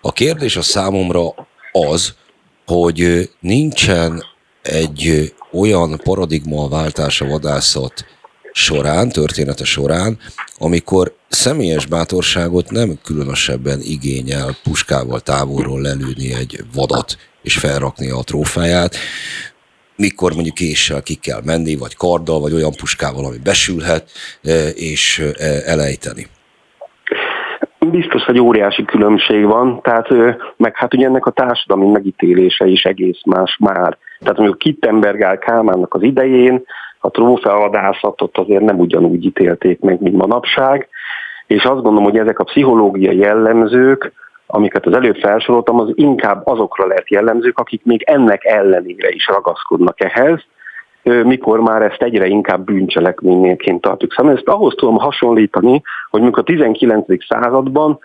[0.00, 1.34] A kérdés a számomra
[1.72, 2.14] az,
[2.66, 4.24] hogy nincsen
[4.62, 8.04] egy olyan paradigmaváltás a vadászat
[8.52, 10.18] során, története során,
[10.58, 18.96] amikor személyes bátorságot nem különösebben igényel puskával távolról lelőni egy vadat és felrakni a trófáját,
[19.96, 24.10] mikor mondjuk késsel ki kell menni, vagy karddal, vagy olyan puskával, ami besülhet,
[24.42, 26.26] e, és e, elejteni.
[27.78, 30.08] Biztos, hogy óriási különbség van, tehát
[30.56, 33.98] meg hát ugye ennek a társadalmi megítélése is egész más már.
[34.18, 36.64] Tehát mondjuk Kittenbergál Kálmánnak az idején
[37.08, 40.88] a trófeavadászatot azért nem ugyanúgy ítélték meg, mint manapság,
[41.46, 44.12] és azt gondolom, hogy ezek a pszichológiai jellemzők,
[44.46, 50.00] amiket az előbb felsoroltam, az inkább azokra lehet jellemzők, akik még ennek ellenére is ragaszkodnak
[50.00, 50.40] ehhez,
[51.02, 56.42] mikor már ezt egyre inkább bűncselekményként tartjuk Szóval Ezt ahhoz tudom hasonlítani, hogy mikor a
[56.42, 57.26] 19.
[57.28, 57.98] században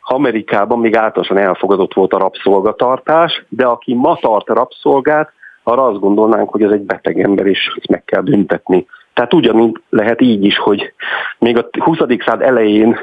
[0.00, 5.32] Amerikában még általánosan elfogadott volt a rabszolgatartás, de aki ma tart rabszolgát,
[5.66, 8.86] arra azt gondolnánk, hogy ez egy beteg ember, és ezt meg kell büntetni.
[9.14, 10.92] Tehát ugyanúgy lehet így is, hogy
[11.38, 11.98] még a 20.
[12.24, 12.98] század elején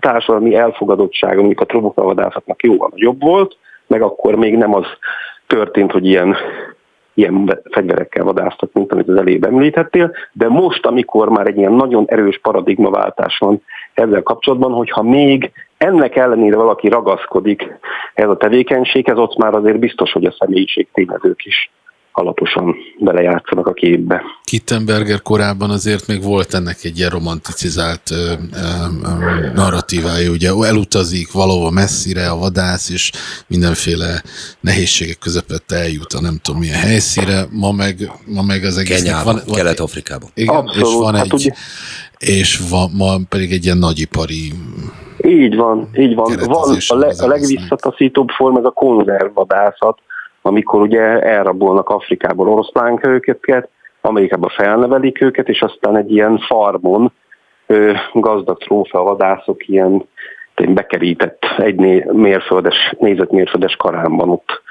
[0.00, 3.56] társadalmi elfogadottság, amik a trófeavadászatnak jóval nagyobb volt,
[3.86, 4.84] meg akkor még nem az
[5.46, 6.36] történt, hogy ilyen,
[7.14, 12.04] ilyen fegyverekkel vadásztak, mint amit az elébb említettél, de most, amikor már egy ilyen nagyon
[12.06, 13.62] erős paradigmaváltás van
[13.94, 17.62] ezzel kapcsolatban, hogyha még ennek ellenére valaki ragaszkodik
[18.14, 21.70] ez a tevékenységhez, ott már azért biztos, hogy a személyiség tényezők is
[22.18, 24.22] alaposan belejátszanak a képbe.
[24.44, 28.32] Kittenberger korában azért még volt ennek egy ilyen romanticizált ö, ö,
[29.02, 33.12] ö, narratívája, ugye elutazik valahova messzire a vadász, és
[33.46, 34.22] mindenféle
[34.60, 39.02] nehézségek közepette eljut a nem tudom milyen helyszíre, ma meg, ma meg az egész...
[39.02, 40.28] Kenyában, van, Kelet-Afrikában.
[40.34, 41.50] Igen, Abszolút, és van hát egy, ugye...
[42.18, 44.52] és van, ma pedig egy ilyen nagyipari
[45.28, 46.32] így van, így van.
[46.46, 49.98] Van a, le, a legvisszataszítóbb form ez a konzervvadászat,
[50.42, 53.68] amikor ugye elrabolnak Afrikából oroszlánkőket,
[54.00, 57.12] Amerikába felnevelik őket, és aztán egy ilyen farmon
[57.66, 58.58] ö, gazdag
[58.90, 60.08] vadászok ilyen
[60.66, 61.76] bekerített egy
[62.12, 62.94] mérföldes,
[63.30, 64.62] mérföldes karámban ott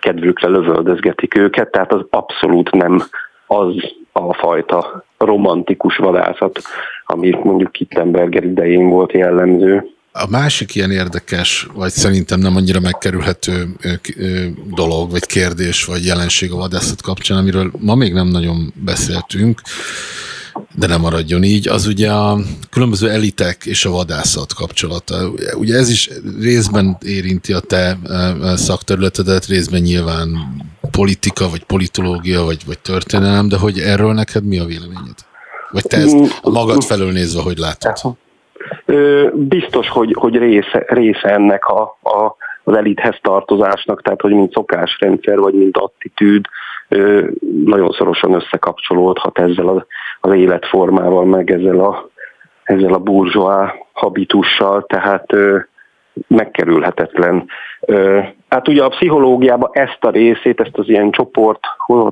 [0.00, 3.02] kedvükre lövöldözgetik őket, tehát az abszolút nem
[3.46, 3.74] az
[4.12, 6.60] a fajta romantikus vadászat,
[7.06, 9.88] ami mondjuk Kittenberger idején volt jellemző.
[10.12, 13.76] A másik ilyen érdekes, vagy szerintem nem annyira megkerülhető
[14.74, 19.60] dolog, vagy kérdés, vagy jelenség a vadászat kapcsán, amiről ma még nem nagyon beszéltünk,
[20.74, 22.38] de nem maradjon így, az ugye a
[22.70, 25.30] különböző elitek és a vadászat kapcsolata.
[25.54, 26.10] Ugye ez is
[26.40, 27.98] részben érinti a te
[28.56, 30.38] szakterületedet, részben nyilván
[30.90, 35.16] politika, vagy politológia, vagy, vagy történelem, de hogy erről neked mi a véleményed?
[35.70, 38.16] Vagy te ezt a magad felől nézve, hogy látod?
[39.32, 45.38] Biztos, hogy, hogy része, része ennek a, a, az elithez tartozásnak, tehát hogy mint szokásrendszer,
[45.38, 46.44] vagy mint attitűd,
[47.64, 49.82] nagyon szorosan összekapcsolódhat ezzel az,
[50.20, 52.08] az életformával, meg ezzel a,
[52.62, 55.26] ezzel a burzsóá habitussal, tehát
[56.26, 57.44] megkerülhetetlen.
[58.48, 61.60] Hát ugye a pszichológiában ezt a részét, ezt az ilyen csoport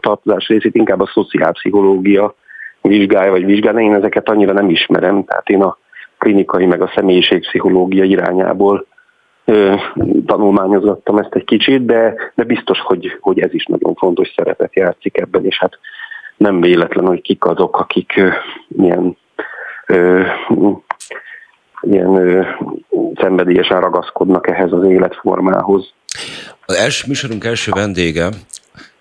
[0.00, 2.34] tartozás részét inkább a szociálpszichológia
[2.80, 3.80] vizsgálja, vagy vizsgálja.
[3.80, 5.78] Én ezeket annyira nem ismerem, tehát én a
[6.18, 8.86] klinikai meg a személyiségpszichológia irányából
[9.44, 9.74] ö,
[10.26, 15.16] tanulmányozgattam ezt egy kicsit, de, de biztos, hogy, hogy ez is nagyon fontos szerepet játszik
[15.18, 15.78] ebben, és hát
[16.36, 18.28] nem véletlen, hogy kik azok, akik ö,
[18.78, 19.16] ilyen,
[19.86, 20.22] ö,
[21.80, 22.42] ilyen ö,
[23.14, 25.92] szenvedélyesen ragaszkodnak ehhez az életformához.
[26.66, 28.28] Az első műsorunk első vendége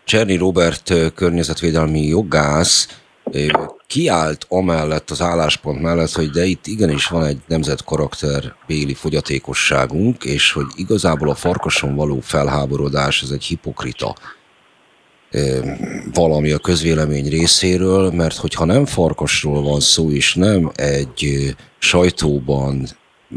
[0.04, 3.05] Cserny Robert környezetvédelmi jogász,
[3.88, 10.52] kiállt amellett az álláspont mellett, hogy de itt igenis van egy nemzetkarakter béli fogyatékosságunk, és
[10.52, 14.16] hogy igazából a farkason való felháborodás ez egy hipokrita
[16.14, 22.88] valami a közvélemény részéről, mert hogyha nem farkasról van szó, és nem egy sajtóban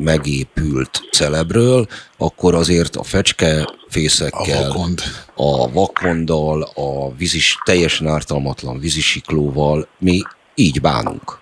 [0.04, 1.86] megépült celebről,
[2.18, 4.98] akkor azért a fecskefészekkel, a, vakond.
[5.34, 10.22] a vakonddal, a vízis, teljesen ártalmatlan vízisiklóval mi
[10.54, 11.38] így bánunk.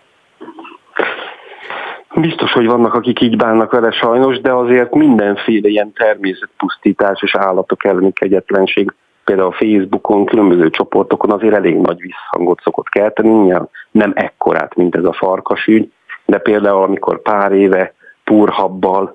[2.14, 7.84] Biztos, hogy vannak, akik így bánnak vele sajnos, de azért mindenféle ilyen természetpusztítás és állatok
[7.84, 8.92] elleni kegyetlenség,
[9.24, 13.52] például a Facebookon, különböző csoportokon azért elég nagy visszhangot szokott kelteni,
[13.90, 15.92] nem ekkorát, mint ez a farkas ügy,
[16.24, 17.94] de például amikor pár éve
[18.30, 19.14] purhabbal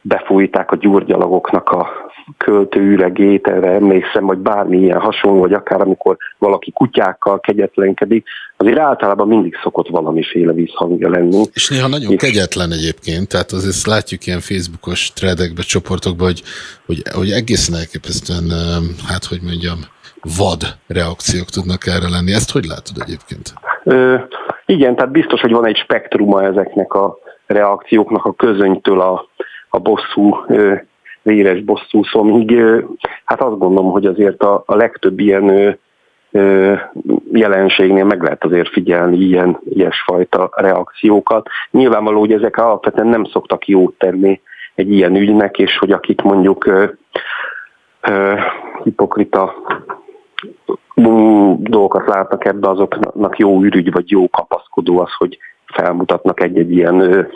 [0.00, 1.88] befújták a gyurgyalagoknak a
[2.36, 8.26] költő üregét, erre emlékszem, vagy bármilyen hasonló, vagy akár amikor valaki kutyákkal kegyetlenkedik,
[8.56, 11.44] azért általában mindig szokott valamiféle vízhangja lenni.
[11.52, 12.20] És néha nagyon és...
[12.20, 16.42] kegyetlen egyébként, tehát azért látjuk ilyen Facebookos threadekbe, csoportokban, hogy,
[16.86, 18.44] hogy, hogy egészen elképesztően,
[19.08, 19.78] hát hogy mondjam,
[20.36, 22.32] vad reakciók tudnak erre lenni.
[22.32, 23.52] Ezt hogy látod egyébként?
[23.84, 24.16] Ö,
[24.66, 29.28] igen, tehát biztos, hogy van egy spektruma ezeknek a reakcióknak a közönytől a,
[29.68, 30.36] a bosszú,
[31.22, 32.60] véres bosszú szomig.
[33.24, 35.78] Hát azt gondolom, hogy azért a, a legtöbb ilyen
[37.32, 41.48] jelenségnél meg lehet azért figyelni ilyen, ilyesfajta reakciókat.
[41.70, 44.40] Nyilvánvaló, hogy ezek alapvetően nem szoktak jót tenni
[44.74, 46.84] egy ilyen ügynek, és hogy akik mondjuk ö,
[48.00, 48.34] ö,
[48.82, 49.54] hipokrita
[51.56, 55.38] dolgokat látnak ebbe, azoknak jó ürügy vagy jó kapaszkodó az, hogy
[55.72, 57.28] felmutatnak egy-egy ilyen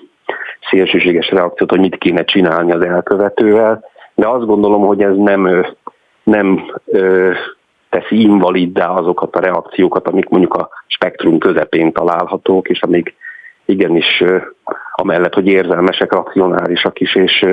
[0.70, 3.84] szélsőséges reakciót, hogy mit kéne csinálni az elkövetővel,
[4.14, 5.66] de azt gondolom, hogy ez nem,
[6.22, 7.32] nem ö,
[7.90, 13.14] teszi invaliddá azokat a reakciókat, amik mondjuk a spektrum közepén találhatók, és amik
[13.64, 14.36] igenis ö,
[14.92, 17.46] amellett, hogy érzelmesek, racionálisak is, és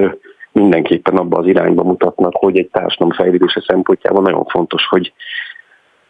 [0.52, 5.14] mindenképpen abba az irányba mutatnak, hogy egy társadalom fejlődése szempontjában nagyon fontos, hogy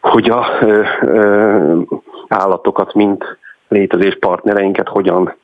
[0.00, 1.80] hogy a ö, ö,
[2.28, 3.38] állatokat, mint
[3.74, 5.36] létezés partnereinket hogyan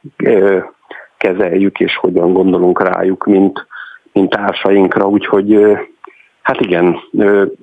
[1.16, 3.66] kezeljük, és hogyan gondolunk rájuk, mint,
[4.12, 5.56] mint társainkra, úgyhogy
[6.42, 6.96] hát igen,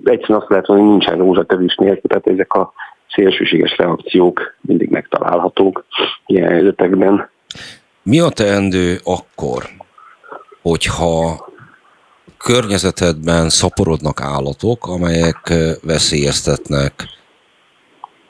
[0.04, 2.74] egyszerűen azt lehet mondani, hogy nincsen rózsatevés nélkül, tehát ezek a
[3.10, 5.86] szélsőséges reakciók mindig megtalálhatók
[6.26, 7.30] ilyen helyzetekben.
[8.04, 9.64] Mi a teendő akkor,
[10.62, 11.46] hogyha
[12.38, 15.54] környezetedben szaporodnak állatok, amelyek
[15.84, 16.94] veszélyeztetnek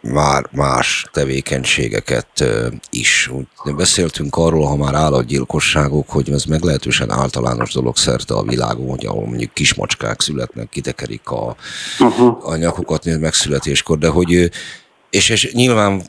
[0.01, 2.43] már más tevékenységeket
[2.89, 3.29] is.
[3.63, 9.05] Úgy beszéltünk arról, ha már állatgyilkosságok, hogy ez meglehetősen általános dolog szerte a világon, hogy
[9.05, 11.55] ahol mondjuk kismacskák születnek, kitekerik a,
[11.99, 12.49] uh-huh.
[12.49, 14.51] a nyakukat megszületéskor, de hogy
[15.09, 16.01] és, és nyilván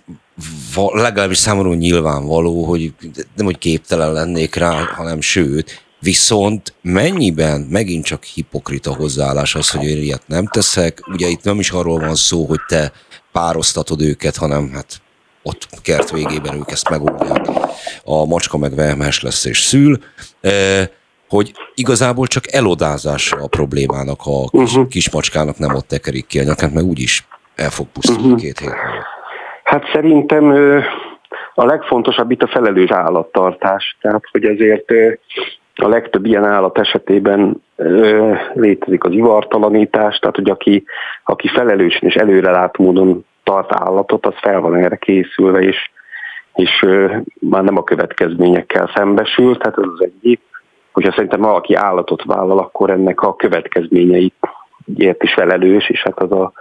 [0.93, 2.93] legalábbis számomra nyilvánvaló, hogy
[3.36, 9.85] nem, hogy képtelen lennék rá, hanem sőt, Viszont mennyiben megint csak hipokrita hozzáállás az, hogy
[9.85, 11.01] én ilyet nem teszek.
[11.06, 12.93] Ugye itt nem is arról van szó, hogy te
[13.39, 14.90] pároztatod őket, hanem hát
[15.43, 17.47] ott kert végében ők ezt megoldják.
[18.05, 19.97] A macska meg vehemes lesz és szül.
[20.40, 20.51] E,
[21.28, 24.89] hogy igazából csak elodázása a problémának, a kis, uh-huh.
[24.89, 28.40] kismacskának nem ott tekerik ki a nyakát, meg úgyis el fog pusztulni uh-huh.
[28.40, 28.74] két hét
[29.65, 30.44] Hát szerintem
[31.55, 33.97] a legfontosabb itt a felelős állattartás.
[34.01, 34.90] Tehát, hogy ezért
[35.74, 40.85] a legtöbb ilyen állat esetében ö, létezik az ivartalanítás, tehát hogy aki,
[41.24, 45.90] aki felelősen és előrelát módon tart állatot, az fel van erre készülve, és,
[46.54, 46.86] és
[47.40, 50.40] már nem a következményekkel szembesül, tehát ez az egyik.
[50.92, 54.34] Hogyha szerintem valaki állatot vállal, akkor ennek a következményeit
[54.96, 56.52] ért is felelős, és hát az a,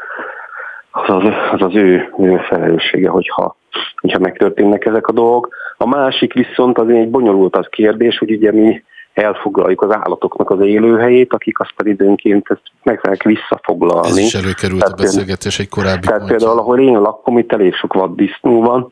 [0.91, 3.55] az, az, az, az ő, ő felelőssége, hogyha,
[4.01, 5.55] hogyha megtörténnek ezek a dolgok.
[5.77, 8.83] A másik viszont azért egy bonyolult az kérdés, hogy ugye mi
[9.17, 14.07] elfoglaljuk az állatoknak az élőhelyét, akik azt pedig időnként ezt meg fogják visszafoglalni.
[14.07, 16.37] Ez is előkerült tehát, a beszélgetés egy korábbi Tehát pontja.
[16.37, 18.91] például, ahol én lakom, itt elég sok vaddisznó van,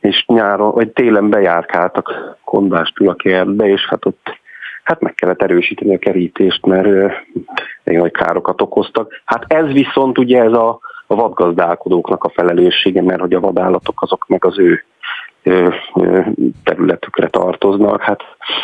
[0.00, 4.38] és nyáron, vagy télen bejárkáltak kondástól a kertbe, és hát ott
[4.82, 6.86] hát meg kellett erősíteni a kerítést, mert
[7.84, 9.22] nagyon nagy károkat okoztak.
[9.24, 14.26] Hát ez viszont ugye ez a, a vadgazdálkodóknak a felelőssége, mert hogy a vadállatok azok
[14.28, 14.84] meg az ő
[16.64, 18.00] területükre tartoznak.
[18.00, 18.20] Hát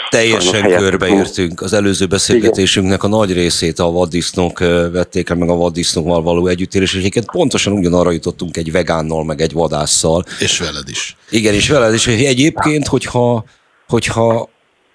[0.09, 1.61] Teljesen körbeértünk.
[1.61, 4.59] Az előző beszélgetésünknek a nagy részét a vaddisznók
[4.93, 9.41] vették el, meg a vaddisznókmal való együttélés, és egyébként pontosan ugyanarra jutottunk egy vegánnal, meg
[9.41, 10.25] egy vadásszal.
[10.41, 11.17] És veled is.
[11.31, 12.07] Igen, és veled is.
[12.07, 13.45] Egyébként, hogyha,
[13.89, 14.49] hogyha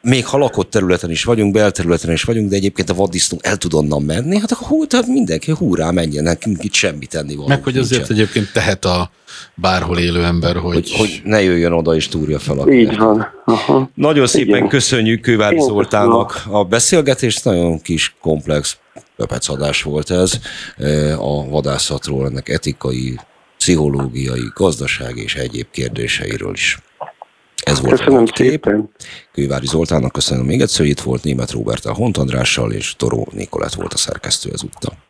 [0.05, 3.73] még ha lakott területen is vagyunk, belterületen is vagyunk, de egyébként a vaddisznó el tud
[3.73, 7.47] onnan menni, hát akkor hú, tehát mindenki húrá menjen, nekünk itt semmit tenni való.
[7.47, 8.15] Meg hogy azért nincsen.
[8.15, 9.11] egyébként tehet a
[9.55, 10.73] bárhol élő ember, hogy...
[10.73, 10.91] hogy...
[10.97, 13.27] Hogy ne jöjjön oda és túrja fel a Így van.
[13.45, 13.89] Aha.
[13.95, 14.67] Nagyon szépen Igen.
[14.67, 18.77] köszönjük Kővári Zoltánnak a beszélgetést, nagyon kis komplex
[19.15, 20.39] pepecadás volt ez
[20.77, 23.19] e, a vadászatról, ennek etikai,
[23.57, 26.77] pszichológiai, gazdasági és egyéb kérdéseiről is.
[27.65, 28.69] Ez volt Köszönöm a kép.
[29.31, 33.73] Kővári Zoltánnak köszönöm még egyszer, itt volt Német Robert a Hont Andrással, és Toró Nikolett
[33.73, 35.05] volt a szerkesztő ezúttal.